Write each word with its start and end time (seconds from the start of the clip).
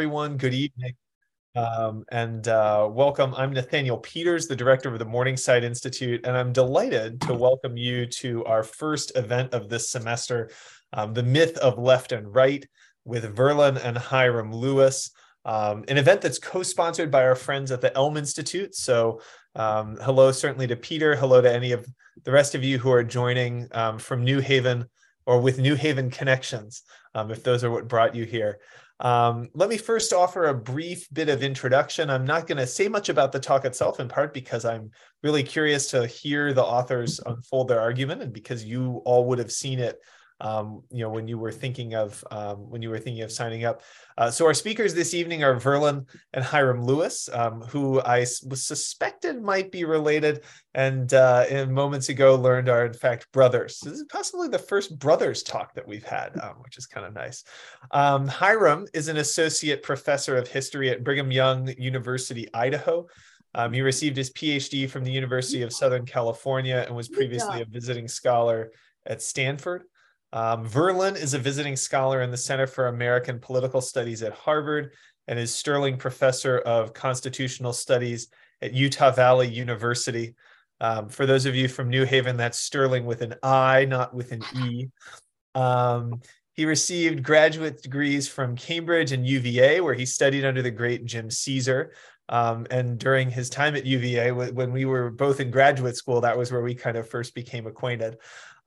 everyone. 0.00 0.36
Good 0.36 0.54
evening. 0.54 0.94
Um, 1.56 2.04
and 2.12 2.46
uh, 2.46 2.88
welcome. 2.88 3.34
I'm 3.34 3.52
Nathaniel 3.52 3.98
Peters, 3.98 4.46
the 4.46 4.54
director 4.54 4.92
of 4.92 5.00
the 5.00 5.04
Morningside 5.04 5.64
Institute, 5.64 6.20
and 6.22 6.36
I'm 6.36 6.52
delighted 6.52 7.20
to 7.22 7.34
welcome 7.34 7.76
you 7.76 8.06
to 8.06 8.44
our 8.44 8.62
first 8.62 9.10
event 9.16 9.52
of 9.52 9.68
this 9.68 9.90
semester, 9.90 10.50
um, 10.92 11.14
The 11.14 11.24
Myth 11.24 11.58
of 11.58 11.78
Left 11.78 12.12
and 12.12 12.32
Right, 12.32 12.64
with 13.04 13.34
Verlan 13.34 13.84
and 13.84 13.96
Hyrum 13.96 14.52
Lewis, 14.54 15.10
um, 15.44 15.84
an 15.88 15.98
event 15.98 16.20
that's 16.20 16.38
co-sponsored 16.38 17.10
by 17.10 17.24
our 17.24 17.34
friends 17.34 17.72
at 17.72 17.80
the 17.80 17.92
Elm 17.96 18.16
Institute. 18.16 18.76
So 18.76 19.20
um, 19.56 19.98
hello 20.00 20.30
certainly 20.30 20.68
to 20.68 20.76
Peter, 20.76 21.16
hello 21.16 21.40
to 21.40 21.52
any 21.52 21.72
of 21.72 21.84
the 22.22 22.30
rest 22.30 22.54
of 22.54 22.62
you 22.62 22.78
who 22.78 22.92
are 22.92 23.02
joining 23.02 23.66
um, 23.72 23.98
from 23.98 24.22
New 24.22 24.38
Haven 24.38 24.84
or 25.26 25.40
with 25.40 25.58
New 25.58 25.74
Haven 25.74 26.08
connections, 26.08 26.84
um, 27.16 27.32
if 27.32 27.42
those 27.42 27.64
are 27.64 27.70
what 27.72 27.88
brought 27.88 28.14
you 28.14 28.24
here. 28.24 28.60
Um, 29.00 29.48
let 29.54 29.68
me 29.68 29.76
first 29.76 30.12
offer 30.12 30.46
a 30.46 30.54
brief 30.54 31.08
bit 31.12 31.28
of 31.28 31.42
introduction. 31.42 32.10
I'm 32.10 32.24
not 32.24 32.46
going 32.46 32.58
to 32.58 32.66
say 32.66 32.88
much 32.88 33.08
about 33.08 33.30
the 33.30 33.38
talk 33.38 33.64
itself, 33.64 34.00
in 34.00 34.08
part 34.08 34.34
because 34.34 34.64
I'm 34.64 34.90
really 35.22 35.42
curious 35.42 35.90
to 35.90 36.06
hear 36.06 36.52
the 36.52 36.64
authors 36.64 37.20
unfold 37.24 37.68
their 37.68 37.80
argument, 37.80 38.22
and 38.22 38.32
because 38.32 38.64
you 38.64 39.00
all 39.04 39.26
would 39.26 39.38
have 39.38 39.52
seen 39.52 39.78
it 39.78 40.00
um, 40.40 40.82
you 40.90 41.02
know, 41.02 41.10
when 41.10 41.26
you 41.26 41.38
were 41.38 41.50
thinking 41.50 41.94
of 41.94 42.24
um, 42.30 42.70
when 42.70 42.80
you 42.80 42.90
were 42.90 42.98
thinking 42.98 43.22
of 43.22 43.32
signing 43.32 43.64
up. 43.64 43.82
Uh, 44.16 44.30
so 44.30 44.46
our 44.46 44.54
speakers 44.54 44.94
this 44.94 45.14
evening 45.14 45.42
are 45.42 45.58
Verlan 45.58 46.06
and 46.32 46.44
Hyrum 46.44 46.84
Lewis, 46.84 47.28
um, 47.32 47.62
who 47.62 48.00
I 48.00 48.20
was 48.20 48.62
suspected 48.62 49.42
might 49.42 49.72
be 49.72 49.84
related, 49.84 50.44
and 50.74 51.12
uh, 51.12 51.44
in 51.48 51.72
moments 51.72 52.08
ago 52.08 52.36
learned 52.36 52.68
are 52.68 52.86
in 52.86 52.92
fact 52.92 53.30
brothers. 53.32 53.78
So 53.78 53.90
this 53.90 53.98
is 53.98 54.06
possibly 54.10 54.48
the 54.48 54.58
first 54.58 54.98
brothers 54.98 55.42
talk 55.42 55.74
that 55.74 55.86
we've 55.86 56.04
had, 56.04 56.38
um, 56.40 56.56
which 56.62 56.78
is 56.78 56.86
kind 56.86 57.06
of 57.06 57.14
nice. 57.14 57.42
Um, 57.90 58.28
Hyrum 58.28 58.86
is 58.94 59.08
an 59.08 59.16
associate 59.16 59.82
professor 59.82 60.36
of 60.36 60.46
history 60.48 60.90
at 60.90 61.04
Brigham 61.04 61.32
Young 61.32 61.72
University, 61.78 62.48
Idaho. 62.54 63.06
Um, 63.54 63.72
he 63.72 63.80
received 63.80 64.16
his 64.16 64.30
PhD 64.30 64.88
from 64.88 65.04
the 65.04 65.10
University 65.10 65.62
of 65.62 65.72
Southern 65.72 66.04
California 66.04 66.84
and 66.86 66.94
was 66.94 67.08
previously 67.08 67.62
a 67.62 67.64
visiting 67.64 68.06
scholar 68.06 68.70
at 69.06 69.22
Stanford. 69.22 69.84
Um, 70.32 70.68
Verlan 70.68 71.16
is 71.16 71.34
a 71.34 71.38
visiting 71.38 71.76
scholar 71.76 72.22
in 72.22 72.30
the 72.30 72.36
Center 72.36 72.66
for 72.66 72.88
American 72.88 73.38
Political 73.38 73.80
Studies 73.80 74.22
at 74.22 74.32
Harvard 74.32 74.92
and 75.26 75.38
is 75.38 75.54
Stirling 75.54 75.96
Professor 75.96 76.58
of 76.58 76.92
Constitutional 76.92 77.72
Studies 77.72 78.28
at 78.60 78.74
Utah 78.74 79.10
Valley 79.10 79.48
University. 79.48 80.34
Um, 80.80 81.08
for 81.08 81.26
those 81.26 81.46
of 81.46 81.54
you 81.54 81.68
from 81.68 81.88
New 81.88 82.04
Haven, 82.04 82.36
that's 82.36 82.58
Stirling 82.58 83.06
with 83.06 83.22
an 83.22 83.34
I, 83.42 83.84
not 83.86 84.14
with 84.14 84.32
an 84.32 84.42
E. 84.66 84.88
Um, 85.54 86.20
he 86.52 86.64
received 86.64 87.22
graduate 87.22 87.82
degrees 87.82 88.28
from 88.28 88.56
Cambridge 88.56 89.12
and 89.12 89.26
UVA, 89.26 89.80
where 89.80 89.94
he 89.94 90.04
studied 90.04 90.44
under 90.44 90.62
the 90.62 90.70
great 90.70 91.04
Jim 91.04 91.28
Ceaser. 91.28 91.90
Um, 92.28 92.66
and 92.70 92.98
during 92.98 93.30
his 93.30 93.48
time 93.48 93.74
at 93.76 93.86
UVA, 93.86 94.32
when 94.32 94.72
we 94.72 94.84
were 94.84 95.10
both 95.10 95.40
in 95.40 95.50
graduate 95.50 95.96
school, 95.96 96.20
that 96.20 96.36
was 96.36 96.52
where 96.52 96.62
we 96.62 96.74
kind 96.74 96.96
of 96.96 97.08
first 97.08 97.34
became 97.34 97.66
acquainted 97.66 98.18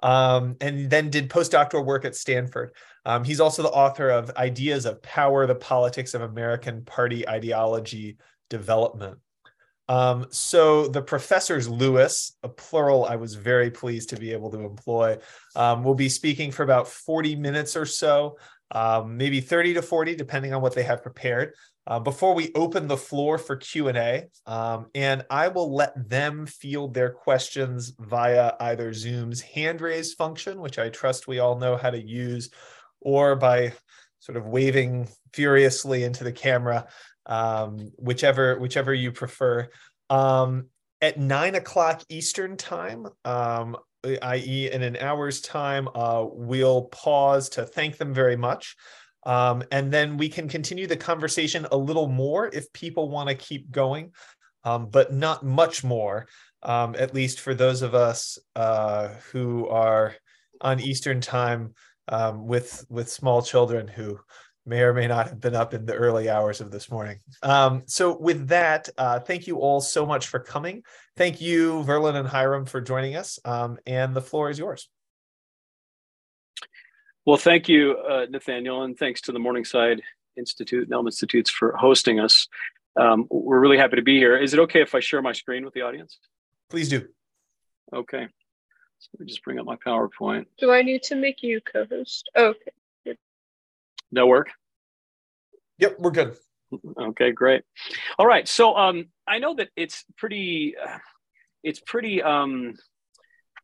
um, 0.02 0.56
and 0.62 0.90
then 0.90 1.10
did 1.10 1.30
postdoctoral 1.30 1.86
work 1.86 2.06
at 2.06 2.16
Stanford. 2.16 2.72
Um, 3.06 3.24
he's 3.24 3.40
also 3.40 3.64
the 3.64 3.70
author 3.70 4.10
of 4.10 4.32
Ideas 4.38 4.86
of 4.86 5.02
Power, 5.02 5.46
the 5.48 5.56
Politics 5.56 6.14
of 6.14 6.22
American 6.22 6.84
Party 6.84 7.28
Ideology 7.28 8.18
Development. 8.50 9.18
Um, 9.90 10.28
so 10.30 10.88
the 10.88 11.02
professors 11.02 11.68
Lewis, 11.68 12.38
a 12.44 12.50
plural, 12.50 13.06
I 13.06 13.18
was 13.18 13.36
very 13.36 13.70
pleased 13.70 14.10
to 14.10 14.16
be 14.16 14.32
able 14.32 14.50
to 14.52 14.60
employ, 14.60 15.18
um, 15.56 15.84
will 15.84 15.96
be 15.96 16.10
speaking 16.10 16.52
for 16.52 16.64
about 16.64 16.88
40 16.88 17.36
minutes 17.36 17.76
or 17.76 17.86
so, 17.86 18.38
um, 18.72 19.18
maybe 19.18 19.42
30 19.42 19.74
to 19.74 19.82
40, 19.82 20.16
depending 20.16 20.54
on 20.54 20.62
what 20.62 20.74
they 20.74 20.84
have 20.84 21.04
prepared 21.04 21.54
uh, 21.88 22.00
before 22.00 22.34
we 22.34 22.52
open 22.56 22.88
the 22.88 22.98
floor 22.98 23.38
for 23.38 23.56
q&a 23.56 24.28
um, 24.46 24.88
and 24.96 25.24
i 25.30 25.48
will 25.48 25.74
let 25.74 26.10
them 26.10 26.46
field 26.46 26.94
their 26.94 27.10
questions 27.10 27.94
via 28.00 28.54
either 28.60 28.94
zoom's 28.94 29.42
hand 29.42 29.82
raise 29.82 30.14
function 30.14 30.62
which 30.62 30.80
i 30.80 30.90
trust 30.90 31.28
we 31.28 31.40
all 31.40 31.58
know 31.58 31.76
how 31.78 31.90
to 31.90 32.02
use 32.02 32.50
or 33.02 33.36
by 33.36 33.74
sort 34.20 34.38
of 34.38 34.46
waving 34.46 35.08
furiously 35.34 36.04
into 36.04 36.24
the 36.24 36.32
camera 36.32 36.88
um, 37.26 37.92
whichever 37.98 38.60
whichever 38.60 38.94
you 38.94 39.12
prefer. 39.12 39.70
Um, 40.10 40.68
at 41.02 41.18
nine 41.18 41.56
o'clock 41.56 42.04
eastern 42.10 42.58
time 42.58 43.08
um, 43.26 43.76
i.e 44.04 44.70
in 44.72 44.84
an 44.84 44.98
hour's 44.98 45.42
time 45.42 45.88
uh, 45.96 46.26
we'll 46.32 46.84
pause 46.86 47.50
to 47.50 47.66
thank 47.66 47.98
them 47.98 48.14
very 48.14 48.36
much 48.36 48.76
um, 49.24 49.64
and 49.72 49.92
then 49.92 50.18
we 50.18 50.30
can 50.30 50.48
continue 50.48 50.88
the 50.88 50.98
conversation 50.98 51.68
a 51.72 51.78
little 51.78 52.08
more 52.08 52.50
if 52.52 52.72
people 52.74 53.10
want 53.10 53.30
to 53.30 53.36
keep 53.36 53.72
going, 53.72 54.12
um, 54.64 54.88
but 54.88 55.14
not 55.14 55.46
much 55.46 55.84
more, 55.84 56.28
um, 56.64 56.96
at 56.98 57.14
least 57.14 57.40
for 57.40 57.54
those 57.54 57.82
of 57.82 57.96
us 57.96 58.38
uh, 58.56 59.10
who 59.32 59.68
are 59.68 60.16
on 60.62 60.80
Eastern 60.80 61.22
time 61.22 61.74
um, 62.08 62.48
with, 62.48 62.86
with 62.90 63.10
small 63.10 63.42
children 63.42 63.88
who 63.88 64.20
may 64.66 64.82
or 64.82 64.94
may 64.94 65.08
not 65.08 65.28
have 65.28 65.40
been 65.40 65.56
up 65.56 65.74
in 65.74 65.86
the 65.86 65.96
early 65.96 66.30
hours 66.30 66.62
of 66.62 66.70
this 66.70 66.92
morning. 66.92 67.20
Um, 67.42 67.84
so 67.88 68.18
with 68.18 68.50
that, 68.50 68.90
uh, 68.98 69.20
thank 69.20 69.48
you 69.48 69.58
all 69.58 69.82
so 69.82 70.06
much 70.06 70.28
for 70.28 70.40
coming. 70.40 70.84
Thank 71.18 71.42
you, 71.42 71.84
Verlan 71.84 72.16
and 72.16 72.28
Hyrum, 72.28 72.68
for 72.68 72.80
joining 72.80 73.16
us. 73.16 73.40
Um, 73.44 73.80
and 73.88 74.14
the 74.14 74.22
floor 74.22 74.50
is 74.50 74.60
yours. 74.60 74.88
Well, 77.26 77.38
thank 77.38 77.70
you, 77.70 77.98
uh, 77.98 78.26
Nathaniel, 78.30 78.82
and 78.82 78.98
thanks 78.98 79.22
to 79.22 79.32
the 79.32 79.38
Morningside 79.38 80.02
Institute 80.38 80.86
and 80.86 80.94
Elm 80.94 81.06
Institutes 81.06 81.52
for 81.52 81.76
hosting 81.78 82.20
us. 82.20 82.48
Um, 83.00 83.28
we're 83.30 83.60
really 83.60 83.78
happy 83.78 83.98
to 83.98 84.02
be 84.02 84.18
here. 84.18 84.36
Is 84.36 84.54
it 84.54 84.60
okay 84.62 84.82
if 84.82 84.96
I 84.96 85.02
share 85.02 85.22
my 85.22 85.32
screen 85.32 85.64
with 85.64 85.76
the 85.76 85.82
audience? 85.82 86.18
Please 86.70 86.90
do. 86.90 87.08
Okay. 87.94 88.28
So 88.98 89.10
let 89.14 89.20
me 89.20 89.28
just 89.28 89.44
bring 89.44 89.60
up 89.60 89.66
my 89.68 89.76
PowerPoint. 89.76 90.46
Do 90.58 90.72
I 90.72 90.82
need 90.82 91.04
to 91.04 91.16
make 91.16 91.44
you 91.44 91.62
co-host? 91.62 92.28
Oh, 92.36 92.48
okay. 92.48 92.72
Good. 93.06 93.18
That 94.14 94.26
work? 94.26 94.50
Yep, 95.78 95.98
we're 96.00 96.12
good. 96.12 96.38
Okay, 97.00 97.32
great. 97.32 97.64
All 98.18 98.26
right. 98.26 98.48
So 98.48 98.76
um, 98.76 99.10
I 99.28 99.38
know 99.38 99.54
that 99.56 99.70
it's 99.76 100.06
pretty, 100.18 100.76
uh, 100.76 100.98
it's 101.64 101.80
pretty 101.80 102.24
um, 102.24 102.74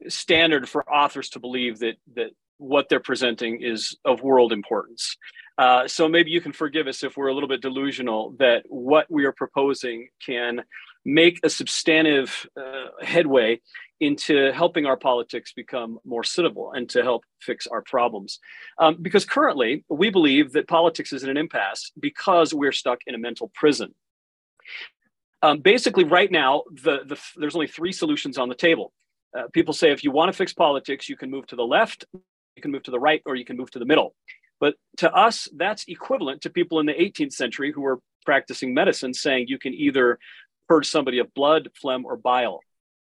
standard 0.08 0.70
for 0.70 0.88
authors 0.92 1.30
to 1.30 1.40
believe 1.40 1.80
that 1.80 1.96
that 2.16 2.32
what 2.58 2.90
they're 2.90 3.00
presenting 3.00 3.62
is 3.62 3.96
of 4.06 4.22
world 4.22 4.52
importance. 4.52 5.16
Uh, 5.58 5.88
so 5.88 6.08
maybe 6.08 6.30
you 6.30 6.40
can 6.40 6.52
forgive 6.52 6.88
us 6.88 7.04
if 7.04 7.18
we're 7.18 7.28
a 7.28 7.34
little 7.34 7.50
bit 7.50 7.62
delusional 7.62 8.36
that 8.38 8.64
what 8.68 9.10
we 9.10 9.26
are 9.26 9.32
proposing 9.32 10.08
can 10.24 10.64
make 11.04 11.40
a 11.44 11.50
substantive 11.50 12.46
uh, 12.60 12.88
headway 13.02 13.60
into 14.00 14.52
helping 14.52 14.86
our 14.86 14.98
politics 14.98 15.54
become 15.54 15.98
more 16.06 16.24
suitable 16.24 16.74
and 16.74 16.90
to 16.90 17.02
help 17.02 17.24
fix 17.42 17.66
our 17.66 17.82
problems. 17.82 18.40
Um, 18.78 18.98
because 19.02 19.26
currently, 19.26 19.84
we 19.90 20.12
believe 20.12 20.52
that 20.52 20.68
politics 20.68 21.12
is 21.14 21.24
in 21.24 21.30
an 21.30 21.38
impasse 21.38 21.92
because 22.00 22.54
we're 22.54 22.72
stuck 22.72 23.00
in 23.08 23.16
a 23.16 23.18
mental 23.18 23.50
prison. 23.56 23.96
Um, 25.42 25.60
basically, 25.60 26.04
right 26.04 26.32
now, 26.32 26.64
the, 26.72 27.00
the, 27.08 27.20
there's 27.38 27.56
only 27.56 27.68
three 27.68 27.92
solutions 27.92 28.38
on 28.38 28.50
the 28.50 28.56
table. 28.56 28.92
Uh, 29.36 29.44
people 29.54 29.74
say 29.74 29.92
if 29.92 30.04
you 30.04 30.12
want 30.12 30.32
to 30.32 30.38
fix 30.38 30.54
politics, 30.54 31.10
you 31.10 31.16
can 31.16 31.32
move 31.32 31.48
to 31.48 31.56
the 31.56 31.64
left, 31.64 32.06
can 32.62 32.72
move 32.72 32.84
to 32.84 32.92
the 32.92 33.00
right 33.00 33.22
or 33.26 33.36
you 33.36 33.46
can 33.46 33.58
move 33.58 33.72
to 33.72 33.80
the 33.80 33.86
middle. 33.86 34.16
But 34.60 34.76
to 34.98 35.12
us, 35.14 35.48
that's 35.56 35.86
equivalent 35.88 36.42
to 36.42 36.50
people 36.50 36.80
in 36.80 36.86
the 36.86 36.94
18th 36.94 37.34
century 37.34 37.72
who 37.72 37.82
were 37.82 38.00
practicing 38.26 38.74
medicine 38.74 39.14
saying 39.14 39.46
you 39.48 39.60
can 39.60 39.74
either 39.74 40.20
purge 40.68 40.88
somebody 40.88 41.20
of 41.20 41.34
blood, 41.34 41.70
phlegm, 41.80 42.06
or 42.06 42.18
bile. 42.18 42.60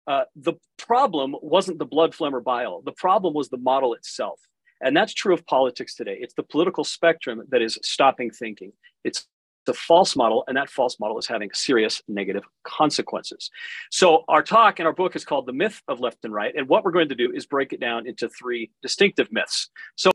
Uh, 0.07 0.25
the 0.37 0.55
problem 0.79 1.35
wasn't 1.41 1.79
the 1.79 1.85
blood, 1.85 2.15
phlegm, 2.15 2.35
or 2.35 2.41
bile. 2.41 2.83
The 2.85 2.93
problem 2.93 3.35
was 3.35 3.49
the 3.49 3.59
model 3.59 3.95
itself. 3.95 4.41
And 4.81 4.97
that's 4.97 5.15
true 5.15 5.33
of 5.33 5.47
politics 5.47 5.95
today. 5.95 6.19
It's 6.21 6.35
the 6.35 6.43
political 6.43 6.85
spectrum 6.85 7.43
that 7.51 7.63
is 7.63 7.79
stopping 7.83 8.31
thinking. 8.31 8.73
It's 9.03 9.27
the 9.67 9.75
false 9.75 10.17
model, 10.17 10.45
and 10.47 10.57
that 10.57 10.71
false 10.71 10.99
model 11.01 11.19
is 11.19 11.27
having 11.27 11.51
serious 11.53 12.03
negative 12.09 12.45
consequences. 12.65 13.51
So, 13.91 14.25
our 14.29 14.43
talk 14.43 14.79
and 14.79 14.87
our 14.87 14.93
book 14.93 15.17
is 15.17 15.25
called 15.25 15.47
The 15.47 15.53
Myth 15.53 15.81
of 15.89 16.01
Left 16.01 16.19
and 16.25 16.33
Right. 16.33 16.55
And 16.55 16.69
what 16.69 16.85
we're 16.85 16.93
going 16.93 17.09
to 17.09 17.15
do 17.15 17.33
is 17.33 17.47
break 17.47 17.73
it 17.73 17.81
down 17.81 18.07
into 18.07 18.29
three 18.29 18.71
distinctive 18.83 19.31
myths. 19.33 19.71
So, 19.97 20.11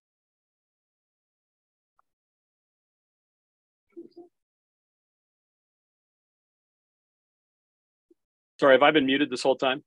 sorry, 8.60 8.76
have 8.76 8.84
I 8.84 8.92
been 8.92 9.06
muted 9.06 9.30
this 9.30 9.44
whole 9.44 9.56
time? 9.56 9.84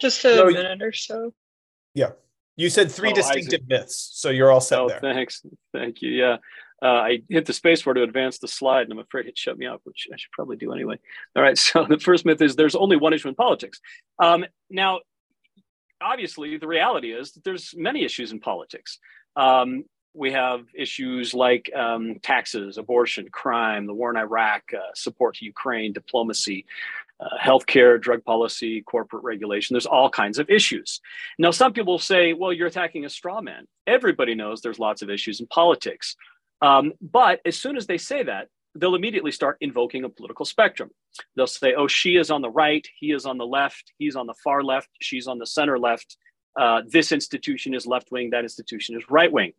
Just 0.00 0.24
a 0.24 0.34
no, 0.34 0.46
minute 0.46 0.82
or 0.82 0.92
so. 0.92 1.34
Yeah. 1.94 2.10
You 2.56 2.68
said 2.68 2.90
three 2.90 3.10
oh, 3.10 3.14
distinctive 3.14 3.60
myths, 3.68 4.10
so 4.14 4.30
you're 4.30 4.50
all 4.50 4.60
set 4.60 4.78
oh, 4.78 4.88
there. 4.88 5.00
Thanks. 5.00 5.42
Thank 5.72 6.02
you. 6.02 6.10
Yeah 6.10 6.36
uh, 6.82 6.86
I 6.86 7.22
hit 7.28 7.46
the 7.46 7.52
spacebar 7.52 7.94
to 7.94 8.02
advance 8.02 8.38
the 8.38 8.48
slide, 8.48 8.82
and 8.82 8.92
I'm 8.92 8.98
afraid 8.98 9.26
it 9.26 9.36
shut 9.36 9.58
me 9.58 9.66
up, 9.66 9.80
which 9.84 10.08
I 10.12 10.16
should 10.16 10.32
probably 10.32 10.56
do 10.56 10.72
anyway. 10.72 10.98
All 11.36 11.42
right, 11.42 11.58
so 11.58 11.84
the 11.88 11.98
first 11.98 12.24
myth 12.24 12.40
is 12.40 12.56
there's 12.56 12.74
only 12.76 12.96
one 12.96 13.12
issue 13.12 13.28
in 13.28 13.34
politics. 13.34 13.80
Um, 14.18 14.44
now, 14.70 15.00
obviously, 16.00 16.56
the 16.56 16.66
reality 16.68 17.12
is 17.12 17.32
that 17.32 17.44
there's 17.44 17.74
many 17.76 18.04
issues 18.04 18.32
in 18.32 18.40
politics. 18.40 18.98
Um, 19.36 19.84
we 20.12 20.32
have 20.32 20.66
issues 20.74 21.34
like 21.34 21.70
um, 21.74 22.18
taxes, 22.22 22.78
abortion, 22.78 23.28
crime, 23.30 23.86
the 23.86 23.94
war 23.94 24.10
in 24.10 24.16
Iraq, 24.16 24.62
uh, 24.74 24.80
support 24.94 25.36
to 25.36 25.44
Ukraine, 25.44 25.92
diplomacy, 25.92 26.66
uh, 27.20 27.36
healthcare, 27.40 28.00
drug 28.00 28.24
policy, 28.24 28.82
corporate 28.82 29.22
regulation. 29.22 29.74
There's 29.74 29.86
all 29.86 30.10
kinds 30.10 30.38
of 30.38 30.50
issues. 30.50 31.00
Now, 31.38 31.50
some 31.50 31.72
people 31.72 31.98
say, 31.98 32.32
well, 32.32 32.52
you're 32.52 32.66
attacking 32.66 33.04
a 33.04 33.10
straw 33.10 33.40
man. 33.40 33.66
Everybody 33.86 34.34
knows 34.34 34.62
there's 34.62 34.78
lots 34.78 35.02
of 35.02 35.10
issues 35.10 35.38
in 35.38 35.46
politics. 35.46 36.16
Um, 36.62 36.92
but 37.00 37.40
as 37.44 37.56
soon 37.56 37.76
as 37.76 37.86
they 37.86 37.98
say 37.98 38.22
that, 38.24 38.48
they'll 38.74 38.94
immediately 38.94 39.32
start 39.32 39.56
invoking 39.60 40.04
a 40.04 40.08
political 40.08 40.44
spectrum. 40.44 40.90
They'll 41.34 41.46
say, 41.46 41.74
oh, 41.74 41.88
she 41.88 42.16
is 42.16 42.30
on 42.30 42.42
the 42.42 42.50
right, 42.50 42.86
he 42.98 43.12
is 43.12 43.26
on 43.26 43.38
the 43.38 43.46
left, 43.46 43.92
he's 43.98 44.16
on 44.16 44.26
the 44.26 44.34
far 44.44 44.62
left, 44.62 44.88
she's 45.00 45.26
on 45.26 45.38
the 45.38 45.46
center 45.46 45.78
left. 45.78 46.16
Uh, 46.58 46.82
this 46.88 47.12
institution 47.12 47.74
is 47.74 47.86
left 47.86 48.10
wing, 48.12 48.30
that 48.30 48.44
institution 48.44 48.96
is 48.96 49.04
right 49.10 49.32
wing. 49.32 49.52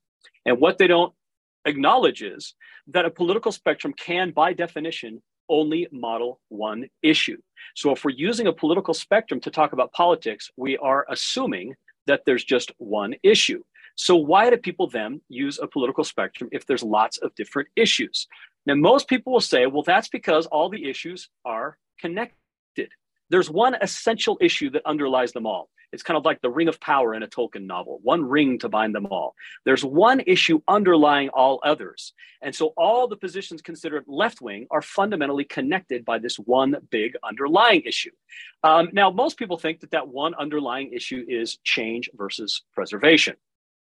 And 0.45 0.59
what 0.59 0.77
they 0.77 0.88
don't 0.88 1.13
acknowledge 1.65 2.21
is 2.21 2.56
that 2.88 3.06
a 3.06 3.09
political 3.09 3.51
spectrum 3.51 3.94
can, 3.94 4.31
by 4.31 4.53
definition, 4.53 5.21
only 5.50 5.88
model 5.92 6.39
one 6.50 6.88
issue. 7.01 7.38
So 7.75 7.92
if 7.92 8.03
we're 8.06 8.12
using 8.12 8.48
a 8.48 8.53
political 8.53 8.94
spectrum 8.94 9.39
to 9.42 9.51
talk 9.51 9.74
about 9.74 9.92
politics, 9.92 10.50
we 10.56 10.77
are 10.77 11.06
assuming 11.09 11.75
that 12.07 12.21
there's 12.25 12.44
just 12.44 12.71
one 12.77 13.15
issue. 13.24 13.63
So 14.01 14.15
why 14.15 14.50
do 14.50 14.57
people 14.57 14.88
then 14.88 15.21
use 15.30 15.59
a 15.62 15.68
political 15.68 16.03
spectrum 16.03 16.50
if 16.51 16.65
there's 16.65 16.81
lots 16.81 17.19
of 17.19 17.36
different 17.36 17.69
issues? 17.75 18.27
Now, 18.65 18.74
most 18.74 19.07
people 19.07 19.31
will 19.31 19.42
say, 19.42 19.68
well, 19.68 19.83
that's 19.83 20.07
because 20.07 20.48
all 20.48 20.69
the 20.69 20.89
issues 20.89 21.30
are 21.45 21.77
connected. 22.00 22.89
There's 23.30 23.48
one 23.48 23.75
essential 23.80 24.39
issue 24.42 24.71
that 24.71 24.81
underlies 24.88 25.33
them 25.33 25.45
all. 25.45 25.69
It's 25.94 26.01
kind 26.01 26.18
of 26.18 26.25
like 26.25 26.42
the 26.42 26.50
ring 26.50 26.68
of 26.68 26.80
power 26.80 27.13
in 27.13 27.21
a 27.21 27.27
Tolkien 27.27 27.68
novel, 27.68 28.00
one 28.01 28.24
ring 28.24 28.57
to 28.59 28.69
bind 28.69 28.95
them 28.95 29.06
all. 29.06 29.36
There's 29.65 29.86
one 29.86 30.21
issue 30.21 30.62
underlying 30.68 31.30
all 31.30 31.59
others. 31.63 32.13
And 32.42 32.56
so 32.56 32.74
all 32.77 33.07
the 33.07 33.18
positions 33.18 33.62
considered 33.62 34.06
left 34.07 34.42
wing 34.42 34.65
are 34.71 34.81
fundamentally 34.81 35.44
connected 35.44 36.06
by 36.06 36.18
this 36.18 36.38
one 36.38 36.75
big 36.89 37.13
underlying 37.24 37.81
issue. 37.81 38.09
Um, 38.63 38.89
now, 38.94 39.12
most 39.12 39.38
people 39.38 39.59
think 39.59 39.81
that 39.81 39.92
that 39.92 40.07
one 40.07 40.33
underlying 40.33 40.92
issue 40.92 41.24
is 41.27 41.57
change 41.57 42.09
versus 42.15 42.63
preservation. 42.74 43.36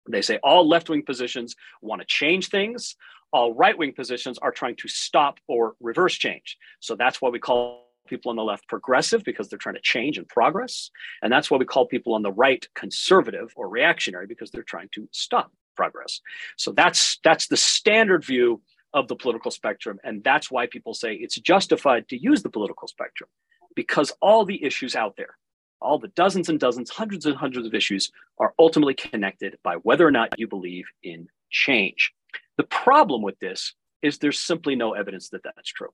They 0.07 0.21
say 0.21 0.39
all 0.43 0.67
left 0.67 0.89
wing 0.89 1.03
positions 1.03 1.55
want 1.81 2.01
to 2.01 2.07
change 2.07 2.49
things, 2.49 2.95
all 3.31 3.53
right 3.53 3.77
wing 3.77 3.93
positions 3.93 4.37
are 4.39 4.51
trying 4.51 4.75
to 4.77 4.87
stop 4.87 5.39
or 5.47 5.75
reverse 5.79 6.15
change. 6.15 6.57
So 6.79 6.95
that's 6.95 7.21
why 7.21 7.29
we 7.29 7.39
call 7.39 7.89
people 8.07 8.31
on 8.31 8.35
the 8.35 8.43
left 8.43 8.67
progressive 8.67 9.23
because 9.23 9.47
they're 9.47 9.59
trying 9.59 9.75
to 9.75 9.81
change 9.81 10.17
and 10.17 10.27
progress. 10.27 10.89
And 11.21 11.31
that's 11.31 11.49
why 11.51 11.57
we 11.57 11.65
call 11.65 11.85
people 11.85 12.15
on 12.15 12.23
the 12.23 12.31
right 12.31 12.67
conservative 12.73 13.53
or 13.55 13.69
reactionary 13.69 14.25
because 14.25 14.49
they're 14.49 14.63
trying 14.63 14.89
to 14.95 15.07
stop 15.11 15.51
progress. 15.75 16.19
So 16.57 16.71
that's 16.71 17.19
that's 17.23 17.47
the 17.47 17.57
standard 17.57 18.25
view 18.25 18.61
of 18.93 19.07
the 19.07 19.15
political 19.15 19.51
spectrum. 19.51 19.99
And 20.03 20.23
that's 20.23 20.49
why 20.49 20.65
people 20.65 20.93
say 20.93 21.13
it's 21.13 21.35
justified 21.35 22.09
to 22.09 22.17
use 22.17 22.41
the 22.41 22.49
political 22.49 22.87
spectrum 22.87 23.29
because 23.75 24.11
all 24.21 24.45
the 24.45 24.63
issues 24.63 24.95
out 24.95 25.15
there, 25.15 25.37
all 25.81 25.99
the 25.99 26.09
dozens 26.09 26.49
and 26.49 26.59
dozens, 26.59 26.89
hundreds 26.89 27.25
and 27.25 27.35
hundreds 27.35 27.65
of 27.65 27.73
issues 27.73 28.11
are 28.37 28.53
ultimately 28.59 28.93
connected 28.93 29.57
by 29.63 29.75
whether 29.75 30.05
or 30.05 30.11
not 30.11 30.37
you 30.37 30.47
believe 30.47 30.85
in 31.03 31.27
change. 31.49 32.13
The 32.57 32.63
problem 32.63 33.21
with 33.21 33.39
this 33.39 33.73
is 34.01 34.17
there's 34.17 34.39
simply 34.39 34.75
no 34.75 34.93
evidence 34.93 35.29
that 35.29 35.43
that's 35.43 35.69
true 35.69 35.89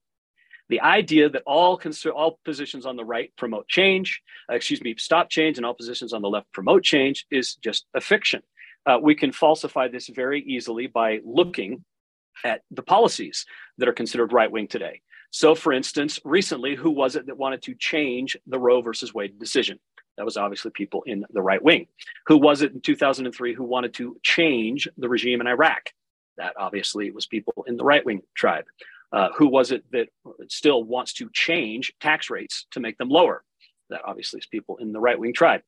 the 0.70 0.82
idea 0.82 1.30
that 1.30 1.44
all 1.46 1.80
all 2.14 2.40
positions 2.44 2.86
on 2.86 2.96
the 2.96 3.06
right 3.06 3.32
promote 3.38 3.68
change, 3.68 4.22
uh, 4.50 4.56
excuse 4.56 4.82
me, 4.82 4.96
stop 4.98 5.30
change, 5.30 5.58
and 5.58 5.66
all 5.66 5.74
positions 5.74 6.14
on 6.14 6.22
the 6.22 6.30
left 6.30 6.52
promote 6.52 6.84
change 6.84 7.26
is 7.30 7.56
just 7.56 7.86
a 7.94 8.02
fiction. 8.02 8.42
Uh, 8.86 9.00
we 9.02 9.16
can 9.16 9.32
falsify 9.32 9.88
this 9.88 10.08
very 10.08 10.42
easily 10.42 10.88
by 10.88 11.20
looking 11.24 11.84
at 12.44 12.62
the 12.72 12.84
policies 12.84 13.46
that 13.78 13.88
are 13.88 13.94
considered 13.94 14.34
right 14.34 14.52
wing 14.52 14.68
today. 14.68 15.02
So, 15.32 15.56
for 15.56 15.74
instance, 15.74 16.20
recently, 16.24 16.76
who 16.76 16.92
was 16.92 17.16
it 17.16 17.26
that 17.28 17.38
wanted 17.38 17.62
to 17.64 17.76
change 17.76 18.38
the 18.48 18.60
Roe 18.60 18.82
versus 18.82 19.14
Wade 19.14 19.40
decision? 19.40 19.80
That 20.18 20.26
was 20.26 20.38
obviously 20.38 20.72
people 20.72 21.04
in 21.06 21.26
the 21.32 21.42
right 21.42 21.62
wing. 21.62 21.88
Who 22.28 22.38
was 22.38 22.62
it 22.62 22.72
in 22.72 22.82
2003 22.82 23.54
who 23.54 23.64
wanted 23.64 23.94
to 23.96 24.18
change 24.24 24.88
the 24.98 25.10
regime 25.10 25.42
in 25.42 25.48
Iraq? 25.48 25.90
That 26.38 26.54
obviously 26.58 27.12
was 27.12 27.28
people 27.28 27.66
in 27.68 27.78
the 27.78 27.84
right 27.84 28.06
wing 28.06 28.22
tribe. 28.36 28.66
Uh, 29.12 29.30
who 29.36 29.48
was 29.48 29.72
it 29.72 29.84
that 29.92 30.08
still 30.50 30.84
wants 30.84 31.14
to 31.14 31.30
change 31.34 31.94
tax 32.02 32.30
rates 32.30 32.66
to 32.72 32.80
make 32.80 32.98
them 32.98 33.10
lower? 33.10 33.44
That 33.90 34.02
obviously 34.06 34.40
is 34.40 34.48
people 34.48 34.78
in 34.78 34.92
the 34.92 35.00
right 35.00 35.20
wing 35.20 35.34
tribe. 35.34 35.62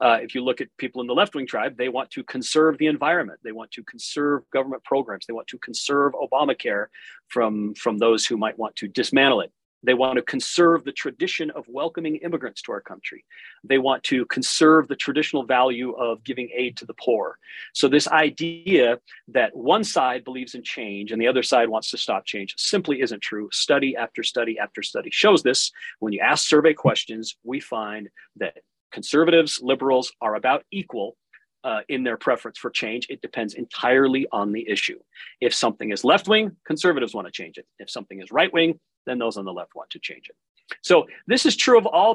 Uh, 0.00 0.18
if 0.20 0.34
you 0.34 0.42
look 0.42 0.60
at 0.60 0.68
people 0.76 1.00
in 1.00 1.06
the 1.06 1.14
left 1.14 1.34
wing 1.34 1.46
tribe, 1.46 1.76
they 1.76 1.88
want 1.88 2.10
to 2.10 2.22
conserve 2.24 2.78
the 2.78 2.86
environment. 2.86 3.40
They 3.42 3.52
want 3.52 3.70
to 3.72 3.82
conserve 3.84 4.48
government 4.50 4.84
programs. 4.84 5.26
They 5.26 5.32
want 5.32 5.48
to 5.48 5.58
conserve 5.58 6.12
Obamacare 6.12 6.86
from, 7.28 7.74
from 7.74 7.98
those 7.98 8.26
who 8.26 8.36
might 8.36 8.58
want 8.58 8.76
to 8.76 8.88
dismantle 8.88 9.40
it. 9.40 9.52
They 9.84 9.94
want 9.94 10.16
to 10.16 10.22
conserve 10.22 10.84
the 10.84 10.92
tradition 10.92 11.50
of 11.50 11.66
welcoming 11.68 12.16
immigrants 12.16 12.62
to 12.62 12.72
our 12.72 12.80
country. 12.80 13.24
They 13.62 13.78
want 13.78 14.02
to 14.04 14.24
conserve 14.26 14.88
the 14.88 14.96
traditional 14.96 15.44
value 15.44 15.92
of 15.92 16.24
giving 16.24 16.48
aid 16.56 16.78
to 16.78 16.86
the 16.86 16.94
poor. 16.94 17.38
So, 17.74 17.88
this 17.88 18.08
idea 18.08 18.98
that 19.28 19.54
one 19.54 19.84
side 19.84 20.24
believes 20.24 20.54
in 20.54 20.62
change 20.62 21.12
and 21.12 21.20
the 21.20 21.28
other 21.28 21.42
side 21.42 21.68
wants 21.68 21.90
to 21.90 21.98
stop 21.98 22.24
change 22.24 22.54
simply 22.56 23.02
isn't 23.02 23.20
true. 23.20 23.48
Study 23.52 23.94
after 23.94 24.22
study 24.22 24.58
after 24.58 24.82
study 24.82 25.10
shows 25.12 25.42
this. 25.42 25.70
When 25.98 26.14
you 26.14 26.20
ask 26.20 26.46
survey 26.46 26.72
questions, 26.72 27.36
we 27.44 27.60
find 27.60 28.08
that 28.36 28.56
conservatives, 28.94 29.58
liberals 29.60 30.12
are 30.22 30.36
about 30.36 30.62
equal 30.70 31.16
uh, 31.64 31.80
in 31.88 32.04
their 32.04 32.16
preference 32.16 32.58
for 32.58 32.70
change. 32.70 33.06
It 33.10 33.20
depends 33.20 33.54
entirely 33.54 34.26
on 34.30 34.52
the 34.52 34.66
issue. 34.68 34.98
If 35.40 35.52
something 35.52 35.90
is 35.90 36.04
left 36.04 36.28
wing, 36.28 36.56
conservatives 36.66 37.12
want 37.12 37.26
to 37.26 37.32
change 37.32 37.58
it. 37.58 37.66
If 37.78 37.90
something 37.90 38.20
is 38.22 38.30
right 38.30 38.52
wing, 38.52 38.78
then 39.06 39.18
those 39.18 39.36
on 39.36 39.44
the 39.44 39.52
left 39.52 39.74
want 39.74 39.90
to 39.90 39.98
change 39.98 40.28
it. 40.28 40.36
So 40.82 41.06
this 41.26 41.44
is 41.44 41.56
true 41.56 41.76
of 41.76 41.86
all 41.86 42.14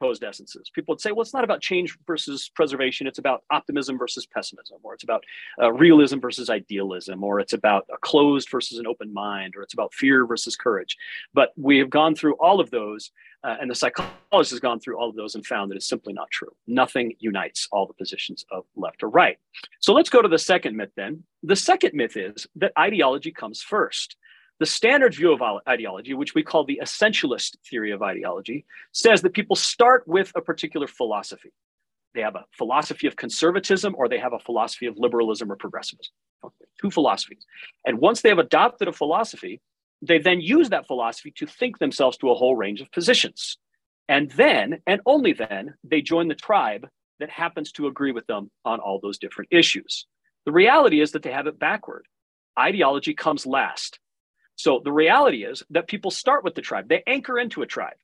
proposed 0.00 0.24
essences. 0.24 0.70
People 0.74 0.92
would 0.92 1.00
say, 1.00 1.12
well, 1.12 1.22
it's 1.22 1.34
not 1.34 1.44
about 1.44 1.60
change 1.60 1.96
versus 2.06 2.50
preservation. 2.54 3.06
It's 3.06 3.18
about 3.18 3.42
optimism 3.50 3.98
versus 3.98 4.26
pessimism, 4.26 4.78
or 4.82 4.94
it's 4.94 5.04
about 5.04 5.24
uh, 5.60 5.72
realism 5.72 6.18
versus 6.18 6.48
idealism, 6.48 7.22
or 7.22 7.40
it's 7.40 7.52
about 7.52 7.86
a 7.92 7.98
closed 7.98 8.48
versus 8.50 8.78
an 8.78 8.86
open 8.86 9.12
mind, 9.12 9.54
or 9.56 9.62
it's 9.62 9.74
about 9.74 9.92
fear 9.92 10.26
versus 10.26 10.56
courage. 10.56 10.96
But 11.34 11.50
we 11.56 11.78
have 11.78 11.90
gone 11.90 12.14
through 12.14 12.34
all 12.34 12.60
of 12.60 12.70
those, 12.70 13.10
uh, 13.44 13.56
and 13.60 13.70
the 13.70 13.74
psychologist 13.74 14.50
has 14.50 14.60
gone 14.60 14.80
through 14.80 14.98
all 14.98 15.08
of 15.08 15.16
those 15.16 15.34
and 15.34 15.44
found 15.44 15.70
that 15.70 15.76
it's 15.76 15.88
simply 15.88 16.12
not 16.12 16.30
true. 16.30 16.52
Nothing 16.66 17.14
unites 17.18 17.68
all 17.72 17.86
the 17.86 17.94
positions 17.94 18.44
of 18.50 18.64
left 18.76 19.02
or 19.02 19.10
right. 19.10 19.38
So 19.80 19.92
let's 19.92 20.10
go 20.10 20.22
to 20.22 20.28
the 20.28 20.38
second 20.38 20.76
myth 20.76 20.92
then. 20.96 21.24
The 21.42 21.56
second 21.56 21.92
myth 21.94 22.16
is 22.16 22.46
that 22.56 22.72
ideology 22.78 23.32
comes 23.32 23.62
first. 23.62 24.16
The 24.60 24.66
standard 24.66 25.14
view 25.14 25.32
of 25.32 25.42
ideology, 25.66 26.12
which 26.12 26.34
we 26.34 26.42
call 26.42 26.64
the 26.64 26.80
essentialist 26.82 27.56
theory 27.68 27.92
of 27.92 28.02
ideology, 28.02 28.66
says 28.92 29.22
that 29.22 29.32
people 29.32 29.56
start 29.56 30.06
with 30.06 30.30
a 30.36 30.42
particular 30.42 30.86
philosophy. 30.86 31.50
They 32.14 32.20
have 32.20 32.36
a 32.36 32.44
philosophy 32.58 33.06
of 33.06 33.16
conservatism 33.16 33.94
or 33.96 34.06
they 34.06 34.18
have 34.18 34.34
a 34.34 34.38
philosophy 34.38 34.84
of 34.84 34.98
liberalism 34.98 35.50
or 35.50 35.56
progressivism. 35.56 36.12
Two 36.80 36.90
philosophies. 36.90 37.46
And 37.86 37.98
once 37.98 38.20
they 38.20 38.28
have 38.28 38.38
adopted 38.38 38.86
a 38.86 38.92
philosophy, 38.92 39.62
they 40.02 40.18
then 40.18 40.40
use 40.40 40.68
that 40.70 40.86
philosophy 40.86 41.32
to 41.36 41.46
think 41.46 41.78
themselves 41.78 42.18
to 42.18 42.30
a 42.30 42.34
whole 42.34 42.56
range 42.56 42.80
of 42.82 42.92
positions. 42.92 43.56
And 44.08 44.30
then, 44.32 44.82
and 44.86 45.00
only 45.06 45.32
then, 45.32 45.74
they 45.84 46.02
join 46.02 46.28
the 46.28 46.34
tribe 46.34 46.86
that 47.18 47.30
happens 47.30 47.72
to 47.72 47.86
agree 47.86 48.12
with 48.12 48.26
them 48.26 48.50
on 48.64 48.80
all 48.80 48.98
those 49.00 49.18
different 49.18 49.48
issues. 49.52 50.06
The 50.44 50.52
reality 50.52 51.00
is 51.00 51.12
that 51.12 51.22
they 51.22 51.32
have 51.32 51.46
it 51.46 51.58
backward. 51.58 52.06
Ideology 52.58 53.14
comes 53.14 53.46
last. 53.46 53.98
So 54.60 54.82
the 54.84 54.92
reality 54.92 55.44
is 55.44 55.62
that 55.70 55.88
people 55.88 56.10
start 56.10 56.44
with 56.44 56.54
the 56.54 56.60
tribe. 56.60 56.86
They 56.86 57.02
anchor 57.06 57.38
into 57.38 57.62
a 57.62 57.66
tribe, 57.66 57.96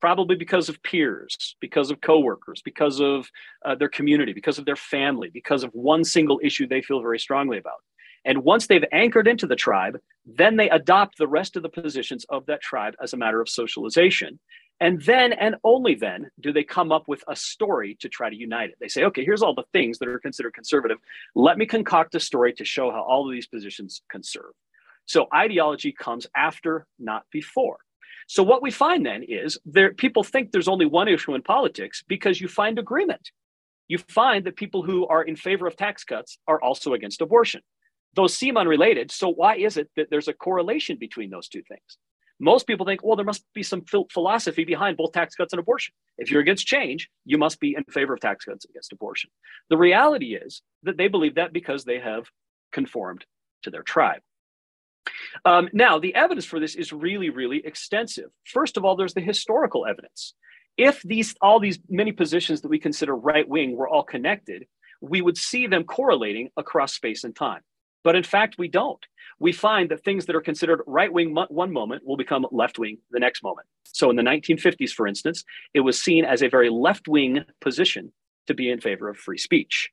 probably 0.00 0.36
because 0.36 0.68
of 0.68 0.80
peers, 0.84 1.56
because 1.60 1.90
of 1.90 2.00
coworkers, 2.00 2.62
because 2.62 3.00
of 3.00 3.28
uh, 3.64 3.74
their 3.74 3.88
community, 3.88 4.32
because 4.32 4.60
of 4.60 4.66
their 4.66 4.76
family, 4.76 5.30
because 5.30 5.64
of 5.64 5.70
one 5.72 6.04
single 6.04 6.38
issue 6.44 6.68
they 6.68 6.80
feel 6.80 7.00
very 7.00 7.18
strongly 7.18 7.58
about. 7.58 7.80
And 8.24 8.44
once 8.44 8.68
they've 8.68 8.84
anchored 8.92 9.26
into 9.26 9.48
the 9.48 9.56
tribe, 9.56 9.98
then 10.24 10.56
they 10.56 10.70
adopt 10.70 11.18
the 11.18 11.26
rest 11.26 11.56
of 11.56 11.64
the 11.64 11.68
positions 11.68 12.24
of 12.28 12.46
that 12.46 12.60
tribe 12.60 12.94
as 13.02 13.12
a 13.12 13.16
matter 13.16 13.40
of 13.40 13.48
socialization. 13.48 14.38
And 14.78 15.02
then 15.02 15.32
and 15.32 15.56
only 15.64 15.96
then 15.96 16.30
do 16.38 16.52
they 16.52 16.62
come 16.62 16.92
up 16.92 17.08
with 17.08 17.24
a 17.26 17.34
story 17.34 17.96
to 17.98 18.08
try 18.08 18.30
to 18.30 18.36
unite 18.36 18.70
it. 18.70 18.76
They 18.78 18.88
say, 18.88 19.02
okay, 19.04 19.24
here's 19.24 19.42
all 19.42 19.56
the 19.56 19.64
things 19.72 19.98
that 19.98 20.08
are 20.08 20.20
considered 20.20 20.54
conservative. 20.54 20.98
Let 21.34 21.58
me 21.58 21.66
concoct 21.66 22.14
a 22.14 22.20
story 22.20 22.52
to 22.52 22.64
show 22.64 22.92
how 22.92 23.02
all 23.02 23.26
of 23.26 23.32
these 23.32 23.48
positions 23.48 24.02
conserve. 24.08 24.52
So 25.06 25.26
ideology 25.34 25.92
comes 25.92 26.26
after, 26.36 26.86
not 26.98 27.24
before. 27.32 27.78
So 28.28 28.42
what 28.42 28.62
we 28.62 28.70
find 28.72 29.06
then 29.06 29.22
is 29.22 29.58
there 29.64 29.94
people 29.94 30.24
think 30.24 30.50
there's 30.50 30.68
only 30.68 30.86
one 30.86 31.08
issue 31.08 31.34
in 31.34 31.42
politics 31.42 32.02
because 32.06 32.40
you 32.40 32.48
find 32.48 32.78
agreement. 32.78 33.30
You 33.88 33.98
find 33.98 34.44
that 34.44 34.56
people 34.56 34.82
who 34.82 35.06
are 35.06 35.22
in 35.22 35.36
favor 35.36 35.66
of 35.66 35.76
tax 35.76 36.02
cuts 36.02 36.38
are 36.48 36.60
also 36.60 36.92
against 36.92 37.20
abortion. 37.20 37.60
Those 38.14 38.34
seem 38.34 38.56
unrelated. 38.56 39.12
So 39.12 39.28
why 39.28 39.56
is 39.56 39.76
it 39.76 39.88
that 39.94 40.10
there's 40.10 40.26
a 40.26 40.32
correlation 40.32 40.96
between 40.98 41.30
those 41.30 41.48
two 41.48 41.62
things? 41.62 41.98
Most 42.40 42.66
people 42.66 42.84
think, 42.84 43.02
well, 43.02 43.16
there 43.16 43.24
must 43.24 43.44
be 43.54 43.62
some 43.62 43.84
philosophy 44.12 44.64
behind 44.64 44.96
both 44.96 45.12
tax 45.12 45.34
cuts 45.36 45.52
and 45.52 45.60
abortion. 45.60 45.94
If 46.18 46.30
you're 46.30 46.40
against 46.40 46.66
change, 46.66 47.08
you 47.24 47.38
must 47.38 47.60
be 47.60 47.74
in 47.76 47.84
favor 47.84 48.12
of 48.12 48.20
tax 48.20 48.44
cuts 48.44 48.66
against 48.66 48.92
abortion. 48.92 49.30
The 49.70 49.78
reality 49.78 50.34
is 50.34 50.62
that 50.82 50.98
they 50.98 51.08
believe 51.08 51.36
that 51.36 51.52
because 51.52 51.84
they 51.84 52.00
have 52.00 52.26
conformed 52.72 53.24
to 53.62 53.70
their 53.70 53.82
tribe. 53.82 54.20
Um, 55.44 55.68
now, 55.72 55.98
the 55.98 56.14
evidence 56.14 56.44
for 56.44 56.60
this 56.60 56.74
is 56.74 56.92
really, 56.92 57.30
really 57.30 57.64
extensive. 57.64 58.30
First 58.44 58.76
of 58.76 58.84
all, 58.84 58.96
there's 58.96 59.14
the 59.14 59.20
historical 59.20 59.86
evidence. 59.86 60.34
If 60.76 61.02
these 61.02 61.34
all 61.40 61.58
these 61.58 61.78
many 61.88 62.12
positions 62.12 62.60
that 62.60 62.68
we 62.68 62.78
consider 62.78 63.16
right 63.16 63.48
wing 63.48 63.76
were 63.76 63.88
all 63.88 64.02
connected, 64.02 64.66
we 65.00 65.22
would 65.22 65.38
see 65.38 65.66
them 65.66 65.84
correlating 65.84 66.50
across 66.56 66.94
space 66.94 67.24
and 67.24 67.34
time. 67.34 67.62
But 68.04 68.16
in 68.16 68.22
fact, 68.22 68.56
we 68.58 68.68
don't. 68.68 69.04
We 69.38 69.52
find 69.52 69.90
that 69.90 70.04
things 70.04 70.26
that 70.26 70.36
are 70.36 70.40
considered 70.40 70.82
right 70.86 71.12
wing 71.12 71.34
one 71.48 71.72
moment 71.72 72.06
will 72.06 72.16
become 72.16 72.46
left 72.50 72.78
wing 72.78 72.98
the 73.10 73.20
next 73.20 73.42
moment. 73.42 73.66
So 73.84 74.10
in 74.10 74.16
the 74.16 74.22
1950s, 74.22 74.90
for 74.90 75.06
instance, 75.06 75.44
it 75.74 75.80
was 75.80 76.00
seen 76.00 76.24
as 76.24 76.42
a 76.42 76.48
very 76.48 76.70
left 76.70 77.08
wing 77.08 77.44
position 77.60 78.12
to 78.46 78.54
be 78.54 78.70
in 78.70 78.80
favor 78.80 79.08
of 79.08 79.16
free 79.16 79.38
speech. 79.38 79.90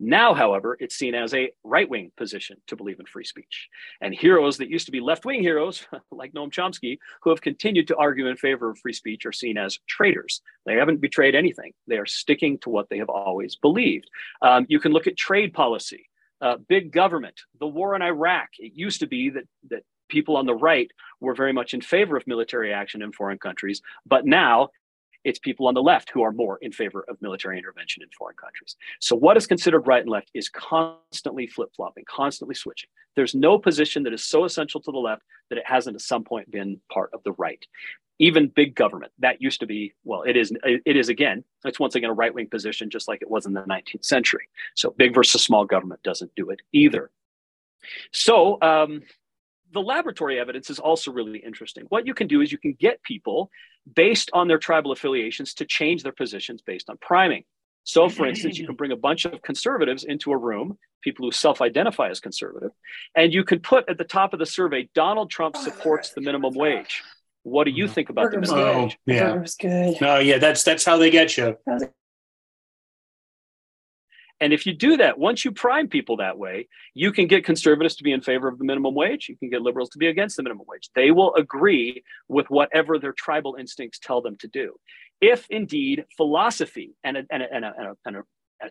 Now, 0.00 0.34
however, 0.34 0.76
it's 0.80 0.96
seen 0.96 1.14
as 1.14 1.32
a 1.34 1.52
right 1.62 1.88
wing 1.88 2.10
position 2.16 2.56
to 2.66 2.76
believe 2.76 2.98
in 2.98 3.06
free 3.06 3.24
speech. 3.24 3.68
And 4.00 4.14
heroes 4.14 4.58
that 4.58 4.68
used 4.68 4.86
to 4.86 4.92
be 4.92 5.00
left 5.00 5.24
wing 5.24 5.40
heroes, 5.40 5.86
like 6.10 6.32
Noam 6.32 6.50
Chomsky, 6.50 6.98
who 7.22 7.30
have 7.30 7.40
continued 7.40 7.88
to 7.88 7.96
argue 7.96 8.26
in 8.26 8.36
favor 8.36 8.70
of 8.70 8.78
free 8.78 8.92
speech, 8.92 9.24
are 9.24 9.32
seen 9.32 9.56
as 9.56 9.78
traitors. 9.88 10.42
They 10.66 10.74
haven't 10.74 11.00
betrayed 11.00 11.34
anything, 11.34 11.72
they 11.86 11.98
are 11.98 12.06
sticking 12.06 12.58
to 12.60 12.70
what 12.70 12.88
they 12.88 12.98
have 12.98 13.08
always 13.08 13.56
believed. 13.56 14.10
Um, 14.42 14.66
you 14.68 14.80
can 14.80 14.92
look 14.92 15.06
at 15.06 15.16
trade 15.16 15.54
policy, 15.54 16.08
uh, 16.40 16.56
big 16.68 16.92
government, 16.92 17.40
the 17.60 17.66
war 17.66 17.94
in 17.94 18.02
Iraq. 18.02 18.48
It 18.58 18.72
used 18.74 19.00
to 19.00 19.06
be 19.06 19.30
that, 19.30 19.44
that 19.70 19.84
people 20.08 20.36
on 20.36 20.46
the 20.46 20.54
right 20.54 20.90
were 21.20 21.34
very 21.34 21.52
much 21.52 21.72
in 21.72 21.80
favor 21.80 22.16
of 22.16 22.26
military 22.26 22.72
action 22.72 23.00
in 23.00 23.12
foreign 23.12 23.38
countries, 23.38 23.80
but 24.06 24.26
now 24.26 24.70
it's 25.24 25.38
people 25.38 25.66
on 25.66 25.74
the 25.74 25.82
left 25.82 26.10
who 26.10 26.22
are 26.22 26.32
more 26.32 26.58
in 26.60 26.70
favor 26.70 27.04
of 27.08 27.20
military 27.20 27.58
intervention 27.58 28.02
in 28.02 28.08
foreign 28.16 28.36
countries. 28.36 28.76
So, 29.00 29.16
what 29.16 29.36
is 29.36 29.46
considered 29.46 29.86
right 29.86 30.02
and 30.02 30.10
left 30.10 30.30
is 30.34 30.48
constantly 30.48 31.46
flip 31.46 31.70
flopping, 31.74 32.04
constantly 32.08 32.54
switching. 32.54 32.90
There's 33.16 33.34
no 33.34 33.58
position 33.58 34.02
that 34.04 34.12
is 34.12 34.24
so 34.24 34.44
essential 34.44 34.80
to 34.82 34.92
the 34.92 34.98
left 34.98 35.22
that 35.48 35.58
it 35.58 35.66
hasn't 35.66 35.96
at 35.96 36.02
some 36.02 36.24
point 36.24 36.50
been 36.50 36.80
part 36.92 37.10
of 37.12 37.22
the 37.24 37.32
right. 37.32 37.64
Even 38.20 38.46
big 38.46 38.76
government, 38.76 39.12
that 39.18 39.42
used 39.42 39.60
to 39.60 39.66
be, 39.66 39.92
well, 40.04 40.22
it 40.22 40.36
is, 40.36 40.52
it 40.62 40.96
is 40.96 41.08
again, 41.08 41.42
it's 41.64 41.80
once 41.80 41.96
again 41.96 42.10
a 42.10 42.14
right 42.14 42.32
wing 42.32 42.48
position, 42.48 42.88
just 42.88 43.08
like 43.08 43.22
it 43.22 43.30
was 43.30 43.44
in 43.44 43.52
the 43.52 43.62
19th 43.62 44.04
century. 44.04 44.48
So, 44.74 44.94
big 44.96 45.14
versus 45.14 45.42
small 45.42 45.64
government 45.64 46.02
doesn't 46.02 46.34
do 46.36 46.50
it 46.50 46.60
either. 46.72 47.10
So, 48.12 48.58
um, 48.62 49.02
the 49.72 49.80
laboratory 49.80 50.38
evidence 50.38 50.70
is 50.70 50.78
also 50.78 51.10
really 51.10 51.40
interesting. 51.40 51.84
What 51.88 52.06
you 52.06 52.14
can 52.14 52.28
do 52.28 52.40
is 52.40 52.52
you 52.52 52.58
can 52.58 52.76
get 52.78 53.02
people 53.02 53.50
based 53.92 54.30
on 54.32 54.48
their 54.48 54.58
tribal 54.58 54.92
affiliations 54.92 55.54
to 55.54 55.64
change 55.64 56.02
their 56.02 56.12
positions 56.12 56.62
based 56.62 56.88
on 56.88 56.96
priming. 56.98 57.44
So, 57.84 58.08
for 58.08 58.26
instance, 58.26 58.58
you 58.58 58.66
can 58.66 58.76
bring 58.76 58.92
a 58.92 58.96
bunch 58.96 59.26
of 59.26 59.42
conservatives 59.42 60.04
into 60.04 60.32
a 60.32 60.38
room, 60.38 60.78
people 61.02 61.26
who 61.26 61.32
self 61.32 61.60
identify 61.60 62.08
as 62.08 62.18
conservative, 62.18 62.70
and 63.14 63.32
you 63.32 63.44
can 63.44 63.60
put 63.60 63.88
at 63.90 63.98
the 63.98 64.04
top 64.04 64.32
of 64.32 64.38
the 64.38 64.46
survey, 64.46 64.88
Donald 64.94 65.30
Trump 65.30 65.56
supports 65.56 66.10
the 66.12 66.22
minimum 66.22 66.54
wage. 66.54 67.02
What 67.42 67.64
do 67.64 67.70
you 67.72 67.84
mm-hmm. 67.84 67.92
think 67.92 68.08
about 68.08 68.30
the 68.30 68.40
minimum 68.40 68.58
Oh, 68.58 68.82
wage? 68.84 68.98
yeah. 69.04 69.32
Burger's 69.32 69.54
good. 69.56 70.00
No, 70.00 70.18
yeah, 70.18 70.38
that's 70.38 70.62
that's 70.62 70.84
how 70.84 70.96
they 70.96 71.10
get 71.10 71.36
you. 71.36 71.58
And 74.40 74.52
if 74.52 74.66
you 74.66 74.74
do 74.74 74.96
that, 74.96 75.18
once 75.18 75.44
you 75.44 75.52
prime 75.52 75.88
people 75.88 76.16
that 76.16 76.38
way, 76.38 76.68
you 76.92 77.12
can 77.12 77.26
get 77.26 77.44
conservatives 77.44 77.96
to 77.96 78.04
be 78.04 78.12
in 78.12 78.20
favor 78.20 78.48
of 78.48 78.58
the 78.58 78.64
minimum 78.64 78.94
wage. 78.94 79.28
You 79.28 79.36
can 79.36 79.48
get 79.48 79.62
liberals 79.62 79.90
to 79.90 79.98
be 79.98 80.08
against 80.08 80.36
the 80.36 80.42
minimum 80.42 80.66
wage. 80.68 80.90
They 80.94 81.12
will 81.12 81.34
agree 81.34 82.02
with 82.28 82.50
whatever 82.50 82.98
their 82.98 83.12
tribal 83.12 83.56
instincts 83.58 83.98
tell 83.98 84.20
them 84.20 84.36
to 84.38 84.48
do. 84.48 84.74
If 85.20 85.46
indeed 85.50 86.04
philosophy 86.16 86.94
and 87.04 87.16
a, 87.16 87.22
and 87.30 87.42
a, 87.42 87.46
and 87.54 87.64
a, 87.64 87.94
and 88.04 88.16
a, 88.16 88.22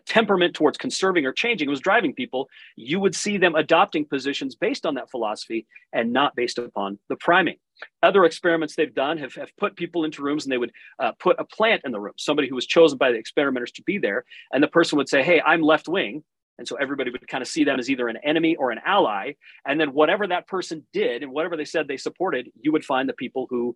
temperament 0.06 0.54
towards 0.54 0.78
conserving 0.78 1.26
or 1.26 1.32
changing 1.32 1.68
was 1.68 1.80
driving 1.80 2.14
people, 2.14 2.48
you 2.76 3.00
would 3.00 3.14
see 3.14 3.36
them 3.36 3.54
adopting 3.54 4.04
positions 4.04 4.54
based 4.54 4.86
on 4.86 4.94
that 4.94 5.10
philosophy 5.10 5.66
and 5.92 6.12
not 6.12 6.34
based 6.34 6.58
upon 6.58 6.98
the 7.08 7.16
priming. 7.16 7.56
Other 8.02 8.24
experiments 8.24 8.76
they've 8.76 8.94
done 8.94 9.18
have, 9.18 9.34
have 9.34 9.50
put 9.58 9.76
people 9.76 10.04
into 10.04 10.22
rooms 10.22 10.44
and 10.44 10.52
they 10.52 10.58
would 10.58 10.72
uh, 10.98 11.12
put 11.18 11.36
a 11.38 11.44
plant 11.44 11.82
in 11.84 11.92
the 11.92 12.00
room, 12.00 12.14
somebody 12.16 12.48
who 12.48 12.54
was 12.54 12.66
chosen 12.66 12.98
by 12.98 13.10
the 13.10 13.18
experimenters 13.18 13.72
to 13.72 13.82
be 13.82 13.98
there. 13.98 14.24
And 14.52 14.62
the 14.62 14.68
person 14.68 14.96
would 14.98 15.08
say, 15.08 15.22
Hey, 15.22 15.40
I'm 15.40 15.62
left 15.62 15.88
wing. 15.88 16.22
And 16.56 16.68
so 16.68 16.76
everybody 16.76 17.10
would 17.10 17.26
kind 17.26 17.42
of 17.42 17.48
see 17.48 17.64
them 17.64 17.80
as 17.80 17.90
either 17.90 18.06
an 18.06 18.18
enemy 18.24 18.54
or 18.54 18.70
an 18.70 18.78
ally. 18.86 19.32
And 19.66 19.80
then 19.80 19.92
whatever 19.92 20.28
that 20.28 20.46
person 20.46 20.86
did 20.92 21.24
and 21.24 21.32
whatever 21.32 21.56
they 21.56 21.64
said 21.64 21.88
they 21.88 21.96
supported, 21.96 22.48
you 22.60 22.70
would 22.70 22.84
find 22.84 23.08
the 23.08 23.14
people 23.14 23.48
who 23.50 23.74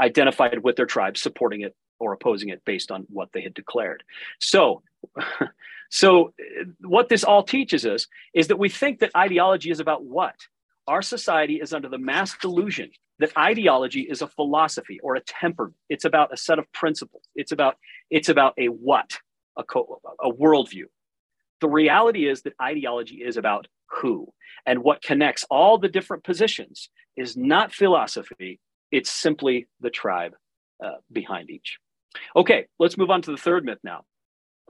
identified 0.00 0.62
with 0.62 0.76
their 0.76 0.86
tribe 0.86 1.18
supporting 1.18 1.60
it 1.60 1.74
or 1.98 2.12
opposing 2.12 2.48
it 2.50 2.62
based 2.64 2.90
on 2.90 3.06
what 3.08 3.30
they 3.32 3.42
had 3.42 3.54
declared. 3.54 4.02
So, 4.40 4.82
so 5.90 6.34
what 6.80 7.08
this 7.08 7.24
all 7.24 7.42
teaches 7.42 7.86
us 7.86 8.06
is 8.34 8.48
that 8.48 8.58
we 8.58 8.68
think 8.68 9.00
that 9.00 9.10
ideology 9.16 9.70
is 9.70 9.80
about 9.80 10.04
what? 10.04 10.34
Our 10.86 11.02
society 11.02 11.56
is 11.56 11.72
under 11.72 11.88
the 11.88 11.98
mass 11.98 12.36
delusion 12.38 12.90
that 13.18 13.36
ideology 13.36 14.02
is 14.02 14.22
a 14.22 14.26
philosophy 14.26 15.00
or 15.02 15.16
a 15.16 15.20
temperament. 15.20 15.76
It's 15.88 16.04
about 16.04 16.32
a 16.32 16.36
set 16.36 16.58
of 16.58 16.70
principles. 16.72 17.22
It's 17.34 17.52
about 17.52 17.76
it's 18.10 18.28
about 18.28 18.54
a 18.58 18.66
what, 18.66 19.18
a, 19.56 19.64
co- 19.64 20.00
a 20.22 20.30
worldview. 20.30 20.84
The 21.60 21.68
reality 21.68 22.28
is 22.28 22.42
that 22.42 22.52
ideology 22.60 23.16
is 23.16 23.36
about 23.36 23.66
who, 23.88 24.32
and 24.66 24.82
what 24.82 25.02
connects 25.02 25.44
all 25.50 25.78
the 25.78 25.88
different 25.88 26.24
positions 26.24 26.90
is 27.16 27.36
not 27.36 27.72
philosophy. 27.72 28.60
It's 28.92 29.10
simply 29.10 29.66
the 29.80 29.90
tribe 29.90 30.34
uh, 30.84 30.96
behind 31.10 31.50
each. 31.50 31.78
Okay, 32.34 32.66
let's 32.78 32.98
move 32.98 33.10
on 33.10 33.22
to 33.22 33.30
the 33.30 33.36
third 33.36 33.64
myth 33.64 33.78
now. 33.82 34.04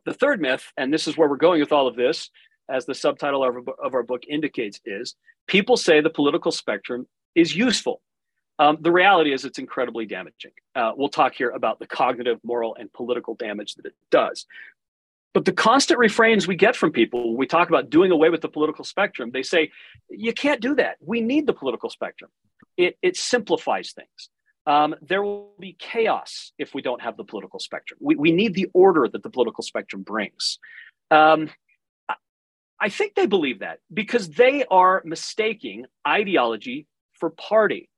The 0.05 0.15
third 0.15 0.41
myth, 0.41 0.73
and 0.77 0.93
this 0.93 1.09
is 1.09 1.17
where 1.17 1.29
we're 1.29 1.37
going 1.37 1.61
with 1.61 1.73
all 1.73 1.87
of 1.89 1.97
this, 1.97 2.31
as 2.69 2.87
the 2.87 2.95
subtitle 2.95 3.45
of 3.45 3.55
our, 3.55 3.75
of 3.85 3.95
our 3.95 4.03
book 4.03 4.23
indicates, 4.29 4.81
is 4.85 5.15
people 5.47 5.77
say 5.77 6.01
the 6.01 6.11
political 6.11 6.53
spectrum 6.53 7.07
is 7.35 7.55
useful. 7.55 8.01
Um, 8.59 8.79
the 8.81 8.93
reality 8.93 9.33
is 9.33 9.45
it's 9.45 9.59
incredibly 9.59 10.07
damaging. 10.07 10.53
Uh, 10.75 10.93
we'll 10.97 11.09
talk 11.09 11.35
here 11.35 11.51
about 11.51 11.79
the 11.79 11.87
cognitive, 11.87 12.41
moral, 12.43 12.75
and 12.79 12.93
political 12.93 13.35
damage 13.35 13.75
that 13.75 13.87
it 13.87 13.95
does. 14.11 14.47
But 15.35 15.45
the 15.45 15.53
constant 15.53 15.99
refrains 15.99 16.49
we 16.49 16.57
get 16.57 16.75
from 16.75 16.93
people 16.93 17.29
when 17.29 17.37
we 17.37 17.47
talk 17.47 17.69
about 17.69 17.91
doing 17.91 18.11
away 18.11 18.31
with 18.31 18.41
the 18.41 18.49
political 18.49 18.85
spectrum, 18.85 19.31
they 19.33 19.43
say, 19.43 19.71
you 20.09 20.33
can't 20.33 20.63
do 20.63 20.75
that. 20.77 20.97
We 21.05 21.21
need 21.21 21.47
the 21.47 21.53
political 21.53 21.91
spectrum. 21.91 22.31
It, 22.79 22.97
it 23.03 23.19
simplifies 23.19 23.93
things. 23.93 24.31
Um, 24.67 24.97
there 25.01 25.23
will 25.23 25.53
be 25.61 25.77
chaos 25.79 26.53
if 26.59 26.75
we 26.75 26.83
don't 26.83 27.01
have 27.01 27.17
the 27.17 27.25
political 27.25 27.61
spectrum. 27.61 27.99
We, 28.03 28.17
we 28.17 28.33
need 28.33 28.55
the 28.55 28.69
order 28.75 29.09
that 29.09 29.23
the 29.23 29.31
political 29.31 29.63
spectrum 29.63 30.03
brings. 30.03 30.59
Um, 31.11 31.51
I 32.79 32.89
think 32.89 33.15
they 33.15 33.27
believe 33.27 33.61
that 33.61 33.79
because 33.93 34.29
they 34.29 34.65
are 34.71 35.03
mistaking 35.05 35.87
ideology 36.07 36.87
for 37.15 37.31
party. 37.31 37.89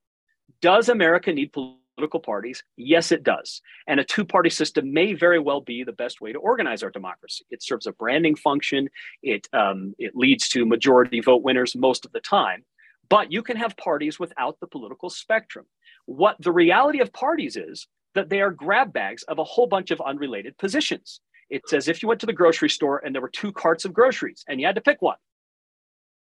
Does 0.60 0.88
America 0.88 1.32
need 1.32 1.52
political 1.52 2.20
parties? 2.20 2.62
Yes, 2.76 3.10
it 3.10 3.24
does. 3.24 3.60
And 3.88 3.98
a 3.98 4.04
two 4.04 4.24
party 4.24 4.50
system 4.50 4.92
may 4.92 5.14
very 5.14 5.40
well 5.40 5.60
be 5.60 5.82
the 5.82 5.92
best 5.92 6.20
way 6.20 6.32
to 6.32 6.38
organize 6.38 6.82
our 6.82 6.90
democracy. 6.90 7.44
It 7.50 7.62
serves 7.62 7.86
a 7.86 7.92
branding 7.92 8.36
function, 8.36 8.88
it, 9.22 9.48
um, 9.52 9.94
it 9.98 10.14
leads 10.14 10.48
to 10.50 10.64
majority 10.64 11.20
vote 11.20 11.42
winners 11.42 11.74
most 11.74 12.04
of 12.04 12.12
the 12.12 12.20
time. 12.20 12.64
But 13.08 13.32
you 13.32 13.42
can 13.42 13.56
have 13.56 13.76
parties 13.76 14.20
without 14.20 14.60
the 14.60 14.66
political 14.66 15.10
spectrum. 15.10 15.66
What 16.08 16.36
the 16.38 16.52
reality 16.52 17.00
of 17.00 17.12
parties 17.12 17.54
is 17.54 17.86
that 18.14 18.30
they 18.30 18.40
are 18.40 18.50
grab 18.50 18.94
bags 18.94 19.24
of 19.24 19.38
a 19.38 19.44
whole 19.44 19.66
bunch 19.66 19.90
of 19.90 20.00
unrelated 20.00 20.56
positions. 20.56 21.20
It's 21.50 21.74
as 21.74 21.86
if 21.86 22.02
you 22.02 22.08
went 22.08 22.20
to 22.20 22.26
the 22.26 22.32
grocery 22.32 22.70
store 22.70 23.02
and 23.04 23.14
there 23.14 23.20
were 23.20 23.28
two 23.28 23.52
carts 23.52 23.84
of 23.84 23.92
groceries 23.92 24.42
and 24.48 24.58
you 24.58 24.64
had 24.64 24.76
to 24.76 24.80
pick 24.80 25.02
one. 25.02 25.18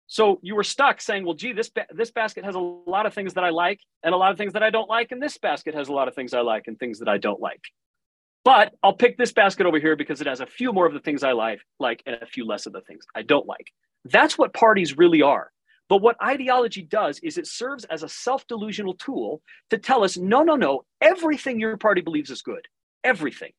So 0.06 0.38
you 0.44 0.53
were 0.53 0.63
stuck 0.63 1.01
saying, 1.01 1.25
well, 1.25 1.34
gee, 1.34 1.53
this, 1.53 1.70
ba- 1.70 1.88
this 1.92 2.12
basket 2.12 2.46
has 2.46 2.53
a 2.53 2.60
lot 2.60 3.08
of 3.08 3.15
things 3.15 3.34
that 3.34 3.44
I 3.44 3.50
like 3.50 3.80
and 4.03 4.13
a 4.13 4.18
lot 4.18 4.32
of 4.32 4.38
things 4.38 4.53
that 4.53 4.62
I 4.62 4.70
don't 4.70 4.88
like. 4.88 5.12
And 5.12 5.20
this 5.20 5.39
basket 5.39 5.74
has 5.74 5.88
a 5.88 5.92
lot 5.92 6.08
of 6.08 6.13
things 6.13 6.36
I 6.36 6.42
like 6.42 6.68
and 6.68 6.77
things 6.77 7.00
that 7.00 7.10
I 7.10 7.18
don't 7.18 7.42
like. 7.42 7.63
But 8.46 8.75
I'll 8.84 8.94
pick 8.94 9.18
this 9.18 9.32
basket 9.32 9.65
over 9.65 9.80
here 9.80 9.96
because 9.96 10.22
it 10.22 10.27
has 10.27 10.39
a 10.39 10.46
few 10.46 10.72
more 10.72 10.86
of 10.86 10.94
the 10.94 11.00
things 11.00 11.24
I 11.24 11.32
like, 11.32 11.62
like 11.80 12.03
and 12.06 12.15
a 12.22 12.27
few 12.27 12.46
less 12.46 12.68
of 12.68 12.74
the 12.74 12.82
things 12.82 13.08
I 13.15 13.24
don't 13.24 13.48
like. 13.48 13.72
That's 14.06 14.38
what 14.38 14.53
parties 14.53 15.00
really 15.00 15.24
are. 15.24 15.51
But 15.90 16.02
what 16.02 16.22
ideology 16.22 16.82
does 16.82 17.20
is 17.20 17.38
it 17.38 17.48
serves 17.48 17.86
as 17.86 18.04
a 18.04 18.10
self 18.10 18.48
delusional 18.48 18.94
tool 18.96 19.42
to 19.70 19.78
tell 19.78 20.04
us 20.04 20.18
no, 20.18 20.44
no, 20.44 20.56
no, 20.56 20.86
everything 21.02 21.60
your 21.60 21.78
party 21.78 22.02
believes 22.02 22.30
is 22.32 22.42
good. 22.42 22.68
Everything. 23.04 23.52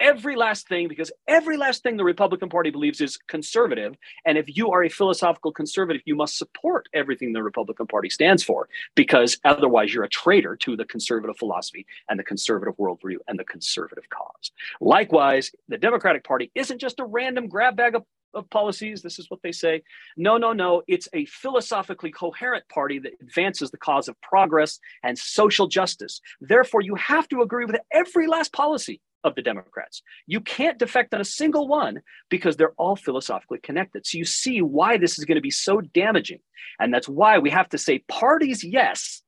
Every 0.00 0.34
last 0.34 0.66
thing, 0.66 0.88
because 0.88 1.12
every 1.28 1.58
last 1.58 1.82
thing 1.82 1.98
the 1.98 2.04
Republican 2.04 2.48
Party 2.48 2.70
believes 2.70 3.02
is 3.02 3.18
conservative. 3.28 3.96
And 4.24 4.38
if 4.38 4.56
you 4.56 4.70
are 4.70 4.82
a 4.82 4.88
philosophical 4.88 5.52
conservative, 5.52 6.00
you 6.06 6.16
must 6.16 6.38
support 6.38 6.88
everything 6.94 7.34
the 7.34 7.42
Republican 7.42 7.86
Party 7.86 8.08
stands 8.08 8.42
for, 8.42 8.70
because 8.94 9.38
otherwise 9.44 9.92
you're 9.92 10.04
a 10.04 10.08
traitor 10.08 10.56
to 10.56 10.74
the 10.74 10.86
conservative 10.86 11.36
philosophy 11.36 11.84
and 12.08 12.18
the 12.18 12.24
conservative 12.24 12.78
worldview 12.78 13.16
and 13.28 13.38
the 13.38 13.44
conservative 13.44 14.08
cause. 14.08 14.52
Likewise, 14.80 15.52
the 15.68 15.76
Democratic 15.76 16.24
Party 16.24 16.50
isn't 16.54 16.78
just 16.78 16.98
a 16.98 17.04
random 17.04 17.46
grab 17.46 17.76
bag 17.76 17.94
of 17.94 18.06
of 18.34 18.48
policies. 18.50 19.02
This 19.02 19.18
is 19.18 19.30
what 19.30 19.40
they 19.42 19.52
say. 19.52 19.82
No, 20.16 20.36
no, 20.36 20.52
no. 20.52 20.82
It's 20.86 21.08
a 21.12 21.24
philosophically 21.26 22.10
coherent 22.10 22.68
party 22.68 22.98
that 23.00 23.12
advances 23.20 23.70
the 23.70 23.78
cause 23.78 24.08
of 24.08 24.20
progress 24.20 24.78
and 25.02 25.18
social 25.18 25.66
justice. 25.66 26.20
Therefore, 26.40 26.80
you 26.82 26.94
have 26.96 27.28
to 27.28 27.42
agree 27.42 27.64
with 27.64 27.76
every 27.92 28.26
last 28.26 28.52
policy 28.52 29.00
of 29.22 29.34
the 29.34 29.42
Democrats. 29.42 30.02
You 30.26 30.40
can't 30.40 30.78
defect 30.78 31.14
on 31.14 31.20
a 31.20 31.24
single 31.24 31.68
one 31.68 32.00
because 32.30 32.56
they're 32.56 32.74
all 32.78 32.96
philosophically 32.96 33.58
connected. 33.58 34.06
So 34.06 34.18
you 34.18 34.24
see 34.24 34.62
why 34.62 34.96
this 34.96 35.18
is 35.18 35.24
going 35.24 35.36
to 35.36 35.42
be 35.42 35.50
so 35.50 35.80
damaging. 35.80 36.40
And 36.78 36.92
that's 36.92 37.08
why 37.08 37.38
we 37.38 37.50
have 37.50 37.68
to 37.70 37.78
say 37.78 37.98
parties, 38.08 38.64
yes, 38.64 39.22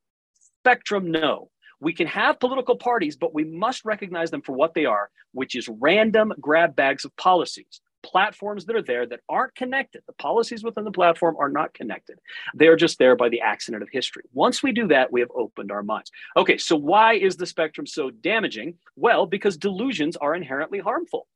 spectrum, 0.61 1.11
no. 1.11 1.51
We 1.81 1.93
can 1.93 2.07
have 2.07 2.39
political 2.39 2.77
parties, 2.77 3.17
but 3.17 3.35
we 3.35 3.45
must 3.45 3.85
recognize 3.85 4.31
them 4.31 4.43
for 4.43 4.53
what 4.53 4.73
they 4.73 4.85
are, 4.85 5.11
which 5.33 5.57
is 5.57 5.69
random 5.69 6.33
grab 6.41 6.77
bags 6.77 7.05
of 7.05 7.15
policies 7.17 7.81
platforms 8.03 8.67
that 8.67 8.77
are 8.77 8.83
there 8.83 9.07
that 9.07 9.21
aren't 9.29 9.55
connected. 9.55 10.03
The 10.07 10.13
policies 10.15 10.65
within 10.65 10.85
the 10.85 10.91
platform 10.91 11.37
are 11.39 11.49
not 11.49 11.75
connected. 11.75 12.19
They're 12.55 12.77
just 12.77 12.99
there 12.99 13.17
by 13.17 13.29
the 13.29 13.41
accident 13.41 13.83
of 13.83 13.89
history. 13.91 14.25
Once 14.33 14.63
we 14.63 14.73
do 14.73 14.89
that, 14.89 15.13
we 15.13 15.21
have 15.21 15.31
opened 15.35 15.73
our 15.73 15.83
minds. 15.83 16.11
Okay, 16.37 16.59
so 16.59 16.77
why 16.77 17.15
is 17.15 17.37
the 17.37 17.47
spectrum 17.47 17.87
so 17.87 18.11
damaging? 18.11 18.75
Well, 18.97 19.27
because 19.27 19.57
delusions 19.57 20.17
are 20.17 20.35
inherently 20.35 20.79
harmful. 20.79 21.27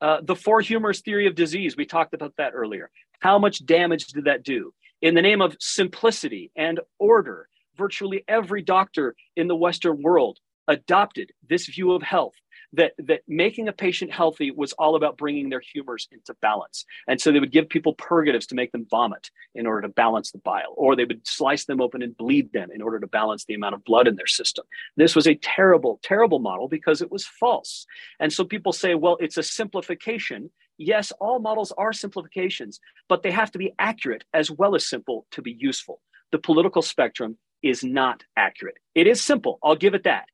Uh, 0.00 0.20
the 0.22 0.36
four 0.36 0.60
humors 0.60 1.00
theory 1.00 1.26
of 1.26 1.34
disease, 1.34 1.76
we 1.76 1.84
talked 1.84 2.14
about 2.14 2.34
that 2.38 2.52
earlier. 2.54 2.90
How 3.20 3.38
much 3.38 3.64
damage 3.66 4.06
did 4.06 4.24
that 4.24 4.42
do? 4.42 4.72
In 5.02 5.14
the 5.14 5.22
name 5.22 5.42
of 5.42 5.56
simplicity 5.60 6.50
and 6.56 6.80
order, 6.98 7.48
virtually 7.76 8.24
every 8.28 8.62
doctor 8.62 9.14
in 9.36 9.48
the 9.48 9.56
Western 9.56 10.02
world 10.02 10.38
adopted 10.68 11.32
this 11.48 11.66
view 11.66 11.92
of 11.92 12.02
health 12.02 12.34
that 12.72 12.92
that 12.98 13.22
making 13.26 13.68
a 13.68 13.72
patient 13.72 14.12
healthy 14.12 14.50
was 14.50 14.72
all 14.74 14.96
about 14.96 15.16
bringing 15.16 15.48
their 15.48 15.60
humors 15.60 16.08
into 16.12 16.34
balance. 16.40 16.84
And 17.08 17.20
so 17.20 17.32
they 17.32 17.40
would 17.40 17.52
give 17.52 17.68
people 17.68 17.94
purgatives 17.94 18.46
to 18.48 18.54
make 18.54 18.72
them 18.72 18.86
vomit 18.90 19.30
in 19.54 19.66
order 19.66 19.82
to 19.82 19.88
balance 19.88 20.30
the 20.30 20.38
bile, 20.38 20.74
or 20.76 20.94
they 20.94 21.04
would 21.04 21.26
slice 21.26 21.64
them 21.64 21.80
open 21.80 22.02
and 22.02 22.16
bleed 22.16 22.52
them 22.52 22.70
in 22.72 22.82
order 22.82 23.00
to 23.00 23.06
balance 23.06 23.44
the 23.44 23.54
amount 23.54 23.74
of 23.74 23.84
blood 23.84 24.06
in 24.06 24.16
their 24.16 24.26
system. 24.26 24.64
This 24.96 25.16
was 25.16 25.26
a 25.26 25.34
terrible, 25.34 25.98
terrible 26.02 26.38
model 26.38 26.68
because 26.68 27.02
it 27.02 27.10
was 27.10 27.26
false. 27.26 27.86
And 28.18 28.32
so 28.32 28.44
people 28.44 28.72
say, 28.72 28.94
well, 28.94 29.16
it's 29.20 29.36
a 29.36 29.42
simplification. 29.42 30.50
Yes, 30.78 31.12
all 31.20 31.40
models 31.40 31.72
are 31.76 31.92
simplifications, 31.92 32.80
but 33.08 33.22
they 33.22 33.30
have 33.30 33.50
to 33.52 33.58
be 33.58 33.74
accurate 33.78 34.24
as 34.32 34.50
well 34.50 34.74
as 34.74 34.86
simple 34.86 35.26
to 35.32 35.42
be 35.42 35.56
useful. 35.58 36.00
The 36.32 36.38
political 36.38 36.82
spectrum 36.82 37.36
is 37.62 37.84
not 37.84 38.24
accurate. 38.36 38.78
It 38.94 39.06
is 39.06 39.22
simple, 39.22 39.58
I'll 39.62 39.76
give 39.76 39.94
it 39.94 40.04
that. 40.04 40.26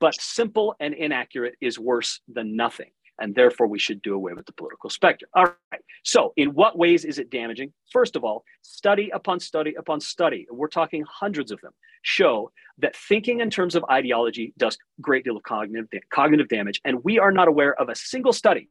But 0.00 0.14
simple 0.20 0.74
and 0.80 0.94
inaccurate 0.94 1.54
is 1.60 1.78
worse 1.78 2.20
than 2.28 2.56
nothing. 2.56 2.90
And 3.20 3.34
therefore, 3.34 3.68
we 3.68 3.78
should 3.78 4.02
do 4.02 4.14
away 4.14 4.32
with 4.32 4.46
the 4.46 4.52
political 4.52 4.90
spectrum. 4.90 5.30
All 5.34 5.44
right. 5.44 5.80
So, 6.02 6.32
in 6.36 6.48
what 6.48 6.76
ways 6.76 7.04
is 7.04 7.18
it 7.20 7.30
damaging? 7.30 7.72
First 7.92 8.16
of 8.16 8.24
all, 8.24 8.44
study 8.62 9.10
upon 9.14 9.38
study 9.38 9.74
upon 9.78 10.00
study, 10.00 10.46
we're 10.50 10.66
talking 10.66 11.04
hundreds 11.08 11.52
of 11.52 11.60
them, 11.60 11.72
show 12.02 12.50
that 12.78 12.96
thinking 12.96 13.38
in 13.38 13.50
terms 13.50 13.76
of 13.76 13.84
ideology 13.88 14.52
does 14.58 14.74
a 14.74 15.00
great 15.00 15.24
deal 15.24 15.36
of 15.36 15.44
cognitive, 15.44 15.88
cognitive 16.10 16.48
damage. 16.48 16.80
And 16.84 17.04
we 17.04 17.20
are 17.20 17.30
not 17.30 17.46
aware 17.46 17.80
of 17.80 17.88
a 17.88 17.94
single 17.94 18.32
study 18.32 18.68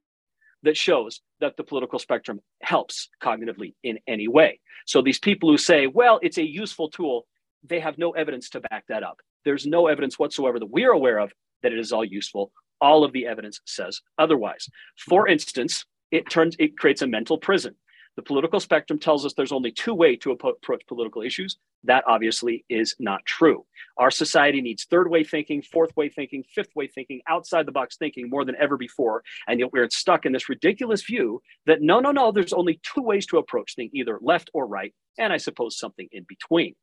that 0.64 0.76
shows 0.76 1.22
that 1.40 1.56
the 1.56 1.64
political 1.64 2.00
spectrum 2.00 2.42
helps 2.62 3.10
cognitively 3.22 3.76
in 3.84 4.00
any 4.08 4.28
way. 4.28 4.60
So, 4.86 5.02
these 5.02 5.20
people 5.20 5.50
who 5.50 5.58
say, 5.58 5.88
well, 5.88 6.20
it's 6.22 6.38
a 6.38 6.46
useful 6.46 6.90
tool, 6.90 7.28
they 7.64 7.80
have 7.80 7.98
no 7.98 8.12
evidence 8.12 8.50
to 8.52 8.60
back 8.60 8.86
that 8.90 9.04
up. 9.04 9.22
There's 9.46 9.66
no 9.66 9.88
evidence 9.88 10.18
whatsoever 10.20 10.60
that 10.60 10.70
we're 10.70 10.92
aware 10.92 11.20
of 11.20 11.32
that 11.62 11.74
it 11.74 11.80
is 11.80 11.92
all 11.92 12.06
useful. 12.06 12.52
All 12.82 13.04
of 13.04 13.14
the 13.14 13.26
evidence 13.26 13.60
says 13.66 14.02
otherwise. 14.18 14.68
For 14.98 15.28
instance, 15.28 15.86
it 16.12 16.30
turns 16.30 16.56
it 16.60 16.78
creates 16.78 17.02
a 17.02 17.08
mental 17.08 17.38
prison. 17.38 17.76
The 18.16 18.22
political 18.22 18.60
spectrum 18.60 19.00
tells 19.00 19.26
us 19.26 19.34
there's 19.34 19.52
only 19.52 19.72
two 19.72 19.96
way 19.96 20.16
to 20.18 20.32
approach 20.32 20.86
political 20.88 21.24
issues. 21.24 21.58
That 21.84 22.04
obviously 22.08 22.64
is 22.70 22.96
not 23.00 23.26
true. 23.26 23.66
Our 23.98 24.12
society 24.12 24.62
needs 24.62 24.84
third 24.84 25.10
way 25.10 25.24
thinking, 25.24 25.64
fourth 25.64 25.96
way 25.98 26.10
thinking, 26.10 26.44
fifth 26.54 26.76
way 26.76 26.88
thinking, 26.88 27.22
outside 27.28 27.66
the 27.66 27.72
box 27.72 27.98
thinking 27.98 28.30
more 28.30 28.46
than 28.46 28.56
ever 28.60 28.78
before. 28.78 29.24
And 29.48 29.60
yet 29.60 29.74
we're 29.74 29.90
stuck 29.90 30.26
in 30.26 30.32
this 30.32 30.48
ridiculous 30.48 31.04
view 31.04 31.42
that 31.66 31.82
no, 31.82 32.00
no, 32.00 32.12
no, 32.12 32.32
there's 32.32 32.54
only 32.54 32.80
two 32.84 33.02
ways 33.02 33.26
to 33.28 33.40
approach 33.40 33.76
things, 33.76 33.92
either 33.94 34.20
left 34.22 34.52
or 34.54 34.68
right, 34.68 34.94
and 35.18 35.34
I 35.34 35.38
suppose 35.38 35.80
something 35.80 36.08
in 36.12 36.26
between. 36.28 36.76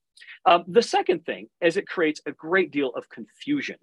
Um, 0.46 0.64
the 0.66 0.82
second 0.82 1.24
thing 1.24 1.48
is 1.60 1.76
it 1.76 1.86
creates 1.86 2.20
a 2.26 2.32
great 2.32 2.70
deal 2.70 2.90
of 2.90 3.08
confusion. 3.08 3.76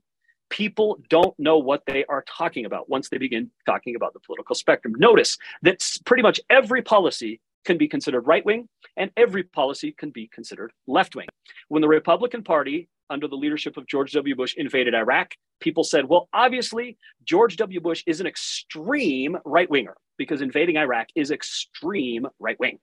People 0.50 1.00
don't 1.10 1.38
know 1.38 1.58
what 1.58 1.84
they 1.86 2.06
are 2.06 2.24
talking 2.28 2.66
about 2.66 2.90
once 2.90 3.10
they 3.10 3.18
begin 3.18 3.52
talking 3.66 3.96
about 3.96 4.14
the 4.14 4.20
political 4.22 4.56
spectrum. 4.56 4.94
Notice 4.98 5.38
that 5.64 5.84
pretty 6.06 6.24
much 6.24 6.40
every 6.50 6.82
policy 6.82 7.42
can 7.66 7.78
be 7.78 7.88
considered 7.88 8.22
right 8.22 8.46
wing 8.46 8.68
and 8.96 9.12
every 9.18 9.44
policy 9.44 9.94
can 9.98 10.10
be 10.10 10.28
considered 10.28 10.72
left 10.88 11.16
wing. 11.16 11.28
When 11.68 11.82
the 11.82 11.88
Republican 11.88 12.44
Party, 12.44 12.88
under 13.10 13.28
the 13.28 13.36
leadership 13.36 13.78
of 13.78 13.88
George 13.88 14.14
W. 14.14 14.36
Bush, 14.36 14.56
invaded 14.58 14.96
Iraq, 14.96 15.34
people 15.60 15.84
said, 15.84 16.06
well, 16.06 16.30
obviously, 16.34 16.98
George 17.26 17.58
W. 17.58 17.80
Bush 17.82 18.04
is 18.06 18.20
an 18.20 18.28
extreme 18.28 19.38
right 19.46 19.70
winger 19.70 19.96
because 20.18 20.42
invading 20.42 20.78
Iraq 20.78 21.08
is 21.16 21.32
extreme 21.32 22.28
right 22.40 22.60
wing. 22.60 22.80